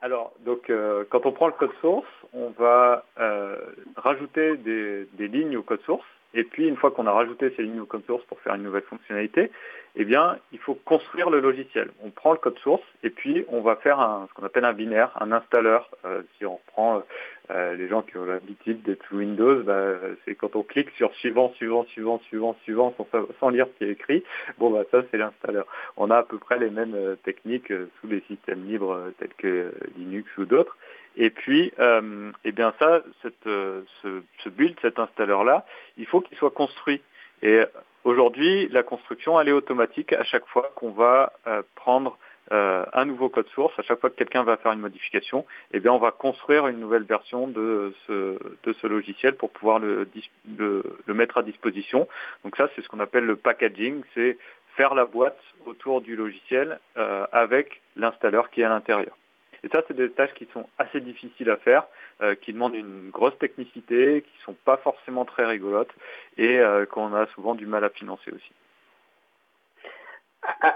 alors, 0.00 0.32
donc, 0.44 0.70
euh, 0.70 1.04
quand 1.10 1.26
on 1.26 1.32
prend 1.32 1.48
le 1.48 1.54
code 1.54 1.72
source, 1.80 2.06
on 2.32 2.50
va 2.50 3.04
euh, 3.18 3.56
rajouter 3.96 4.56
des, 4.58 5.06
des, 5.14 5.26
lignes 5.26 5.56
au 5.56 5.62
code 5.62 5.82
source. 5.82 6.06
Et 6.34 6.44
puis, 6.44 6.68
une 6.68 6.76
fois 6.76 6.90
qu'on 6.90 7.06
a 7.06 7.12
rajouté 7.12 7.52
ces 7.56 7.62
lignes 7.62 7.80
au 7.80 7.86
code 7.86 8.04
source 8.06 8.24
pour 8.24 8.38
faire 8.40 8.54
une 8.54 8.62
nouvelle 8.62 8.82
fonctionnalité, 8.82 9.50
eh 9.96 10.04
bien, 10.04 10.38
il 10.52 10.58
faut 10.58 10.74
construire 10.74 11.30
le 11.30 11.40
logiciel. 11.40 11.90
On 12.04 12.10
prend 12.10 12.32
le 12.32 12.38
code 12.38 12.58
source 12.58 12.84
et 13.02 13.10
puis 13.10 13.44
on 13.48 13.62
va 13.62 13.76
faire 13.76 13.98
un, 13.98 14.26
ce 14.28 14.34
qu'on 14.34 14.46
appelle 14.46 14.64
un 14.64 14.72
binaire, 14.72 15.10
un 15.20 15.32
installeur. 15.32 15.90
Euh, 16.04 16.22
si 16.36 16.44
on 16.44 16.60
prend 16.66 17.02
euh, 17.50 17.74
les 17.74 17.88
gens 17.88 18.02
qui 18.02 18.16
ont 18.18 18.24
l'habitude 18.24 18.82
d'être 18.82 19.04
sous 19.08 19.16
Windows, 19.16 19.62
bah, 19.62 19.94
c'est 20.24 20.34
quand 20.34 20.54
on 20.54 20.62
clique 20.62 20.90
sur 20.90 21.12
suivant, 21.14 21.52
suivant, 21.54 21.84
suivant, 21.86 22.20
suivant, 22.28 22.56
suivant, 22.62 22.94
sans, 22.96 23.08
sans 23.40 23.48
lire 23.48 23.66
ce 23.66 23.78
qui 23.78 23.90
est 23.90 23.92
écrit. 23.92 24.22
Bon, 24.58 24.70
bah, 24.70 24.84
ça, 24.90 25.02
c'est 25.10 25.16
l'installeur. 25.16 25.66
On 25.96 26.10
a 26.10 26.18
à 26.18 26.22
peu 26.22 26.38
près 26.38 26.58
les 26.58 26.70
mêmes 26.70 26.94
euh, 26.94 27.16
techniques 27.16 27.70
euh, 27.70 27.88
sous 28.00 28.06
les 28.06 28.20
systèmes 28.28 28.64
libres 28.66 28.92
euh, 28.92 29.10
tels 29.18 29.34
que 29.38 29.72
Linux 29.96 30.28
ou 30.36 30.44
d'autres. 30.44 30.76
Et 31.18 31.30
puis, 31.30 31.72
euh, 31.80 32.30
eh 32.44 32.52
bien 32.52 32.72
ça, 32.78 33.02
cette, 33.22 33.46
euh, 33.48 33.82
ce, 34.02 34.22
ce, 34.44 34.48
build, 34.48 34.76
cet 34.80 35.00
installeur-là, 35.00 35.66
il 35.96 36.06
faut 36.06 36.20
qu'il 36.20 36.38
soit 36.38 36.52
construit. 36.52 37.02
Et 37.42 37.60
aujourd'hui, 38.04 38.68
la 38.68 38.84
construction, 38.84 39.38
elle 39.40 39.48
est 39.48 39.52
automatique 39.52 40.12
à 40.12 40.22
chaque 40.22 40.46
fois 40.46 40.70
qu'on 40.76 40.92
va 40.92 41.32
euh, 41.48 41.62
prendre 41.74 42.16
euh, 42.52 42.84
un 42.92 43.04
nouveau 43.04 43.28
code 43.28 43.48
source, 43.48 43.76
à 43.80 43.82
chaque 43.82 44.00
fois 44.00 44.10
que 44.10 44.14
quelqu'un 44.14 44.44
va 44.44 44.56
faire 44.58 44.70
une 44.70 44.78
modification, 44.78 45.44
eh 45.72 45.80
bien, 45.80 45.92
on 45.92 45.98
va 45.98 46.12
construire 46.12 46.68
une 46.68 46.78
nouvelle 46.78 47.02
version 47.02 47.48
de 47.48 47.92
ce, 48.06 48.38
de 48.62 48.72
ce 48.74 48.86
logiciel 48.86 49.34
pour 49.34 49.50
pouvoir 49.50 49.80
le, 49.80 50.08
le, 50.56 50.84
le 51.04 51.14
mettre 51.14 51.38
à 51.38 51.42
disposition. 51.42 52.06
Donc 52.44 52.56
ça, 52.56 52.68
c'est 52.76 52.82
ce 52.82 52.88
qu'on 52.88 53.00
appelle 53.00 53.24
le 53.24 53.34
packaging, 53.34 54.02
c'est 54.14 54.38
faire 54.76 54.94
la 54.94 55.04
boîte 55.04 55.40
autour 55.66 56.00
du 56.00 56.14
logiciel 56.14 56.78
avec 57.32 57.82
l'installeur 57.96 58.48
qui 58.50 58.60
est 58.60 58.64
à 58.64 58.68
l'intérieur. 58.68 59.16
Et 59.64 59.68
ça, 59.68 59.82
c'est 59.86 59.96
des 59.96 60.10
tâches 60.10 60.34
qui 60.34 60.46
sont 60.52 60.68
assez 60.78 61.00
difficiles 61.00 61.50
à 61.50 61.56
faire, 61.56 61.86
qui 62.42 62.52
demandent 62.52 62.74
une 62.74 63.10
grosse 63.10 63.36
technicité, 63.38 64.22
qui 64.22 64.38
ne 64.38 64.44
sont 64.44 64.56
pas 64.64 64.76
forcément 64.78 65.24
très 65.24 65.46
rigolotes 65.46 65.90
et 66.36 66.60
qu'on 66.90 67.14
a 67.14 67.26
souvent 67.28 67.54
du 67.54 67.66
mal 67.66 67.84
à 67.84 67.90
financer 67.90 68.30
aussi. 68.30 68.52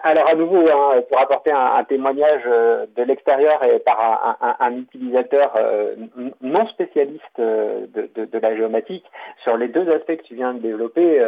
Alors 0.04 0.28
à 0.28 0.34
nouveau, 0.34 0.68
hein, 0.68 1.02
pour 1.08 1.18
apporter 1.18 1.50
un, 1.50 1.82
témoignage 1.84 2.42
euh, 2.46 2.86
de 2.96 3.02
l'extérieur 3.02 3.64
et 3.64 3.78
par 3.78 4.36
un, 4.60 4.72
utilisateur 4.76 5.54
euh, 5.56 5.94
non 6.40 6.66
spécialiste 6.66 7.38
euh, 7.38 7.86
de, 7.86 8.38
la 8.38 8.54
géomatique, 8.54 9.04
sur 9.42 9.56
les 9.56 9.68
deux 9.68 9.88
aspects 9.90 10.16
que 10.16 10.22
tu 10.22 10.34
viens 10.34 10.54
de 10.54 10.60
développer, 10.60 11.20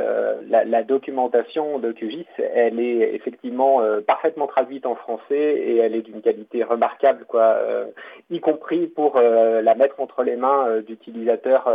la, 0.48 0.82
documentation 0.82 1.78
de 1.78 1.92
QGIS, 1.92 2.26
elle 2.38 2.78
est 2.78 3.14
effectivement 3.14 3.80
parfaitement 4.06 4.46
traduite 4.46 4.86
en 4.86 4.94
français 4.94 5.34
et 5.34 5.78
elle 5.78 5.94
est 5.94 6.02
d'une 6.02 6.20
qualité 6.20 6.62
remarquable, 6.62 7.24
quoi, 7.26 7.56
y 8.30 8.40
compris 8.40 8.86
pour 8.88 9.18
la 9.18 9.74
mettre 9.74 10.00
entre 10.00 10.22
les 10.22 10.36
mains 10.36 10.80
d'utilisateurs 10.80 11.72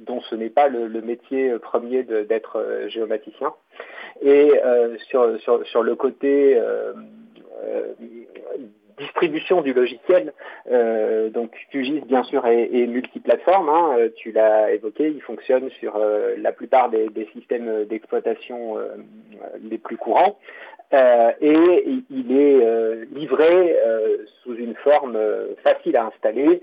dont 0.00 0.20
ce 0.22 0.34
n'est 0.34 0.50
pas 0.50 0.68
le, 0.68 1.00
métier 1.00 1.58
premier 1.58 2.02
d'être 2.02 2.86
géomaticien. 2.88 3.54
Et 4.22 4.52
sur, 5.08 5.38
sur, 5.40 5.66
sur 5.66 5.82
le 5.82 5.96
côté 5.96 6.56
euh, 6.56 6.92
euh, 7.64 7.92
distribution 8.98 9.60
du 9.60 9.72
logiciel. 9.72 10.32
Euh, 10.70 11.28
donc 11.28 11.50
QGIS 11.72 12.02
bien 12.02 12.22
sûr 12.22 12.46
est, 12.46 12.86
multiplateforme, 12.86 13.68
hein, 13.68 13.96
tu 14.16 14.30
l'as 14.30 14.72
évoqué, 14.72 15.08
il 15.08 15.20
fonctionne 15.20 15.68
sur 15.80 16.00
la 16.38 16.52
plupart 16.52 16.90
des 16.90 17.28
systèmes 17.32 17.84
d'exploitation 17.86 18.78
les 19.62 19.78
plus 19.78 19.96
courants. 19.96 20.38
Euh, 20.94 21.32
et 21.40 22.02
il 22.10 22.38
est 22.38 22.64
euh, 22.64 23.04
livré 23.12 23.76
euh, 23.84 24.18
sous 24.42 24.54
une 24.54 24.74
forme 24.76 25.18
facile 25.64 25.96
à 25.96 26.06
installer. 26.06 26.60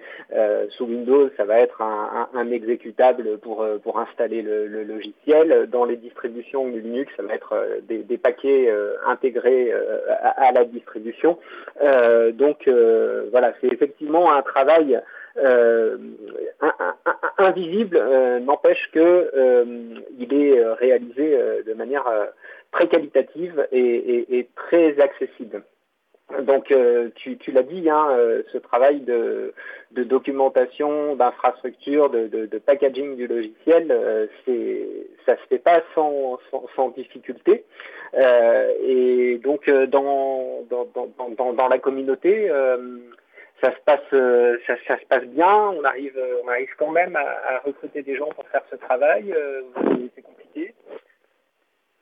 sous 0.70 0.86
Windows, 0.86 1.30
ça 1.36 1.44
va 1.44 1.60
être 1.60 1.82
un, 1.82 2.52
exécutable 2.52 3.38
pour, 3.40 3.66
pour 3.84 4.00
installer 4.00 4.42
le, 4.42 4.84
logiciel. 4.84 5.68
Dans 5.70 5.86
les 5.86 5.98
distributions 5.98 6.68
Linux, 6.68 7.12
ça 7.18 7.24
va 7.24 7.34
être 7.34 7.56
des, 7.88 8.18
paquets 8.18 8.72
intégrés 9.08 9.74
à, 10.22 10.52
la 10.52 10.64
distribution. 10.66 11.40
donc 12.34 12.70
voilà, 13.32 13.54
c'est 13.60 13.74
effectivement 13.74 14.32
un 14.32 14.44
travail 14.44 15.02
invisible, 17.38 18.00
n'empêche 18.42 18.92
qu'il 18.92 20.34
est 20.34 20.74
réalisé 20.74 21.38
de 21.66 21.74
manière 21.74 22.06
très 22.72 22.88
qualitative 22.88 23.68
et, 23.72 24.48
très 24.56 25.00
accessible. 25.00 25.64
Donc, 26.44 26.72
euh, 26.72 27.10
tu, 27.16 27.38
l'as 27.52 27.64
dit, 27.64 27.90
hein, 27.90 28.08
euh, 28.12 28.42
ce 28.54 28.58
travail 28.58 29.02
de, 29.02 29.54
documentation, 29.92 31.18
d'infrastructure, 31.18 32.10
de, 32.10 32.58
packaging 32.66 33.18
du 33.18 33.28
logiciel, 33.28 33.92
euh, 33.92 34.28
ça 35.26 35.36
se 35.36 35.42
fait 35.50 35.60
pas 35.60 35.82
sans, 35.94 36.40
difficulté. 36.96 37.66
et 38.14 39.42
donc, 39.44 39.70
dans, 39.70 40.66
la 41.70 41.80
communauté, 41.80 42.50
ça 43.62 43.72
se 43.72 43.80
passe, 43.86 44.66
ça, 44.68 44.98
se 45.00 45.06
passe 45.06 45.26
bien. 45.26 45.56
On 45.70 45.84
arrive, 45.84 46.20
on 46.44 46.48
arrive 46.48 46.74
quand 46.78 46.92
même 46.92 47.16
à, 47.16 47.60
recruter 47.64 48.02
des 48.04 48.16
gens 48.16 48.30
pour 48.30 48.48
faire 48.50 48.64
ce 48.70 48.76
travail. 48.76 49.34
c'est 50.16 50.22
compliqué. 50.22 50.74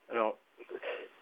Alors, 0.09 0.37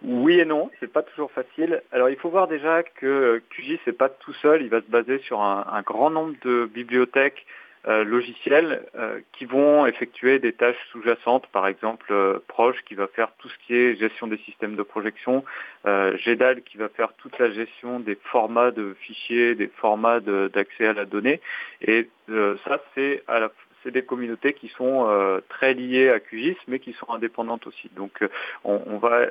oui 0.04 0.40
et 0.40 0.46
non, 0.46 0.70
c'est 0.80 0.92
pas 0.92 1.02
toujours 1.02 1.32
facile. 1.32 1.82
Alors 1.92 2.10
il 2.10 2.18
faut 2.18 2.30
voir 2.30 2.48
déjà 2.48 2.84
que 2.84 3.42
QGIS 3.50 3.80
n'est 3.88 3.94
pas 3.94 4.10
tout 4.10 4.34
seul, 4.34 4.62
il 4.62 4.70
va 4.70 4.82
se 4.82 4.90
baser 4.90 5.18
sur 5.20 5.42
un, 5.42 5.82
grand 5.82 6.10
nombre 6.10 6.36
de 6.44 6.66
bibliothèques 6.66 7.46
euh, 7.88 8.03
logicielles 8.03 8.86
euh, 8.95 9.19
qui 9.34 9.45
vont 9.45 9.86
effectuer 9.86 10.39
des 10.39 10.51
tâches 10.51 10.75
sous-jacentes, 10.91 11.47
par 11.47 11.67
exemple 11.67 12.07
euh, 12.11 12.39
Proche 12.47 12.82
qui 12.86 12.95
va 12.95 13.07
faire 13.07 13.30
tout 13.38 13.47
ce 13.47 13.55
qui 13.65 13.75
est 13.75 13.95
gestion 13.95 14.28
des 14.28 14.38
systèmes 14.39 14.75
de 14.75 14.84
projection, 14.84 15.45
GEDAL 15.86 16.63
qui 16.63 16.78
va 16.78 16.89
faire 16.89 17.13
toute 17.13 17.39
la 17.39 17.49
gestion 17.49 18.01
des 18.01 18.15
formats 18.15 18.71
de 18.71 18.93
fichiers, 18.99 19.55
des 19.55 19.67
formats 19.67 20.19
d'accès 20.19 20.88
à 20.88 20.93
la 20.93 21.05
donnée. 21.05 21.39
Et 21.82 22.09
ça 22.28 22.82
c'est 22.93 23.23
à 23.28 23.39
la 23.39 23.51
c'est 23.84 23.91
des 23.91 24.03
communautés 24.03 24.53
qui 24.53 24.69
sont 24.69 25.07
euh, 25.07 25.39
très 25.49 25.73
liées 25.73 26.09
à 26.09 26.19
QGIS, 26.19 26.57
mais 26.67 26.80
qui 26.80 26.93
sont 26.93 27.09
indépendantes 27.09 27.67
aussi. 27.67 27.89
Donc 27.95 28.21
euh, 28.21 28.30
on, 28.63 28.97
va 28.97 29.19
euh, 29.19 29.30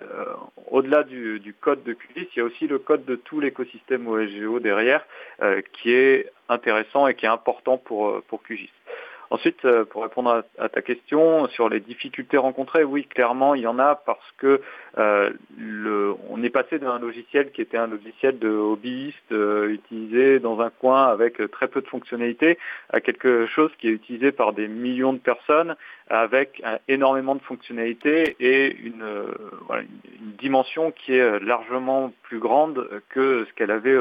au-delà 0.70 1.02
du, 1.02 1.54
code 1.60 1.82
de 1.84 1.92
QGIS, 1.92 2.28
il 2.34 2.38
y 2.38 2.40
a 2.40 2.44
aussi 2.44 2.66
le 2.66 2.78
code 2.78 3.04
de 3.04 3.16
tout 3.16 3.40
l'écosystème 3.40 4.06
OSGO 4.06 4.60
derrière, 4.60 5.04
qui 5.72 5.92
est 5.92 6.30
intéressant 6.48 7.06
et 7.06 7.14
qui 7.14 7.26
est 7.26 7.30
important 7.30 7.78
pour, 7.78 8.22
pour 8.22 8.42
QGIS. 8.42 8.70
Ensuite, 9.30 9.64
euh, 9.64 9.84
pour 9.84 10.02
répondre 10.02 10.44
à, 10.58 10.68
ta 10.68 10.82
question 10.82 11.48
sur 11.48 11.68
les 11.68 11.80
difficultés 11.80 12.36
rencontrées, 12.36 12.84
oui, 12.84 13.06
clairement, 13.06 13.54
il 13.54 13.62
y 13.62 13.66
en 13.66 13.78
a 13.78 13.96
parce 13.96 14.32
que 14.38 14.60
euh, 14.98 15.32
on 16.30 16.42
est 16.42 16.50
passé 16.50 16.78
d'un 16.78 16.98
logiciel 16.98 17.50
qui 17.50 17.60
était 17.60 17.76
un 17.76 17.88
logiciel 17.88 18.38
de 18.38 18.48
hobbyiste 18.48 19.32
euh, 19.32 19.68
utilisé 19.68 20.38
dans 20.38 20.60
un 20.60 20.70
coin 20.70 21.06
avec 21.06 21.50
très 21.50 21.68
peu 21.68 21.80
de 21.80 21.88
fonctionnalités 21.88 22.58
à 22.90 23.00
quelque 23.00 23.46
chose 23.46 23.70
qui 23.78 23.88
est 23.88 23.92
utilisé 23.92 24.32
par 24.32 24.52
des 24.52 24.68
millions 24.68 25.12
de 25.12 25.18
personnes 25.18 25.76
avec 26.08 26.62
énormément 26.86 27.34
de 27.34 27.42
fonctionnalités 27.42 28.36
et 28.38 28.76
une, 28.76 29.04
une, 29.70 30.32
dimension 30.38 30.92
qui 30.92 31.14
est 31.14 31.40
largement 31.40 32.12
plus 32.22 32.38
grande 32.38 32.88
que 33.08 33.44
ce 33.48 33.52
qu'elle 33.54 33.72
avait 33.72 33.96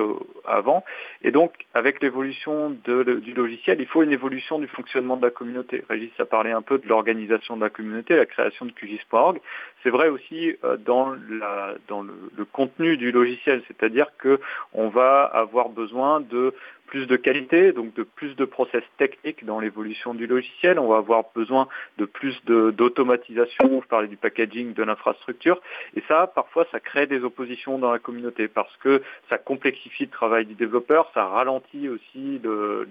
avant. 0.46 0.84
Et 1.24 1.32
donc, 1.32 1.54
avec 1.74 2.04
l'évolution 2.04 2.70
du 2.70 3.34
logiciel, 3.34 3.80
il 3.80 3.88
faut 3.88 4.04
une 4.04 4.12
évolution 4.12 4.60
du 4.60 4.68
fonctionnement 4.68 5.15
de 5.18 5.24
la 5.24 5.32
communauté. 5.32 5.84
Régis 5.90 6.12
a 6.20 6.26
parlé 6.26 6.52
un 6.52 6.62
peu 6.62 6.78
de 6.78 6.88
l'organisation 6.88 7.58
de 7.58 7.62
la 7.62 7.70
communauté, 7.70 8.16
la 8.16 8.26
création 8.26 8.66
de 8.66 8.72
QGIS.org. 8.72 9.40
C'est 9.84 9.90
vrai 9.90 10.10
aussi 10.10 10.56
euh, 10.64 10.78
dans, 10.78 11.10
le, 11.10 12.46
contenu 12.52 12.98
du 12.98 13.12
logiciel, 13.12 13.62
c'est-à-dire 13.68 14.08
qu'on 14.22 14.90
va 14.90 15.24
avoir 15.24 15.70
besoin 15.70 16.22
de 16.22 16.54
plus 16.86 17.08
de 17.08 17.16
qualité, 17.16 17.72
donc 17.72 17.94
de 17.94 18.04
plus 18.04 18.36
de 18.36 18.46
process 18.46 18.84
techniques 18.98 19.46
dans 19.46 19.60
l'évolution 19.60 20.14
du 20.14 20.28
logiciel. 20.28 20.80
On 20.80 20.88
va 20.88 20.98
avoir 20.98 21.26
besoin 21.34 21.68
de 21.98 22.06
plus 22.06 22.36
d'automatisation. 22.46 23.82
Je 23.82 23.88
parlais 23.88 24.08
du 24.08 24.18
packaging 24.18 24.74
de 24.74 24.84
l'infrastructure. 24.84 25.62
Et 25.96 26.04
ça, 26.08 26.28
parfois, 26.28 26.68
ça 26.72 26.80
crée 26.80 27.08
des 27.08 27.24
oppositions 27.24 27.78
dans 27.78 27.92
la 27.92 28.00
communauté 28.00 28.48
parce 28.48 28.76
que 28.78 29.02
ça 29.30 29.38
complexifie 29.38 30.06
le 30.06 30.12
travail 30.12 30.46
du 30.46 30.54
développeur, 30.54 31.10
ça 31.14 31.26
ralentit 31.26 31.90
aussi 31.90 32.42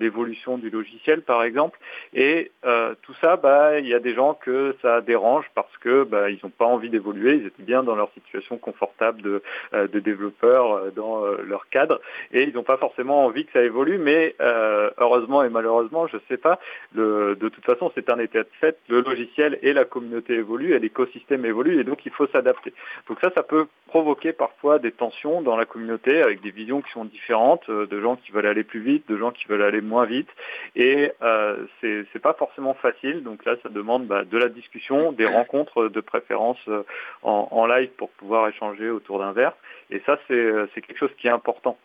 l'évolution 0.01 0.59
du 0.59 0.70
logiciel, 0.70 1.22
par 1.22 1.42
exemple. 1.42 1.78
Et 2.12 2.51
euh, 2.64 2.95
tout 3.03 3.14
ça, 3.20 3.36
bah, 3.36 3.78
il 3.78 3.86
y 3.86 3.95
a 3.95 4.01
des 4.01 4.14
gens 4.14 4.34
que 4.34 4.76
ça 4.82 5.01
dérange 5.01 5.47
parce 5.55 5.76
que 5.78 6.05
bah, 6.05 6.30
ils 6.30 6.38
n'ont 6.42 6.51
pas 6.51 6.66
envie 6.66 6.90
d'évoluer. 6.90 7.36
Ils 7.36 7.47
étaient 7.47 7.62
bien 7.62 7.82
dans 7.82 7.95
leur 7.95 8.11
situation 8.12 8.59
confortable 8.59 9.22
de, 9.22 9.42
euh, 9.72 9.88
de 9.88 10.01
développeurs 10.01 10.72
euh, 10.72 10.90
dans 10.90 11.24
leur 11.47 11.68
cadre 11.68 12.01
et 12.32 12.45
ils 12.45 12.55
n'ont 12.55 12.62
pas 12.62 12.76
forcément 12.76 13.24
envie 13.24 13.45
que 13.45 13.53
ça 13.53 13.62
évolue 13.62 13.84
mais 13.99 14.35
euh, 14.41 14.91
heureusement 14.99 15.43
et 15.43 15.49
malheureusement, 15.49 16.07
je 16.07 16.16
ne 16.16 16.22
sais 16.28 16.37
pas, 16.37 16.59
de 16.95 17.37
toute 17.41 17.64
façon, 17.64 17.91
c'est 17.95 18.11
un 18.11 18.18
état 18.18 18.43
de 18.43 18.49
fait, 18.61 18.78
le 18.89 19.01
logiciel 19.01 19.59
et 19.62 19.72
la 19.72 19.85
communauté 19.85 20.35
évoluent, 20.35 20.74
et 20.74 20.78
l'écosystème 20.78 21.45
évolue, 21.45 21.80
et 21.80 21.85
donc 21.85 22.05
il 22.07 22.12
faut 22.12 22.26
s'adapter. 22.28 22.72
Donc 23.09 23.18
ça, 23.20 23.30
ça 23.35 23.43
peut 23.43 23.66
provoquer 23.95 24.32
parfois 24.32 24.80
des 24.80 24.91
tensions 24.91 25.41
dans 25.43 25.57
la 25.57 25.66
communauté 25.66 26.20
avec 26.20 26.41
des 26.41 26.51
visions 26.51 26.82
qui 26.82 26.91
sont 26.91 27.05
différentes, 27.05 27.68
euh, 27.68 27.87
de 27.87 28.01
gens 28.01 28.16
qui 28.16 28.32
veulent 28.32 28.47
aller 28.47 28.64
plus 28.64 28.80
vite, 28.80 29.09
de 29.09 29.16
gens 29.16 29.30
qui 29.30 29.47
veulent 29.47 29.62
aller 29.62 29.80
moins 29.80 30.05
vite, 30.05 30.28
et 30.74 31.12
euh, 31.22 31.64
c'est 31.80 32.18
pas 32.20 32.35
forcément 32.35 32.74
facile. 32.74 33.22
Donc 33.22 33.45
là, 33.45 33.55
ça 33.62 33.68
demande 33.68 34.07
bah, 34.07 34.24
de 34.24 34.39
la 34.39 34.49
discussion, 34.49 35.12
des 35.12 35.26
rencontres 35.26 35.89
de 35.89 36.01
préférence 36.01 36.59
euh, 36.68 36.82
en, 37.22 37.66
live 37.66 37.91
pour 37.97 38.11
pouvoir 38.11 38.49
échanger 38.49 38.91
autour 38.91 39.20
d'un 39.20 39.32
verre, 39.32 39.55
et 39.91 40.03
ça, 40.07 40.18
c'est 40.28 40.80
quelque 40.82 40.99
chose 40.99 41.14
qui 41.18 41.28
est 41.28 41.30
important. 41.30 41.78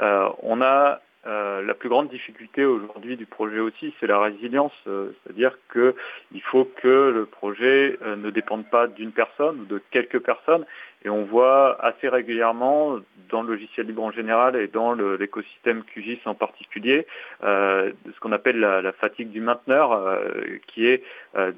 on 0.00 0.60
a 0.62 1.00
euh, 1.24 1.62
la 1.62 1.74
plus 1.74 1.88
grande 1.88 2.08
difficulté 2.08 2.64
aujourd'hui 2.64 3.16
du 3.16 3.26
projet 3.26 3.60
aussi, 3.60 3.94
c'est 4.00 4.08
la 4.08 4.18
résilience, 4.18 4.72
euh, 4.88 5.12
c'est-à-dire 5.22 5.56
qu'il 5.72 6.42
faut 6.42 6.64
que 6.64 7.12
le 7.14 7.26
projet 7.26 7.96
euh, 8.02 8.16
ne 8.16 8.30
dépende 8.30 8.68
pas 8.68 8.88
d'une 8.88 9.12
personne 9.12 9.60
ou 9.60 9.64
de 9.66 9.80
quelques 9.92 10.18
personnes. 10.18 10.66
Et 11.04 11.08
on 11.08 11.24
voit 11.24 11.80
assez 11.84 12.08
régulièrement 12.08 12.98
dans 13.28 13.42
le 13.42 13.54
logiciel 13.54 13.86
libre 13.86 14.02
en 14.02 14.10
général 14.10 14.56
et 14.56 14.66
dans 14.66 14.94
l'écosystème 14.94 15.84
QGIS 15.84 16.20
en 16.26 16.34
particulier, 16.34 17.08
ce 17.42 18.20
qu'on 18.20 18.30
appelle 18.30 18.60
la, 18.60 18.92
fatigue 18.92 19.30
du 19.30 19.40
mainteneur, 19.40 20.20
qui 20.68 20.86
est 20.86 21.02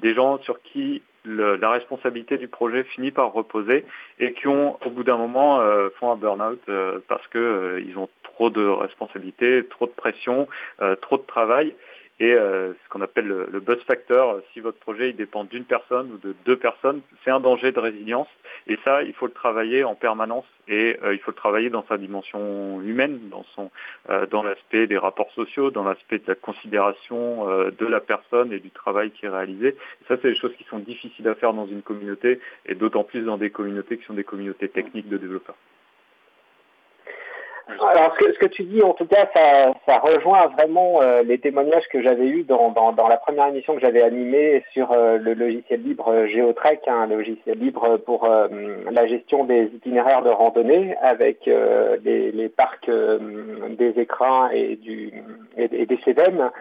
des 0.01 0.15
gens 0.15 0.39
sur 0.39 0.59
qui 0.63 1.03
la 1.25 1.69
responsabilité 1.71 2.37
du 2.37 2.47
projet 2.47 2.83
finit 2.83 3.11
par 3.11 3.33
reposer 3.33 3.85
et 4.19 4.33
qui 4.33 4.47
ont 4.47 4.77
au 4.85 4.89
bout 4.89 5.03
d'un 5.03 5.17
moment 5.17 5.61
font 5.99 6.11
un 6.11 6.15
burn-out 6.15 6.61
parce 7.07 7.27
qu'ils 7.27 7.97
ont 7.97 8.09
trop 8.35 8.49
de 8.49 8.65
responsabilités, 8.65 9.65
trop 9.69 9.85
de 9.87 9.91
pression, 9.91 10.47
euh, 10.81 10.95
trop 10.95 11.17
de 11.17 11.23
travail. 11.23 11.73
Et 12.19 12.33
ce 12.33 12.89
qu'on 12.89 13.01
appelle 13.01 13.27
le, 13.27 13.47
le, 13.51 13.59
buzz 13.59 13.81
factor. 13.83 14.39
Si 14.53 14.59
votre 14.59 14.79
projet 14.79 15.09
il 15.09 15.15
dépend 15.15 15.43
d'une 15.43 15.65
personne 15.65 16.11
ou 16.13 16.17
de 16.17 16.33
deux 16.45 16.55
personnes, 16.55 17.01
c'est 17.23 17.31
un 17.31 17.39
danger 17.39 17.71
de 17.71 17.79
résilience. 17.79 18.27
Et 18.67 18.77
ça, 18.83 19.03
il 19.03 19.13
faut 19.13 19.25
le 19.25 19.33
travailler 19.33 19.83
en 19.83 19.95
permanence 19.95 20.45
et 20.67 20.97
il 21.11 21.19
faut 21.19 21.31
le 21.31 21.35
travailler 21.35 21.69
dans 21.69 21.85
sa 21.87 21.97
dimension 21.97 22.81
humaine, 22.81 23.19
dans 23.29 23.43
son, 23.55 23.69
dans 24.31 24.43
l'aspect 24.43 24.87
des 24.87 24.97
rapports 24.97 25.31
sociaux, 25.33 25.71
dans 25.71 25.83
l'aspect 25.83 26.19
de 26.19 26.27
la 26.27 26.35
considération 26.35 27.47
de 27.69 27.85
la 27.85 27.99
personne 27.99 28.53
et 28.53 28.59
du 28.59 28.71
travail 28.71 29.11
qui 29.11 29.25
est 29.25 29.29
réalisé. 29.29 29.69
Et 29.69 30.05
ça, 30.07 30.15
c'est 30.21 30.29
des 30.29 30.35
choses 30.35 30.55
qui 30.55 30.63
sont 30.63 30.79
difficiles 30.79 31.27
à 31.27 31.35
faire 31.35 31.53
dans 31.53 31.67
une 31.67 31.81
communauté 31.81 32.39
et 32.65 32.75
d'autant 32.75 33.03
plus 33.03 33.21
dans 33.21 33.37
des 33.37 33.49
communautés 33.49 33.97
qui 33.97 34.05
sont 34.05 34.13
des 34.13 34.23
communautés 34.23 34.69
techniques 34.69 35.09
de 35.09 35.17
développeurs. 35.17 35.55
Alors, 37.67 38.13
ce 38.13 38.23
que, 38.23 38.33
ce 38.33 38.39
que, 38.39 38.45
tu 38.45 38.63
dis, 38.63 38.83
en 38.83 38.93
tout 38.93 39.07
cas, 39.07 39.27
ça, 39.33 39.73
ça 39.87 39.97
rejoint 39.97 40.47
vraiment 40.47 41.01
euh, 41.01 41.23
les 41.23 41.39
témoignages 41.39 41.87
que 41.89 42.01
j'avais 42.01 42.27
eus 42.27 42.43
dans, 42.43 42.69
dans, 42.69 42.91
dans, 42.91 43.07
la 43.07 43.17
première 43.17 43.47
émission 43.47 43.73
que 43.73 43.81
j'avais 43.81 44.03
animée 44.03 44.63
sur 44.71 44.91
euh, 44.91 45.17
le 45.17 45.33
logiciel 45.33 45.81
libre 45.81 46.27
Geotrek, 46.27 46.87
un 46.87 46.93
hein, 46.93 47.07
logiciel 47.07 47.57
libre 47.57 47.97
pour 47.97 48.25
euh, 48.25 48.47
la 48.91 49.07
gestion 49.07 49.45
des 49.45 49.63
itinéraires 49.73 50.21
de 50.21 50.29
randonnée 50.29 50.95
avec 51.01 51.47
les, 51.47 52.31
les, 52.31 52.49
parcs 52.49 52.89
des 52.89 53.99
écrins 53.99 54.49
et, 54.53 54.75
du, 54.75 55.11
et, 55.57 55.69
et 55.71 55.85
des 55.85 55.97
CEDEM, 56.05 56.51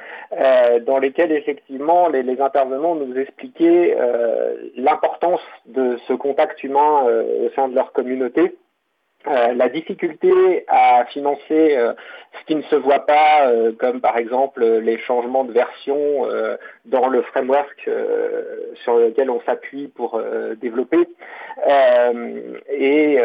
dans 0.86 0.98
lesquels, 0.98 1.32
effectivement, 1.32 2.08
les, 2.08 2.22
les 2.22 2.40
intervenants 2.40 2.94
nous 2.94 3.16
expliquaient 3.18 3.96
l'importance 4.76 5.42
de 5.66 5.98
ce 6.08 6.12
contact 6.14 6.62
humain 6.64 7.04
au 7.04 7.50
sein 7.54 7.68
de 7.68 7.74
leur 7.74 7.92
communauté 7.92 8.54
euh, 9.26 9.54
la 9.54 9.70
difficulté 9.70 10.64
à 10.68 11.06
financer 11.06 11.76
euh, 11.76 11.94
ce 12.38 12.44
qui 12.46 12.56
ne 12.56 12.62
se 12.62 12.76
voit 12.76 13.06
pas, 13.06 13.48
euh, 13.48 13.72
comme 13.72 14.02
par 14.02 14.18
exemple 14.18 14.62
les 14.62 14.98
changements 14.98 15.44
de 15.44 15.52
version 15.52 16.26
dans 16.84 17.08
le 17.08 17.22
framework 17.22 17.88
sur 18.82 18.96
lequel 18.98 19.30
on 19.30 19.40
s'appuie 19.42 19.88
pour 19.88 20.20
développer, 20.60 21.08
et 22.70 23.18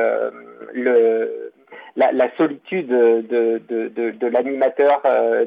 le, 0.74 1.52
la, 1.96 2.12
la, 2.12 2.32
solitude 2.38 2.88
de, 2.88 3.60
de, 3.68 3.90
de, 3.90 4.12
de 4.12 4.28
l'animateur 4.28 5.02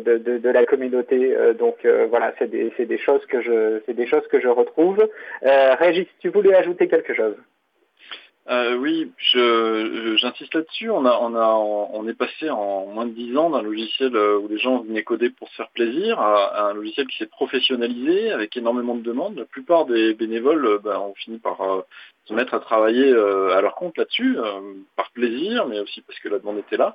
de, 0.04 0.18
de, 0.18 0.50
la 0.50 0.66
communauté. 0.66 1.34
donc 1.58 1.86
voilà, 2.10 2.32
c'est 2.38 2.50
des, 2.50 2.72
des, 2.78 2.98
choses 2.98 3.24
que 3.26 3.40
je, 3.40 3.80
c'est 3.86 3.94
des 3.94 4.06
choses 4.06 4.26
que 4.28 4.40
je 4.40 4.48
retrouve. 4.48 5.08
Régis, 5.42 6.06
tu 6.20 6.28
voulais 6.28 6.54
ajouter 6.54 6.88
quelque 6.88 7.14
chose? 7.14 7.36
Euh, 8.50 8.74
oui, 8.76 9.12
j'insiste 9.32 10.54
là-dessus. 10.54 10.90
On, 10.90 11.04
a, 11.06 11.16
on, 11.20 11.34
a, 11.36 11.46
on 11.92 12.08
est 12.08 12.14
passé 12.14 12.50
en 12.50 12.86
moins 12.86 13.06
de 13.06 13.12
dix 13.12 13.36
ans 13.36 13.50
d'un 13.50 13.62
logiciel 13.62 14.16
euh, 14.16 14.38
où 14.38 14.48
les 14.48 14.58
gens 14.58 14.80
venaient 14.80 15.04
coder 15.04 15.30
pour 15.30 15.48
se 15.50 15.54
faire 15.54 15.70
plaisir 15.70 16.18
à, 16.18 16.70
un 16.70 16.74
logiciel 16.74 17.06
qui 17.06 17.18
s'est 17.18 17.26
professionnalisé 17.26 18.32
avec 18.32 18.56
énormément 18.56 18.96
de 18.96 19.02
demandes. 19.02 19.36
La 19.36 19.44
plupart 19.44 19.86
des 19.86 20.14
bénévoles 20.14 20.66
euh, 20.66 20.78
ben, 20.82 20.98
ont 20.98 21.14
fini 21.14 21.38
par 21.38 21.60
euh, 21.60 21.82
se 22.24 22.34
mettre 22.34 22.54
à 22.54 22.60
travailler 22.60 23.10
à 23.10 23.60
leur 23.60 23.74
compte 23.74 23.98
là-dessus, 23.98 24.36
par 24.94 25.10
plaisir, 25.10 25.66
mais 25.66 25.80
aussi 25.80 26.02
parce 26.02 26.16
que 26.20 26.28
la 26.28 26.38
demande 26.38 26.58
était 26.58 26.76
là. 26.76 26.94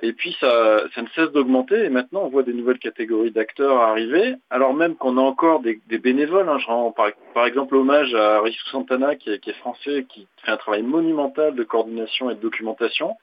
et 0.00 0.14
puis 0.14 0.34
ça, 0.40 0.84
ça 0.94 1.02
ne 1.02 1.08
cesse 1.08 1.30
d'augmenter 1.32 1.84
et 1.84 1.90
maintenant 1.90 2.22
on 2.22 2.30
voit 2.30 2.42
des 2.42 2.54
nouvelles 2.54 2.78
catégories 2.78 3.30
d'acteurs 3.30 3.76
arriver, 3.82 4.36
alors 4.48 4.72
même 4.72 4.96
qu'on 4.96 5.18
a 5.18 5.20
encore 5.20 5.60
des, 5.60 5.82
bénévoles. 5.98 6.48
Hein. 6.48 6.56
je 6.60 6.66
rends 6.66 6.92
par, 6.92 7.10
par, 7.34 7.44
exemple 7.44 7.76
hommage 7.76 8.14
à 8.14 8.40
Rissou 8.40 8.66
Santana 8.70 9.16
qui 9.16 9.32
est, 9.32 9.38
qui 9.38 9.50
est 9.50 9.58
français, 9.58 10.06
qui 10.08 10.26
fait 10.44 10.50
un 10.50 10.56
travail 10.56 10.82
monumental 10.82 11.54
de 11.54 11.64
coordination 11.64 12.30
et 12.30 12.34
de 12.34 12.40
documentation. 12.40 13.16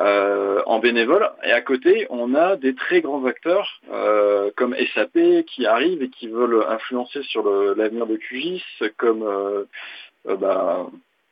Euh, 0.00 0.62
en 0.64 0.78
bénévole. 0.78 1.28
Et 1.44 1.52
à 1.52 1.60
côté, 1.60 2.06
on 2.08 2.34
a 2.34 2.56
des 2.56 2.74
très 2.74 3.02
grands 3.02 3.26
acteurs 3.26 3.78
euh, 3.92 4.50
comme 4.56 4.74
SAP 4.94 5.44
qui 5.44 5.66
arrivent 5.66 6.02
et 6.02 6.08
qui 6.08 6.28
veulent 6.28 6.64
influencer 6.66 7.22
sur 7.24 7.44
l'avenir 7.76 8.06
de 8.06 8.16
QGIS, 8.16 8.62
comme 8.96 9.22
euh, 9.22 9.64
bah, 10.24 10.86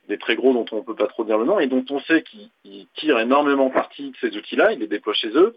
des 0.08 0.18
très 0.18 0.36
gros 0.36 0.52
dont 0.52 0.66
on 0.72 0.76
ne 0.76 0.82
peut 0.82 0.94
pas 0.94 1.06
trop 1.06 1.24
dire 1.24 1.38
le 1.38 1.46
nom 1.46 1.58
et 1.58 1.68
dont 1.68 1.84
on 1.88 2.00
sait 2.00 2.22
qu'ils 2.22 2.86
tirent 2.96 3.18
énormément 3.18 3.70
parti 3.70 4.10
de 4.10 4.16
ces 4.20 4.36
outils-là, 4.36 4.72
ils 4.72 4.80
les 4.80 4.88
déploient 4.88 5.14
chez 5.14 5.30
eux. 5.34 5.56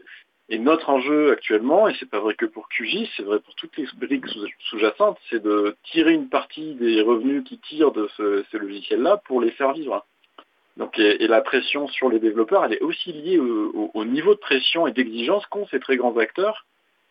Et 0.49 0.59
notre 0.59 0.89
enjeu 0.89 1.31
actuellement, 1.31 1.87
et 1.87 1.95
c'est 1.99 2.09
pas 2.09 2.19
vrai 2.19 2.35
que 2.35 2.45
pour 2.45 2.67
QGIS, 2.67 3.09
c'est 3.15 3.23
vrai 3.23 3.39
pour 3.39 3.55
toutes 3.55 3.77
les 3.77 3.87
briques 3.95 4.27
sous-jacentes, 4.69 5.17
c'est 5.29 5.41
de 5.41 5.75
tirer 5.91 6.13
une 6.13 6.27
partie 6.27 6.75
des 6.75 7.01
revenus 7.01 7.43
qui 7.45 7.59
tirent 7.59 7.91
de 7.91 8.09
ce, 8.17 8.43
ces 8.51 8.59
logiciels-là 8.59 9.21
pour 9.25 9.39
les 9.39 9.51
faire 9.51 9.71
vivre. 9.73 10.05
Donc, 10.75 10.99
et, 10.99 11.27
la 11.27 11.41
pression 11.41 11.87
sur 11.87 12.09
les 12.09 12.19
développeurs, 12.19 12.65
elle 12.65 12.73
est 12.73 12.81
aussi 12.81 13.13
liée 13.13 13.37
au, 13.37 13.91
au, 13.93 14.05
niveau 14.05 14.33
de 14.33 14.39
pression 14.39 14.85
et 14.85 14.91
d'exigence 14.91 15.45
qu'ont 15.45 15.67
ces 15.67 15.79
très 15.79 15.97
grands 15.97 16.17
acteurs 16.17 16.65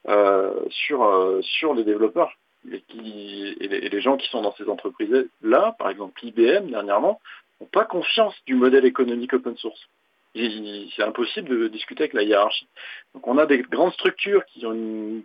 euh, 0.08 0.52
sur, 0.68 1.04
euh, 1.04 1.40
sur 1.42 1.72
les 1.72 1.84
développeurs. 1.84 2.32
Et, 2.70 2.82
les, 2.94 3.56
et, 3.60 3.88
les, 3.88 4.00
gens 4.00 4.16
qui 4.16 4.28
sont 4.28 4.42
dans 4.42 4.54
ces 4.56 4.68
entreprises-là, 4.68 5.74
par 5.78 5.90
exemple 5.90 6.24
IBM 6.24 6.70
dernièrement, 6.70 7.20
n'ont 7.60 7.68
pas 7.68 7.84
confiance 7.84 8.34
du 8.46 8.56
modèle 8.56 8.84
économique 8.84 9.32
open 9.32 9.56
source 9.56 9.88
c'est 10.34 11.02
impossible 11.02 11.48
de 11.48 11.68
discuter 11.68 12.04
avec 12.04 12.14
la 12.14 12.22
hiérarchie. 12.22 12.68
Donc 13.14 13.26
on 13.26 13.38
a 13.38 13.46
des 13.46 13.58
grandes 13.62 13.92
structures 13.92 14.44
qui 14.46 14.64
ont 14.66 14.72
une, 14.72 15.22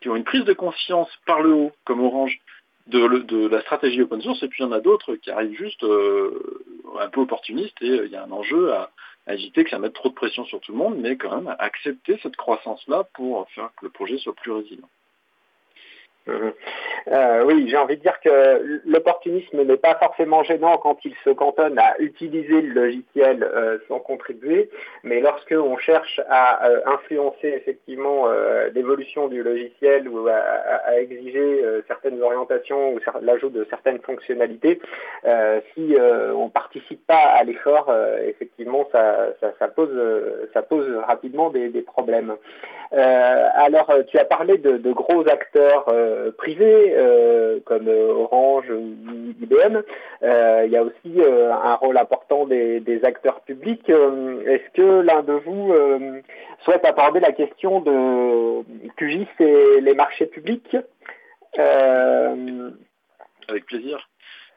qui 0.00 0.08
ont 0.08 0.16
une 0.16 0.24
prise 0.24 0.44
de 0.44 0.52
conscience 0.52 1.10
par 1.26 1.40
le 1.42 1.52
haut, 1.52 1.72
comme 1.84 2.00
Orange, 2.00 2.40
de, 2.86 3.48
la 3.48 3.60
stratégie 3.62 4.02
open 4.02 4.22
source, 4.22 4.42
et 4.42 4.48
puis 4.48 4.62
il 4.62 4.66
y 4.66 4.68
en 4.68 4.72
a 4.72 4.80
d'autres 4.80 5.16
qui 5.16 5.30
arrivent 5.30 5.58
juste 5.58 5.82
euh, 5.82 6.62
un 7.00 7.08
peu 7.08 7.20
opportunistes, 7.20 7.80
et 7.82 7.90
euh, 7.90 8.06
il 8.06 8.12
y 8.12 8.16
a 8.16 8.22
un 8.22 8.30
enjeu 8.30 8.72
à, 8.72 8.90
à, 9.26 9.34
éviter 9.34 9.64
que 9.64 9.70
ça 9.70 9.78
mette 9.78 9.94
trop 9.94 10.08
de 10.08 10.14
pression 10.14 10.44
sur 10.44 10.60
tout 10.60 10.72
le 10.72 10.78
monde, 10.78 10.96
mais 10.96 11.16
quand 11.16 11.34
même 11.34 11.48
à 11.48 11.54
accepter 11.54 12.18
cette 12.22 12.36
croissance-là 12.36 13.04
pour 13.14 13.48
faire 13.50 13.70
que 13.76 13.86
le 13.86 13.90
projet 13.90 14.18
soit 14.18 14.34
plus 14.34 14.52
résilient. 14.52 14.88
Mhm. 16.26 16.52
Euh, 17.08 17.44
oui, 17.44 17.68
j'ai 17.68 17.76
envie 17.76 17.96
de 17.96 18.02
dire 18.02 18.18
que 18.20 18.80
l'opportunisme 18.84 19.62
n'est 19.62 19.76
pas 19.76 19.94
forcément 19.94 20.42
gênant 20.42 20.76
quand 20.78 20.98
il 21.04 21.14
se 21.24 21.30
cantonne 21.30 21.78
à 21.78 21.94
utiliser 22.00 22.62
le 22.62 22.74
logiciel 22.74 23.44
euh, 23.44 23.78
sans 23.86 24.00
contribuer, 24.00 24.68
mais 25.04 25.20
lorsque 25.20 25.52
on 25.52 25.76
cherche 25.76 26.20
à 26.28 26.66
euh, 26.66 26.80
influencer 26.86 27.48
effectivement 27.48 28.26
euh, 28.26 28.70
l'évolution 28.74 29.28
du 29.28 29.42
logiciel 29.42 30.08
ou 30.08 30.26
à, 30.28 30.98
exiger 30.98 31.64
euh, 31.64 31.82
certaines 31.86 32.20
orientations 32.20 32.94
ou 32.94 33.00
l'ajout 33.22 33.50
de 33.50 33.64
certaines 33.70 34.00
fonctionnalités, 34.00 34.80
euh, 35.26 35.60
si 35.74 35.96
on 36.34 36.48
participe 36.48 37.06
pas 37.06 37.34
à 37.38 37.44
l'effort, 37.44 37.92
effectivement, 38.26 38.88
ça, 38.92 39.68
pose, 39.68 39.90
ça 40.52 40.62
pose 40.62 40.86
rapidement 41.06 41.50
des, 41.50 41.82
problèmes. 41.82 42.34
alors, 42.92 43.92
tu 44.08 44.18
as 44.18 44.24
parlé 44.24 44.58
de 44.58 44.92
gros 44.92 45.26
acteurs 45.28 45.86
euh, 46.16 46.32
privés 46.32 46.94
euh, 46.96 47.60
comme 47.64 47.88
euh, 47.88 48.12
Orange 48.12 48.70
ou 48.70 48.94
IBM. 49.40 49.82
il 50.22 50.70
y 50.70 50.76
a 50.76 50.82
aussi 50.82 51.20
un 51.22 51.74
rôle 51.74 51.98
important 51.98 52.46
des, 52.46 52.80
des 52.80 53.04
acteurs 53.04 53.40
publics. 53.42 53.88
Est-ce 53.88 54.70
que 54.74 55.00
l'un 55.02 55.22
de 55.22 55.34
vous 55.34 55.72
souhaite 56.64 56.84
aborder 56.84 57.20
la 57.20 57.32
question 57.32 57.80
de 57.80 58.62
QGIS 58.96 59.28
et 59.40 59.80
les 59.80 59.94
marchés 59.94 60.26
publics? 60.26 60.76
Avec 63.48 63.66
plaisir. 63.66 64.08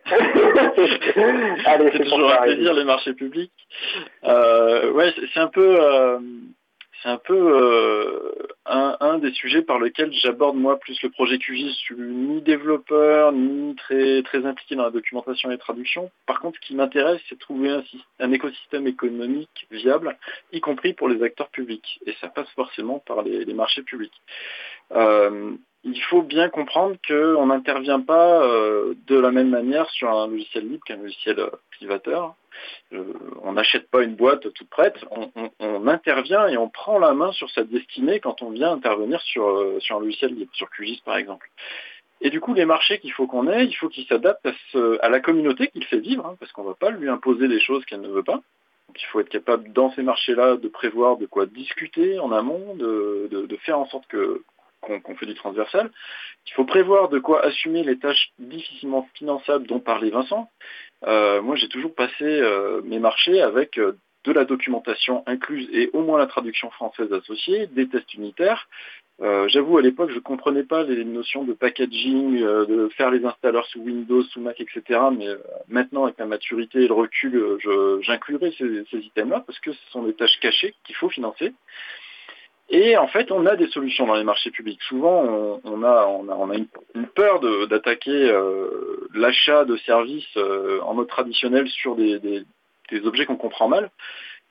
Allez, 1.65 1.91
c'est 1.91 2.03
toujours 2.03 2.31
un 2.31 2.41
plaisir 2.43 2.73
les 2.73 2.83
marchés 2.83 3.13
publics. 3.13 3.51
Euh, 4.23 4.91
ouais, 4.91 5.13
c'est 5.33 5.39
un 5.39 5.47
peu, 5.47 5.77
euh, 5.79 6.19
c'est 7.01 7.09
un 7.09 7.17
peu 7.17 7.33
euh, 7.35 8.31
un, 8.65 9.19
des 9.19 9.31
sujets 9.31 9.61
par 9.61 9.79
lesquels 9.79 10.11
j'aborde 10.13 10.57
moi 10.57 10.77
plus 10.79 11.01
le 11.01 11.09
projet 11.09 11.37
QGIS. 11.37 11.69
Je 11.69 11.73
suis 11.73 11.95
ni 11.95 12.41
développeur, 12.41 13.31
ni 13.31 13.75
très, 13.75 14.21
très 14.23 14.45
impliqué 14.45 14.75
dans 14.75 14.83
la 14.83 14.91
documentation 14.91 15.49
et 15.49 15.53
la 15.53 15.57
traduction. 15.57 16.11
Par 16.25 16.39
contre, 16.39 16.59
ce 16.61 16.67
qui 16.67 16.75
m'intéresse, 16.75 17.21
c'est 17.29 17.39
trouver 17.39 17.81
un, 18.19 18.31
écosystème 18.31 18.87
économique 18.87 19.67
viable, 19.71 20.17
y 20.51 20.59
compris 20.59 20.93
pour 20.93 21.07
les 21.07 21.23
acteurs 21.23 21.49
publics. 21.49 21.99
Et 22.05 22.13
ça 22.19 22.27
passe 22.27 22.49
forcément 22.55 22.99
par 22.99 23.21
les, 23.21 23.45
marchés 23.53 23.83
publics. 23.83 24.21
Euh, 24.91 25.51
il 25.83 26.01
faut 26.03 26.21
bien 26.21 26.49
comprendre 26.49 26.97
qu'on 27.07 27.45
n'intervient 27.45 28.01
pas 28.01 28.43
euh, 28.43 28.93
de 29.07 29.17
la 29.17 29.31
même 29.31 29.49
manière 29.49 29.89
sur 29.91 30.09
un 30.09 30.27
logiciel 30.27 30.67
libre 30.67 30.83
qu'un 30.85 30.97
logiciel 30.97 31.49
privateur. 31.71 32.35
Euh, 32.93 33.13
on 33.43 33.53
n'achète 33.53 33.89
pas 33.89 34.03
une 34.03 34.15
boîte 34.15 34.51
toute 34.53 34.69
prête, 34.69 34.97
on, 35.59 35.87
intervient 35.87 36.47
et 36.47 36.57
on 36.57 36.69
prend 36.69 36.99
la 36.99 37.13
main 37.13 37.31
sur 37.31 37.49
sa 37.49 37.63
destinée 37.63 38.19
quand 38.19 38.41
on 38.41 38.51
vient 38.51 38.71
intervenir 38.71 39.21
sur, 39.21 39.47
euh, 39.47 39.79
sur 39.79 39.97
un 39.97 39.99
logiciel 39.99 40.33
libre, 40.33 40.51
sur 40.53 40.69
QGIS 40.69 41.01
par 41.03 41.17
exemple. 41.17 41.49
Et 42.21 42.29
du 42.29 42.41
coup, 42.41 42.53
les 42.53 42.65
marchés 42.65 42.99
qu'il 42.99 43.13
faut 43.13 43.27
qu'on 43.27 43.47
ait, 43.47 43.65
il 43.65 43.73
faut 43.73 43.87
qu'ils 43.87 44.05
s'adaptent 44.05 44.47
à, 45.01 45.09
la 45.09 45.19
communauté 45.19 45.67
qu'il 45.67 45.85
fait 45.85 45.99
vivre, 45.99 46.25
hein, 46.25 46.35
parce 46.39 46.51
qu'on 46.51 46.63
ne 46.63 46.69
va 46.69 46.73
pas 46.73 46.89
lui 46.91 47.09
imposer 47.09 47.47
des 47.47 47.61
choses 47.61 47.85
qu'elle 47.85 48.01
ne 48.01 48.09
veut 48.09 48.23
pas. 48.23 48.41
Donc 48.87 49.01
il 49.01 49.05
faut 49.05 49.19
être 49.21 49.29
capable 49.29 49.71
dans 49.71 49.91
ces 49.93 50.03
marchés-là 50.03 50.57
de 50.57 50.67
prévoir 50.67 51.17
de 51.17 51.25
quoi 51.25 51.45
discuter 51.45 52.19
en 52.19 52.31
amont, 52.31 52.75
de 52.75 53.57
faire 53.63 53.79
en 53.79 53.85
sorte 53.87 54.07
que 54.07 54.43
qu'on 54.81 54.99
qu 54.99 55.15
fait 55.15 55.25
du 55.25 55.35
transversal. 55.35 55.91
Il 56.47 56.53
faut 56.53 56.65
prévoir 56.65 57.09
de 57.09 57.19
quoi 57.19 57.43
assumer 57.43 57.83
les 57.83 57.97
tâches 57.99 58.31
difficilement 58.39 59.07
finançables 59.13 59.67
dont 59.67 59.79
parlait 59.79 60.09
Vincent. 60.09 60.49
Euh, 61.05 61.41
moi, 61.41 61.55
j'ai 61.55 61.69
toujours 61.69 61.93
passé 61.93 62.23
euh, 62.23 62.81
mes 62.83 62.99
marchés 62.99 63.41
avec 63.41 63.77
euh, 63.77 63.97
de 64.25 64.31
la 64.31 64.45
documentation 64.45 65.23
incluse 65.27 65.69
et 65.71 65.89
au 65.93 66.01
moins 66.01 66.17
la 66.17 66.27
traduction 66.27 66.69
française 66.71 67.11
associée, 67.13 67.67
des 67.67 67.87
tests 67.87 68.13
unitaires 68.13 68.67
J'avoue, 69.47 69.77
à 69.77 69.81
l'époque, 69.81 70.11
je 70.11 70.15
ne 70.15 70.21
comprenais 70.21 70.63
pas 70.63 70.83
les 70.83 71.03
notions 71.03 71.43
de 71.43 71.51
packaging, 71.51 72.39
de 72.39 72.87
faire 72.95 73.11
les 73.11 73.25
installeurs 73.25 73.65
sous 73.67 73.81
Windows, 73.81 74.23
sous 74.23 74.39
Mac, 74.39 74.61
etc. 74.61 74.97
Mais 75.11 75.27
maintenant, 75.67 76.05
avec 76.05 76.17
la 76.19 76.25
maturité 76.25 76.83
et 76.83 76.87
le 76.87 76.93
recul, 76.93 77.57
j'inclurai 78.01 78.53
ces, 78.57 78.85
ces 78.89 78.97
items-là 78.99 79.43
parce 79.45 79.59
que 79.59 79.73
ce 79.73 79.91
sont 79.91 80.03
des 80.03 80.13
tâches 80.13 80.39
cachées 80.39 80.73
qu'il 80.85 80.95
faut 80.95 81.09
financer. 81.09 81.53
Et 82.69 82.97
en 82.97 83.07
fait, 83.07 83.31
on 83.31 83.45
a 83.47 83.55
des 83.55 83.67
solutions 83.67 84.05
dans 84.05 84.15
les 84.15 84.23
marchés 84.23 84.51
publics. 84.51 84.81
Souvent, 84.83 85.59
on, 85.63 85.83
a, 85.83 86.05
on 86.05 86.49
a, 86.49 86.55
une, 86.55 87.07
peur 87.07 87.39
d'attaquer 87.67 88.29
euh, 88.29 89.07
l'achat 89.13 89.65
de 89.65 89.75
services 89.77 90.37
euh, 90.37 90.79
en 90.81 90.93
mode 90.93 91.07
traditionnel 91.07 91.67
sur 91.67 91.95
des, 91.95 92.45
objets 93.03 93.25
qu'on 93.25 93.37
comprend 93.37 93.67
mal. 93.67 93.89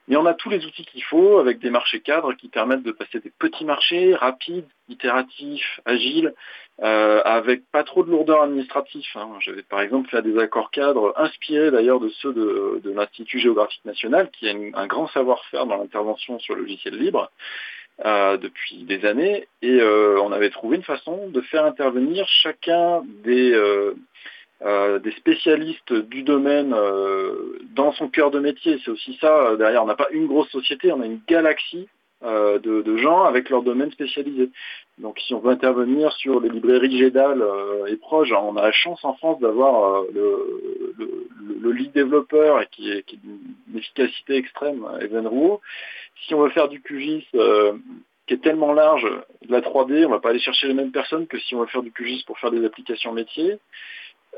Mais 0.09 0.17
on 0.17 0.27
a 0.27 0.35
tous 0.35 0.49
les 0.49 0.65
outils 0.65 0.87
qu'il 0.87 1.05
faut 1.05 1.39
avec 1.39 1.61
des 1.61 1.71
marchés 1.71 2.01
cadres 2.01 2.33
qui 2.33 2.49
permettent 2.49 2.83
de 2.83 2.93
passer 2.93 3.21
des 3.21 3.31
petits 3.39 3.67
marchés 3.67 4.15
rapides, 4.15 4.67
itératifs, 4.89 5.81
agiles, 5.85 6.35
euh, 6.83 7.21
avec 7.25 7.71
pas 7.71 7.85
trop 7.85 8.03
de 8.03 8.11
lourdeur 8.11 8.43
administrative. 8.43 9.05
Hein. 9.17 9.29
J'avais 9.41 9.63
par 9.63 9.81
exemple 9.81 10.09
fait 10.09 10.23
des 10.23 10.39
accords 10.39 10.71
cadres 10.71 11.13
inspirés 11.17 11.71
d'ailleurs 11.71 12.01
de 12.01 12.09
ceux 12.09 12.33
de, 12.33 12.91
l'Institut 12.91 13.39
géographique 13.39 13.85
national 13.85 14.31
qui 14.31 14.49
a 14.49 14.55
un 14.75 14.87
grand 14.87 15.09
savoir-faire 15.09 15.67
dans 15.67 15.77
l'intervention 15.77 16.39
sur 16.39 16.55
le 16.55 16.63
logiciel 16.63 16.97
libre 16.97 17.31
euh, 18.05 18.37
depuis 18.37 18.85
des 18.85 19.05
années, 19.05 19.49
et 19.61 19.81
euh, 19.81 20.21
on 20.23 20.31
avait 20.31 20.51
trouvé 20.51 20.77
une 20.77 20.85
façon 20.85 21.29
de 21.29 21.41
faire 21.41 21.65
intervenir 21.65 22.27
chacun 22.29 23.03
des, 23.25 23.53
euh, 23.53 24.99
des 25.01 25.11
spécialistes 25.13 25.93
du 25.93 26.23
domaine 26.23 26.75
dans 27.75 27.93
son 27.93 28.09
cœur 28.09 28.31
de 28.31 28.39
métier. 28.39 28.79
C'est 28.85 28.91
aussi 28.91 29.19
ça, 29.21 29.57
derrière, 29.57 29.83
on 29.83 29.87
n'a 29.87 29.97
pas 29.97 30.11
une 30.13 30.27
grosse 30.27 30.51
société, 30.51 30.93
on 30.93 31.01
a 31.01 31.07
une 31.07 31.21
galaxie 31.27 31.89
euh, 32.25 32.59
de, 32.59 32.97
gens 32.97 33.23
avec 33.23 33.49
leur 33.49 33.63
domaine 33.63 33.93
spécialisé. 33.93 34.51
Donc 34.99 35.21
si 35.21 35.35
on 35.35 35.39
veut 35.39 35.53
intervenir 35.53 36.13
sur 36.15 36.41
les 36.41 36.49
librairies 36.49 36.99
GEDAL 36.99 37.41
euh, 37.41 37.87
et 37.87 37.97
proches, 37.97 38.33
on 38.33 38.57
a 38.57 38.63
la 38.63 38.73
chance 38.73 39.05
en 39.05 39.15
France 39.15 39.39
d'avoir 39.39 40.03
euh, 40.03 40.09
le, 41.63 41.71
lead 41.71 41.93
développeur 41.93 42.69
qui 42.71 42.91
est, 42.91 43.05
d'une 43.15 43.55
efficacité 43.77 44.35
extrême, 44.35 44.85
Evan 45.01 45.29
Rouault. 45.29 45.61
Si 46.27 46.35
on 46.35 46.43
veut 46.43 46.51
faire 46.51 46.69
du 46.69 46.81
QGIS 46.83 47.29
qui 48.27 48.35
est 48.35 48.43
tellement 48.43 48.73
large, 48.73 49.07
de 49.47 49.53
la 49.53 49.61
3D, 49.61 50.05
on 50.05 50.11
va 50.11 50.19
pas 50.19 50.31
aller 50.31 50.41
chercher 50.41 50.67
les 50.67 50.75
mêmes 50.75 50.91
personnes 50.91 51.29
que 51.29 51.39
si 51.39 51.55
on 51.55 51.61
veut 51.61 51.67
faire 51.67 51.83
du 51.83 51.93
QGIS 51.93 52.25
pour 52.27 52.39
faire 52.41 52.51
des 52.51 52.65
applications 52.65 53.13
métiers. 53.13 53.59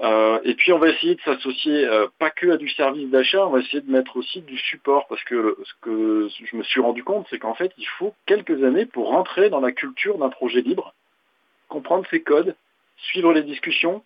Euh, 0.03 0.41
et 0.45 0.55
puis 0.55 0.73
on 0.73 0.79
va 0.79 0.89
essayer 0.89 1.15
de 1.15 1.21
s'associer 1.21 1.85
euh, 1.85 2.07
pas 2.19 2.31
que 2.31 2.51
à 2.51 2.57
du 2.57 2.69
service 2.71 3.11
d'achat, 3.11 3.47
on 3.47 3.51
va 3.51 3.59
essayer 3.59 3.83
de 3.83 3.91
mettre 3.91 4.17
aussi 4.17 4.41
du 4.41 4.57
support 4.57 5.07
parce 5.09 5.23
que 5.25 5.59
ce 5.63 5.73
que 5.83 6.29
je 6.51 6.57
me 6.57 6.63
suis 6.63 6.81
rendu 6.81 7.05
compte, 7.05 7.27
c'est 7.29 7.39
qu'en 7.39 7.55
fait 7.55 7.73
il 7.77 7.87
faut 7.99 8.15
quelques 8.25 8.63
années 8.65 8.87
pour 8.87 9.09
rentrer 9.09 9.51
dans 9.51 9.61
la 9.61 9.73
culture 9.73 10.17
d'un 10.17 10.31
projet 10.31 10.63
libre, 10.63 10.95
comprendre 11.69 12.07
ses 12.11 12.23
codes, 12.23 12.57
suivre 12.97 13.33
les 13.35 13.43
discussions, 13.43 14.03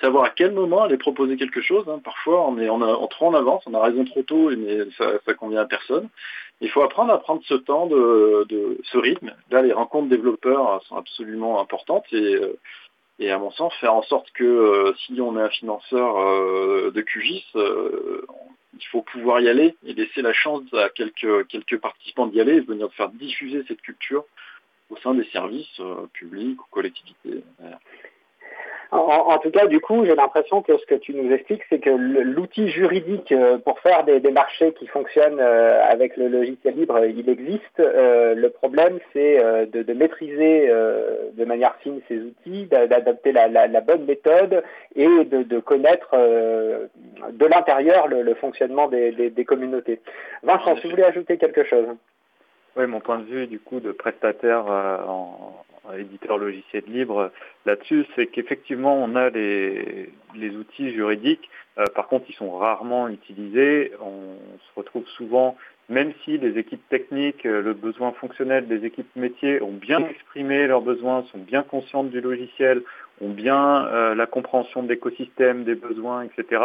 savoir 0.00 0.24
à 0.24 0.30
quel 0.30 0.52
moment 0.52 0.84
aller 0.84 0.96
proposer 0.96 1.36
quelque 1.36 1.60
chose. 1.60 1.86
Hein. 1.88 2.00
Parfois 2.02 2.48
on 2.48 2.58
est 2.58 2.70
en, 2.70 3.06
trop 3.08 3.26
en 3.26 3.34
avance, 3.34 3.62
on 3.66 3.74
a 3.74 3.82
raison 3.82 4.04
trop 4.04 4.22
tôt, 4.22 4.50
mais 4.56 4.78
ça, 4.96 5.12
ça 5.26 5.34
convient 5.34 5.60
à 5.60 5.66
personne. 5.66 6.08
Il 6.62 6.70
faut 6.70 6.82
apprendre 6.82 7.12
à 7.12 7.18
prendre 7.18 7.42
ce 7.44 7.54
temps 7.54 7.86
de, 7.86 8.78
ce 8.84 8.98
rythme. 8.98 9.34
Là, 9.50 9.62
les 9.62 9.72
rencontres 9.72 10.08
développeurs 10.08 10.82
sont 10.84 10.96
absolument 10.96 11.60
importantes 11.60 12.04
et 12.12 12.36
euh, 12.36 12.58
et 13.20 13.30
à 13.30 13.38
mon 13.38 13.50
sens, 13.50 13.74
faire 13.74 13.92
en 13.92 14.02
sorte 14.02 14.30
que 14.32 14.44
euh, 14.44 14.94
si 15.04 15.20
on 15.20 15.38
est 15.38 15.42
un 15.42 15.50
financeur 15.50 16.18
euh, 16.18 16.90
de 16.90 17.00
QGIS, 17.02 17.44
euh, 17.54 18.26
il 18.74 18.86
faut 18.86 19.02
pouvoir 19.02 19.40
y 19.42 19.48
aller 19.48 19.76
et 19.84 19.92
laisser 19.92 20.22
la 20.22 20.32
chance 20.32 20.62
à 20.72 20.88
quelques, 20.88 21.46
quelques 21.48 21.78
participants 21.78 22.26
d'y 22.26 22.40
aller 22.40 22.54
et 22.54 22.60
venir 22.60 22.90
faire 22.94 23.10
diffuser 23.10 23.62
cette 23.68 23.82
culture 23.82 24.24
au 24.88 24.96
sein 24.96 25.14
des 25.14 25.24
services 25.24 25.80
publics 26.14 26.58
ou 26.60 26.66
collectivités. 26.70 27.44
En, 28.92 29.38
tout 29.38 29.52
cas, 29.52 29.66
du 29.66 29.80
coup, 29.80 30.04
j'ai 30.04 30.16
l'impression 30.16 30.62
que 30.62 30.76
ce 30.76 30.84
que 30.84 30.96
tu 30.96 31.14
nous 31.14 31.32
expliques, 31.32 31.62
c'est 31.68 31.78
que 31.78 31.90
l'outil 31.90 32.68
juridique 32.70 33.30
euh, 33.30 33.58
pour 33.58 33.78
faire 33.78 34.02
des, 34.02 34.20
marchés 34.32 34.72
qui 34.72 34.88
fonctionnent 34.88 35.38
euh, 35.38 35.80
avec 35.84 36.16
le 36.16 36.26
logiciel 36.26 36.74
libre, 36.74 37.04
il 37.04 37.28
existe. 37.28 37.78
Euh, 37.78 38.34
le 38.34 38.50
problème, 38.50 38.98
c'est 39.12 39.38
de, 39.72 39.92
maîtriser 39.92 40.68
de 40.68 41.44
manière 41.44 41.76
fine 41.76 42.00
ces 42.08 42.18
outils, 42.18 42.66
d'adapter 42.66 43.30
la, 43.30 43.80
bonne 43.80 44.06
méthode 44.06 44.64
et 44.96 45.06
de, 45.24 45.60
connaître 45.60 46.16
de 46.16 47.46
l'intérieur 47.46 48.08
le, 48.08 48.34
fonctionnement 48.34 48.88
des, 48.88 49.44
communautés. 49.46 50.00
Vincent, 50.42 50.76
si 50.76 50.84
vous 50.84 50.90
voulez 50.90 51.04
ajouter 51.04 51.38
quelque 51.38 51.62
chose. 51.62 51.86
Oui, 52.76 52.86
mon 52.86 53.00
point 53.00 53.18
de 53.18 53.24
vue 53.24 53.46
du 53.46 53.58
coup 53.60 53.80
de 53.80 53.92
prestataire 53.92 54.66
en, 54.66 55.54
éditeur 55.98 56.38
logiciel 56.38 56.84
libre 56.86 57.32
là-dessus, 57.66 58.06
c'est 58.14 58.26
qu'effectivement 58.26 58.96
on 58.96 59.16
a 59.16 59.30
les, 59.30 60.10
les 60.34 60.56
outils 60.56 60.92
juridiques, 60.92 61.48
euh, 61.78 61.84
par 61.94 62.08
contre 62.08 62.26
ils 62.28 62.34
sont 62.34 62.56
rarement 62.56 63.08
utilisés, 63.08 63.92
on 64.00 64.36
se 64.58 64.80
retrouve 64.80 65.06
souvent, 65.16 65.56
même 65.88 66.12
si 66.24 66.38
les 66.38 66.56
équipes 66.56 66.88
techniques, 66.88 67.44
euh, 67.44 67.62
le 67.62 67.74
besoin 67.74 68.12
fonctionnel 68.12 68.68
des 68.68 68.84
équipes 68.84 69.14
métiers 69.16 69.60
ont 69.60 69.72
bien 69.72 69.98
exprimé 70.06 70.66
leurs 70.66 70.82
besoins, 70.82 71.24
sont 71.32 71.38
bien 71.38 71.62
conscientes 71.62 72.10
du 72.10 72.20
logiciel, 72.20 72.82
ont 73.20 73.30
bien 73.30 73.86
euh, 73.86 74.14
la 74.14 74.26
compréhension 74.26 74.82
de 74.82 74.88
l'écosystème, 74.88 75.64
des 75.64 75.74
besoins, 75.74 76.22
etc. 76.22 76.62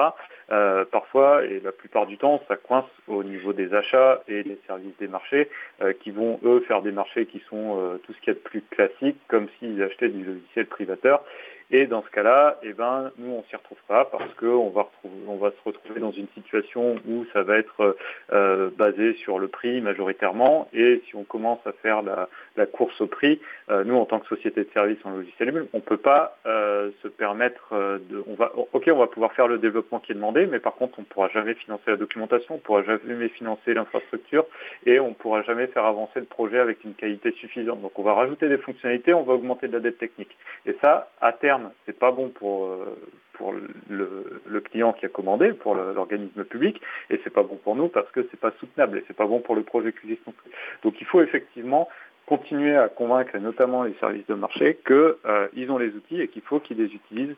Euh, 0.52 0.86
parfois, 0.86 1.44
et 1.46 1.60
la 1.60 1.72
plupart 1.72 2.06
du 2.06 2.18
temps, 2.18 2.42
ça 2.48 2.56
coince 2.56 2.86
au 3.08 3.24
niveau 3.24 3.54
des 3.54 3.74
achats 3.74 4.22
et 4.28 4.44
des 4.44 4.60
services 4.68 4.96
des 5.00 5.08
marchés, 5.08 5.50
euh, 5.82 5.94
qui 5.94 6.12
vont, 6.12 6.40
eux, 6.44 6.62
faire 6.68 6.82
des 6.82 6.92
marchés 6.92 7.26
qui 7.26 7.42
sont 7.50 8.00
tout 8.04 8.14
ce 8.14 8.20
qu'il 8.20 8.28
y 8.28 8.32
a 8.32 8.34
de 8.36 8.40
plus 8.40 8.62
classique, 8.70 9.18
comme 9.28 9.48
s'ils 9.60 9.82
achetaient 9.82 10.10
du 10.10 10.24
logiciel 10.24 10.66
privateur. 10.68 11.24
Et 11.72 11.88
dans 11.88 12.04
ce 12.04 12.10
cas-là, 12.12 12.60
eh 12.62 12.74
ben, 12.74 13.12
nous, 13.18 13.32
on 13.32 13.44
s'y 13.50 13.56
retrouve 13.56 13.80
pas 13.88 14.06
parce 14.06 14.32
qu'on 14.36 14.70
va, 14.70 14.88
va 15.04 15.50
se 15.50 15.62
retrouver 15.66 16.00
dans 16.00 16.12
une 16.12 16.28
situation 16.36 16.98
où 17.08 17.26
ça 17.34 17.42
va 17.42 17.58
être 17.58 17.98
euh, 18.32 18.70
basé 18.78 19.16
sur 19.16 19.40
le 19.40 19.48
prix 19.48 19.82
majoritairement. 19.82 20.70
Et 20.74 21.02
si 21.08 21.16
on 21.16 21.24
commence 21.24 21.66
à 21.66 21.72
faire 21.72 22.04
la, 22.04 22.66
course 22.68 23.02
au 23.02 23.08
prix, 23.08 23.42
euh, 23.72 23.84
nous, 23.84 23.96
en 23.96 24.06
tant 24.06 24.20
que 24.20 24.28
société 24.28 24.64
de 24.64 24.70
services 24.74 25.04
en 25.06 25.12
logiciel 25.12 25.50
libre, 25.50 25.66
on 25.74 25.80
peut 25.80 25.98
pas 25.98 26.38
euh, 26.46 26.92
se 27.02 27.08
permettre 27.08 27.74
de... 28.10 28.24
On 28.28 28.36
va, 28.36 28.52
ok, 28.56 28.90
on 28.92 28.98
va 28.98 29.08
pouvoir 29.08 29.34
faire 29.34 29.48
le 29.48 29.58
développement 29.58 30.00
qui 30.00 30.12
est 30.12 30.16
demandé, 30.16 30.46
mais 30.46 30.60
par 30.60 30.76
contre, 30.76 31.00
on 31.00 31.02
ne 31.02 31.08
pourra 31.08 31.30
jamais 31.30 31.54
financer 31.56 31.84
la 31.88 31.98
documentation, 31.98 32.56
on 32.56 32.58
ne 32.58 32.62
pourra 32.62 32.84
jamais 32.84 33.30
financer 33.30 33.74
l'infrastructure 33.74 34.46
et 34.86 35.00
on 35.00 35.10
ne 35.10 35.14
pourra 35.14 35.42
jamais 35.44 35.68
faire 35.68 35.86
avancer 35.86 36.20
le 36.20 36.26
projet 36.26 36.60
avec 36.60 36.84
une 36.84 36.94
qualité 36.94 37.32
suffisante. 37.32 37.82
Donc, 37.82 37.98
on 37.98 38.04
va 38.04 38.14
rajouter 38.14 38.50
des 38.50 38.58
fonctionnalités, 38.58 39.14
on 39.14 39.24
va 39.24 39.34
augmenter 39.34 39.68
de 39.68 39.74
la 39.74 39.80
dette 39.80 39.98
technique. 39.98 40.36
Et 40.66 40.76
ça, 40.82 41.12
à 41.22 41.34
terme, 41.34 41.72
c'est 41.86 41.98
pas 41.98 42.12
bon 42.12 42.30
pour, 42.30 42.66
euh, 42.66 42.96
pour 43.36 43.54
le, 43.90 44.62
client 44.62 44.94
qui 44.94 45.06
a 45.06 45.10
commandé, 45.10 45.54
pour 45.54 45.76
l'organisme 45.76 46.44
public, 46.44 46.82
et 47.10 47.20
c'est 47.24 47.30
pas 47.30 47.44
bon 47.44 47.56
pour 47.58 47.76
nous 47.76 47.88
parce 47.88 48.10
que 48.12 48.28
c'est 48.32 48.40
pas 48.40 48.52
soutenable 48.60 48.98
et 48.98 49.04
c'est 49.08 49.16
pas 49.16 49.28
bon 49.28 49.40
pour 49.40 49.56
le 49.56 49.64
projet 49.64 49.94
non 50.06 50.34
plus. 50.34 50.52
Donc 50.84 50.96
il 51.00 51.06
faut 51.06 51.22
effectivement 51.22 51.88
continuer 52.26 52.76
à 52.76 52.90
convaincre, 52.90 53.38
notamment 53.38 53.84
les 53.84 53.94
services 54.00 54.26
de 54.28 54.34
marché, 54.34 54.80
qu'ils 54.86 55.16
euh, 55.26 55.70
ont 55.70 55.78
les 55.78 55.90
outils 55.90 56.22
et 56.22 56.28
qu'il 56.28 56.42
faut 56.42 56.60
qu'ils 56.60 56.78
les 56.78 56.94
utilisent 56.94 57.36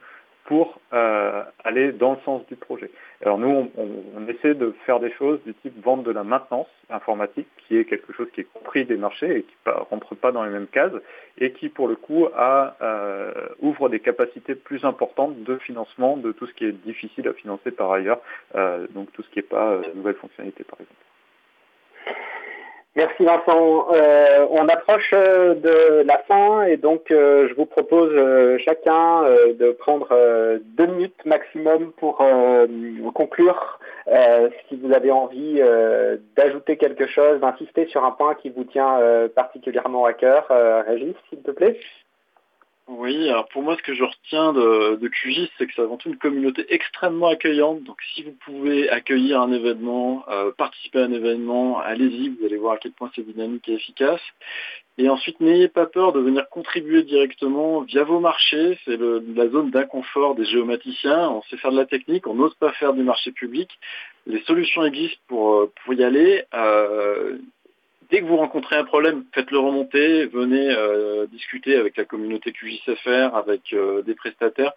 pour 0.48 0.80
euh, 0.94 1.44
aller 1.66 1.92
dans 1.92 2.14
le 2.14 2.20
sens 2.24 2.46
du 2.48 2.56
projet. 2.56 2.90
Alors 3.22 3.38
nous, 3.38 3.70
on, 3.76 4.28
essaie 4.30 4.54
de 4.54 4.74
faire 4.86 5.02
des 5.02 5.12
choses 5.12 5.40
du 5.46 5.54
type 5.54 5.84
vente 5.84 6.04
de 6.04 6.12
la 6.12 6.24
maintenance 6.24 6.70
informatique, 6.90 7.48
qui 7.58 7.78
est 7.78 7.84
quelque 7.84 8.14
chose 8.14 8.28
qui 8.34 8.42
est 8.42 8.48
compris 8.54 8.86
des 8.86 8.96
marchés 8.96 9.40
et 9.40 9.44
qui 9.44 9.56
ne 9.66 9.72
rentre 9.72 10.16
pas 10.16 10.32
dans 10.32 10.46
les 10.46 10.50
mêmes 10.50 10.68
cases, 10.68 10.94
et 11.38 11.52
qui 11.52 11.68
pour 11.68 11.90
le 11.90 11.98
coup 11.98 12.28
a, 12.34 12.78
euh, 12.82 13.32
ouvre 13.60 13.90
des 13.90 14.00
capacités 14.00 14.56
plus 14.56 14.86
importantes 14.86 15.44
de 15.44 15.58
financement 15.58 16.16
de 16.16 16.32
tout 16.32 16.48
ce 16.48 16.54
qui 16.54 16.64
est 16.64 16.72
difficile 16.72 17.28
à 17.28 17.34
financer 17.34 17.72
par 17.72 17.92
ailleurs, 17.92 18.22
euh, 18.56 18.88
donc 18.92 19.12
tout 19.12 19.24
ce 19.24 19.30
qui 19.30 19.40
n'est 19.40 19.44
pas 19.44 19.82
nouvelles 19.96 20.16
fonctionnalités 20.16 20.64
par 20.64 20.80
exemple. 20.80 21.07
Merci 22.98 23.26
Vincent. 23.26 23.90
Euh, 23.92 24.48
on 24.50 24.68
approche 24.68 25.12
euh, 25.14 25.54
de 25.54 26.02
la 26.02 26.18
fin 26.28 26.64
et 26.64 26.78
donc 26.78 27.12
euh, 27.12 27.48
je 27.48 27.54
vous 27.54 27.68
propose 27.68 28.12
chacun 28.66 29.22
de 29.54 29.72
prendre 29.72 30.10
deux 30.76 30.88
minutes 30.88 31.24
maximum 31.24 31.92
pour 31.92 32.24
conclure. 33.14 33.80
si 34.68 34.76
vous 34.78 34.92
avez 34.94 35.12
envie 35.12 35.62
d'ajouter 36.36 36.78
quelque 36.78 37.06
chose, 37.06 37.40
d'insister 37.40 37.86
sur 37.86 38.04
un 38.04 38.12
point 38.12 38.34
qui 38.34 38.50
vous 38.50 38.64
tient 38.64 39.00
particulièrement 39.36 40.06
à 40.06 40.14
cœur, 40.14 40.48
Régis, 40.88 41.14
s'il 41.30 41.44
te 41.44 41.52
plaît. 41.52 41.80
Oui, 42.88 43.30
alors 43.30 43.50
pour 43.50 43.64
moi, 43.64 43.76
ce 43.76 43.84
que 43.84 43.94
je 43.94 44.04
retiens 44.04 44.54
de, 44.54 44.96
de 44.96 45.08
QGIS, 45.10 45.50
c'est 45.58 45.68
que 45.68 45.74
c'est 45.76 45.82
avant 45.82 45.98
tout 45.98 46.08
une 46.08 46.18
communauté 46.18 46.66
extrêmement 46.70 47.28
accueillante. 47.28 47.84
Donc 47.84 47.98
si 48.14 48.24
vous 48.24 48.32
pouvez 48.46 48.90
accueillir 48.90 49.42
un 49.42 49.52
événement, 49.52 50.24
euh, 50.30 50.54
participer 50.58 51.00
à 51.00 51.04
un 51.04 51.12
événement, 51.12 51.80
allez-y, 51.80 52.30
vous 52.30 52.46
allez 52.46 52.56
voir 52.56 52.76
à 52.76 52.78
quel 52.78 52.94
point 52.94 53.12
c'est 53.14 53.26
dynamique 53.26 53.68
et 53.68 53.74
efficace. 53.74 54.22
Et 54.98 55.10
ensuite, 55.10 55.42
n'ayez 55.42 55.68
pas 55.68 55.86
peur 55.86 56.14
de 56.14 56.22
venir 56.22 56.48
contribuer 56.50 57.04
directement 57.04 57.82
via 57.82 58.04
vos 58.04 58.22
marchés. 58.22 58.80
C'est 58.86 58.98
la 58.98 59.50
zone 59.50 59.70
d'inconfort 59.70 60.36
des 60.36 60.46
géomaticiens. 60.46 61.30
On 61.30 61.42
sait 61.44 61.58
faire 61.58 61.72
de 61.72 61.78
la 61.78 61.86
technique, 61.86 62.26
on 62.26 62.36
n'ose 62.36 62.56
pas 62.56 62.72
faire 62.72 62.94
du 62.94 63.04
marché 63.04 63.32
public. 63.34 63.70
Les 64.26 64.42
solutions 64.44 64.84
existent 64.86 65.22
pour, 65.28 65.54
euh, 65.54 65.72
pour 65.84 65.94
y 65.94 66.04
aller. 66.04 66.46
Euh, 66.54 67.38
dès 68.10 68.22
que 68.22 68.26
vous 68.26 68.38
rencontrez 68.38 68.76
un 68.76 68.84
problème, 68.84 69.26
faites-le 69.34 69.60
remonter, 69.60 70.26
venez 70.28 70.76
discuter 71.32 71.76
avec 71.76 71.98
la 71.98 72.06
communauté 72.06 72.52
QJSFR, 72.52 73.36
avec 73.36 73.76
des 74.06 74.16
prestataires 74.16 74.74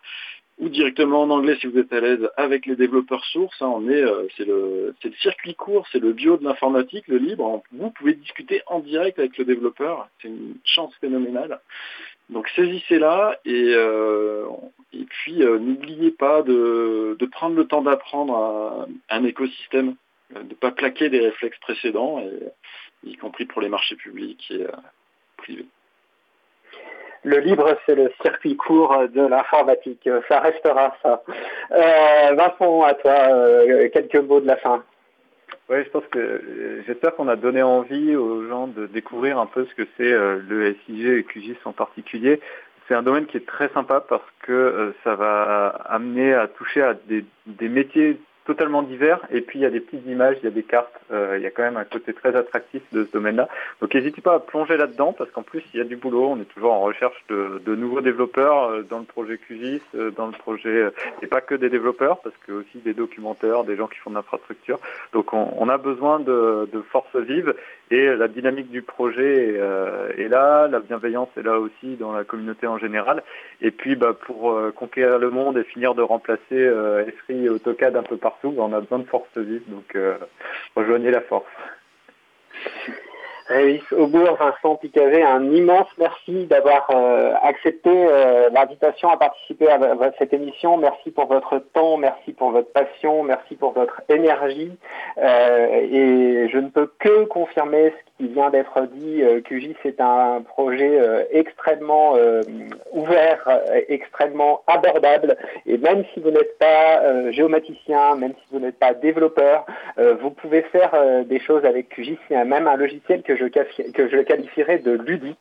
ou 0.59 0.69
directement 0.69 1.23
en 1.23 1.31
anglais 1.31 1.57
si 1.59 1.67
vous 1.67 1.79
êtes 1.79 1.91
à 1.91 2.01
l'aise 2.01 2.29
avec 2.37 2.67
les 2.67 2.77
développeurs 2.77 3.25
sources. 3.25 3.63
Hein, 3.63 3.73
on 3.75 3.89
est, 3.89 4.05
c'est 4.37 4.45
le, 4.45 4.95
le, 5.03 5.13
circuit 5.23 5.55
court, 5.55 5.87
c'est 5.91 6.01
le 6.01 6.13
bio 6.13 6.37
de 6.37 6.45
l'informatique, 6.45 7.09
le 7.09 7.17
libre. 7.17 7.63
Vous 7.73 7.91
pouvez 7.91 8.13
discuter 8.13 8.61
en 8.67 8.81
direct 8.81 9.19
avec 9.19 9.39
le 9.39 9.47
développeur. 9.47 10.09
C'est 10.21 10.29
une 10.29 10.57
chance 10.65 10.95
phénoménale. 11.01 11.61
Donc 12.31 12.49
saisissez-la 12.51 13.41
et, 13.45 13.73
euh, 13.75 14.47
et 14.93 15.05
puis 15.05 15.43
euh, 15.43 15.59
n'oubliez 15.59 16.13
pas 16.13 16.43
de, 16.43 17.17
de, 17.19 17.27
prendre 17.27 17.57
le 17.57 17.67
temps 17.67 17.83
d'apprendre 17.83 18.87
un, 19.09 19.25
écosystème, 19.25 19.97
de 20.35 20.41
ne 20.41 20.55
pas 20.55 20.71
plaquer 20.71 21.09
des 21.09 21.21
réflexes 21.21 21.59
précédents, 21.59 22.21
et, 22.21 22.31
y 23.05 23.17
compris 23.17 23.47
pour 23.47 23.63
les 23.63 23.69
marchés 23.69 23.97
publics 23.97 24.51
et 24.51 24.65
euh, 24.65 24.73
privés. 25.37 25.67
Le 27.23 27.39
libre, 27.39 27.77
c'est 27.85 27.95
le 27.95 28.11
circuit 28.23 28.57
court 28.57 28.97
de 29.09 29.21
l'informatique. 29.21 30.09
Ça 30.27 30.41
restera 30.41 30.97
ça. 31.03 31.23
Euh, 31.71 32.35
Vincent, 32.35 32.83
à 32.83 32.95
toi, 32.95 33.13
quelques 33.93 34.17
mots 34.17 34.41
de 34.41 34.47
la 34.47 34.57
fin. 34.57 34.83
Oui, 35.71 35.85
je 35.85 35.91
pense 35.91 36.07
que 36.11 36.19
euh, 36.19 36.83
j'espère 36.85 37.15
qu'on 37.15 37.29
a 37.29 37.37
donné 37.37 37.63
envie 37.63 38.17
aux 38.17 38.49
gens 38.49 38.67
de 38.67 38.87
découvrir 38.87 39.39
un 39.39 39.47
peu 39.47 39.65
ce 39.67 39.75
que 39.77 39.87
c'est 39.97 40.13
euh, 40.13 40.41
le 40.49 40.75
SIG 40.85 41.07
et 41.07 41.23
QGIS 41.23 41.57
en 41.65 41.73
particulier. 41.73 42.41
C'est 42.89 42.95
un 42.95 43.03
domaine 43.03 43.27
qui 43.27 43.37
est 43.37 43.47
très 43.47 43.69
sympa 43.69 44.01
parce 44.01 44.29
que 44.43 44.53
euh, 44.53 44.93
ça 45.05 45.15
va 45.15 45.69
amener 45.89 46.35
à 46.35 46.49
toucher 46.49 46.83
à 46.83 46.95
des, 46.95 47.25
des 47.47 47.69
métiers 47.69 48.21
totalement 48.51 48.83
divers. 48.83 49.21
Et 49.31 49.43
puis 49.43 49.61
il 49.61 49.63
y 49.63 49.65
a 49.65 49.71
des 49.71 49.79
petites 49.79 50.05
images, 50.07 50.37
il 50.41 50.45
y 50.45 50.49
a 50.49 50.51
des 50.51 50.65
cartes, 50.65 50.93
euh, 51.13 51.37
il 51.39 51.43
y 51.43 51.47
a 51.47 51.51
quand 51.51 51.63
même 51.63 51.77
un 51.77 51.85
côté 51.85 52.13
très 52.13 52.35
attractif 52.35 52.83
de 52.93 53.05
ce 53.05 53.13
domaine-là. 53.13 53.49
Donc 53.81 53.95
n'hésitez 53.95 54.21
pas 54.21 54.35
à 54.35 54.41
plonger 54.41 54.77
là-dedans 54.77 55.13
parce 55.13 55.31
qu'en 55.31 55.43
plus 55.43 55.63
il 55.73 55.79
y 55.79 55.81
a 55.81 55.85
du 55.85 55.95
boulot. 55.95 56.31
On 56.31 56.41
est 56.41 56.53
toujours 56.53 56.73
en 56.73 56.81
recherche 56.81 57.25
de, 57.29 57.75
nouveaux 57.77 58.01
développeurs 58.01 58.71
euh, 58.71 58.83
dans 58.83 58.99
le 58.99 59.05
projet 59.05 59.39
QGIS, 59.39 59.81
euh, 59.95 60.11
dans 60.11 60.27
le 60.27 60.33
projet 60.33 60.91
et 61.23 61.29
pas 61.29 61.41
que 61.41 61.55
des 61.55 61.71
développeurs 61.71 62.19
parce 62.21 62.35
que 62.47 62.53
aussi 62.53 62.79
des 62.79 62.95
documentaires, 62.95 63.63
des 63.63 63.77
gens 63.77 63.87
qui 63.87 63.99
font 63.99 64.11
de 64.11 64.17
l'infrastructure. 64.17 64.81
Donc 65.13 65.33
on, 65.33 65.55
on, 65.57 65.69
a 65.69 65.79
besoin 65.79 66.19
de, 66.19 66.69
de 66.73 66.81
forces 66.81 67.15
vives 67.15 67.55
et 67.93 68.07
la 68.17 68.27
dynamique 68.27 68.71
du 68.71 68.83
projet 68.83 69.55
est, 69.55 70.23
est, 70.23 70.29
là, 70.29 70.67
la 70.69 70.81
bienveillance 70.81 71.29
est 71.37 71.43
là 71.43 71.59
aussi 71.59 71.97
dans 71.97 72.13
la 72.13 72.25
communauté 72.25 72.67
en 72.67 72.79
général. 72.79 73.23
Et 73.63 73.71
puis 73.71 73.95
bah, 73.97 74.15
pour 74.15 74.59
conquérir 74.75 75.19
le 75.19 75.31
monde 75.31 75.59
et 75.59 75.65
finir 75.65 75.95
de 75.95 76.03
remplacer 76.03 76.57
Esri 77.07 77.45
et 77.45 77.49
AutoCAD 77.49 77.97
un 77.97 78.03
peu 78.03 78.17
partout 78.17 78.51
on 78.61 78.73
a 78.73 78.81
besoin 78.81 78.99
de 79.01 79.05
force 79.05 79.37
vive, 79.37 79.63
donc 79.69 79.95
euh, 79.95 80.17
rejoignez 80.77 81.11
la 81.11 81.21
force. 81.21 81.47
Révis 83.51 83.83
Aubourg, 83.91 84.37
Vincent 84.39 84.77
Picavet, 84.77 85.25
un 85.25 85.51
immense 85.51 85.89
merci 85.99 86.47
d'avoir 86.47 86.89
euh, 86.95 87.35
accepté 87.43 87.91
euh, 87.91 88.49
l'invitation 88.53 89.11
à 89.11 89.17
participer 89.17 89.69
à, 89.69 89.81
cette 90.19 90.33
émission. 90.33 90.77
Merci 90.77 91.11
pour 91.11 91.27
votre 91.27 91.59
temps, 91.59 91.97
merci 91.97 92.33
pour 92.33 92.53
votre 92.53 92.71
passion, 92.71 93.25
merci 93.25 93.57
pour 93.57 93.73
votre 93.73 94.03
énergie. 94.09 94.71
et 95.19 96.49
je 96.49 96.59
ne 96.59 96.69
peux 96.69 96.93
que 97.01 97.25
confirmer 97.25 97.91
ce 97.91 98.11
il 98.21 98.29
vient 98.35 98.51
d'être 98.51 98.83
dit, 98.93 99.23
euh, 99.23 99.41
QGIS 99.41 99.77
est 99.85 100.01
un 100.01 100.43
projet 100.43 101.01
euh, 101.01 101.25
extrêmement 101.31 102.17
euh, 102.17 102.43
ouvert, 102.93 103.49
extrêmement 103.89 104.63
abordable. 104.67 105.37
Et 105.67 105.79
même 105.79 106.05
si 106.13 106.21
vous 106.21 106.31
n'êtes 106.31 106.59
pas 106.59 107.31
géomaticien, 107.33 108.17
même 108.17 108.33
si 108.33 108.45
vous 108.53 108.61
n'êtes 108.61 108.79
pas 108.79 108.93
développeur, 108.93 109.65
vous 110.21 110.31
pouvez 110.31 110.63
faire 110.63 110.93
des 111.25 111.39
choses 111.39 111.65
avec 111.65 111.89
QGIS. 111.91 112.19
C'est 112.29 112.45
même 112.45 112.67
un 112.67 112.77
logiciel 112.77 113.23
que 113.23 113.37
que 113.49 114.09
je 114.09 114.19
qualifierais 114.23 114.79
de 114.79 114.93
ludique. 114.93 115.39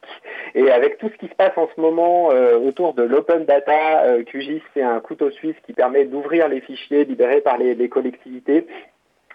Et 0.56 0.72
avec 0.72 0.98
tout 0.98 1.10
ce 1.10 1.18
qui 1.18 1.28
se 1.28 1.36
passe 1.36 1.58
en 1.58 1.68
ce 1.76 1.80
moment 1.80 2.28
autour 2.28 2.94
de 2.94 3.04
l'open 3.04 3.46
data, 3.46 4.22
QGIS 4.26 4.62
c'est 4.74 4.82
un 4.82 5.00
couteau 5.00 5.30
suisse 5.32 5.56
qui 5.66 5.74
permet 5.74 6.06
d'ouvrir 6.06 6.48
les 6.48 6.62
fichiers 6.62 7.06
libérés 7.06 7.42
par 7.42 7.58
les, 7.58 7.90
collectivités 7.90 8.68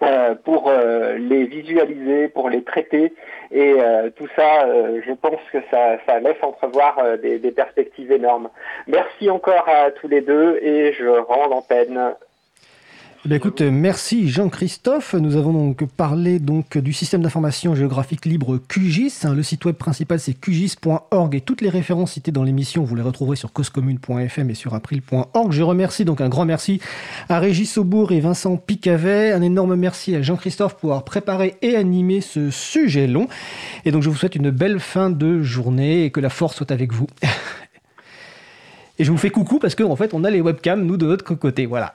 euh, 0.02 0.34
pour 0.34 0.68
euh, 0.68 1.16
les 1.18 1.44
visualiser, 1.44 2.28
pour 2.28 2.48
les 2.50 2.62
traiter. 2.62 3.12
Et 3.52 3.74
euh, 3.78 4.10
tout 4.10 4.28
ça, 4.36 4.66
je 5.06 5.12
pense 5.12 5.40
que 5.52 5.58
ça, 5.70 5.98
ça 6.06 6.20
laisse 6.20 6.42
entrevoir 6.42 7.18
des, 7.18 7.38
des, 7.38 7.52
perspectives 7.52 8.10
énormes. 8.12 8.50
Merci 8.86 9.30
encore 9.30 9.68
à 9.68 9.90
tous 9.90 10.08
les 10.08 10.20
deux 10.20 10.58
et 10.62 10.92
je 10.92 11.06
rends 11.06 11.48
l'antenne 11.48 12.14
eh 13.26 13.34
écoute, 13.36 13.62
merci 13.62 14.28
Jean-Christophe. 14.28 15.14
Nous 15.14 15.36
avons 15.36 15.54
donc 15.54 15.86
parlé 15.86 16.38
donc 16.38 16.76
du 16.76 16.92
système 16.92 17.22
d'information 17.22 17.74
géographique 17.74 18.26
libre 18.26 18.58
QGIS. 18.68 19.26
Le 19.34 19.42
site 19.42 19.64
web 19.64 19.76
principal 19.76 20.20
c'est 20.20 20.34
qgis.org 20.34 21.34
et 21.34 21.40
toutes 21.40 21.62
les 21.62 21.70
références 21.70 22.12
citées 22.12 22.32
dans 22.32 22.42
l'émission, 22.42 22.84
vous 22.84 22.94
les 22.94 23.02
retrouverez 23.02 23.36
sur 23.36 23.50
causecommune.fm 23.50 24.50
et 24.50 24.54
sur 24.54 24.74
april.org. 24.74 25.52
Je 25.52 25.62
remercie 25.62 26.04
donc 26.04 26.20
un 26.20 26.28
grand 26.28 26.44
merci 26.44 26.80
à 27.30 27.38
Régis 27.38 27.78
Aubourg 27.78 28.12
et 28.12 28.20
Vincent 28.20 28.58
Picavet. 28.58 29.32
Un 29.32 29.40
énorme 29.40 29.74
merci 29.74 30.14
à 30.14 30.20
Jean-Christophe 30.20 30.76
pour 30.76 30.90
avoir 30.90 31.04
préparé 31.04 31.56
et 31.62 31.76
animé 31.76 32.20
ce 32.20 32.50
sujet 32.50 33.06
long. 33.06 33.26
Et 33.86 33.90
donc 33.90 34.02
je 34.02 34.10
vous 34.10 34.16
souhaite 34.16 34.36
une 34.36 34.50
belle 34.50 34.80
fin 34.80 35.08
de 35.08 35.40
journée 35.40 36.04
et 36.04 36.10
que 36.10 36.20
la 36.20 36.28
force 36.28 36.56
soit 36.56 36.70
avec 36.70 36.92
vous. 36.92 37.06
et 38.98 39.04
je 39.04 39.10
vous 39.10 39.18
fais 39.18 39.30
coucou 39.30 39.58
parce 39.58 39.74
qu'en 39.74 39.96
fait 39.96 40.12
on 40.12 40.24
a 40.24 40.30
les 40.30 40.42
webcams 40.42 40.84
nous 40.84 40.98
de 40.98 41.06
notre 41.06 41.34
côté. 41.34 41.64
Voilà. 41.64 41.92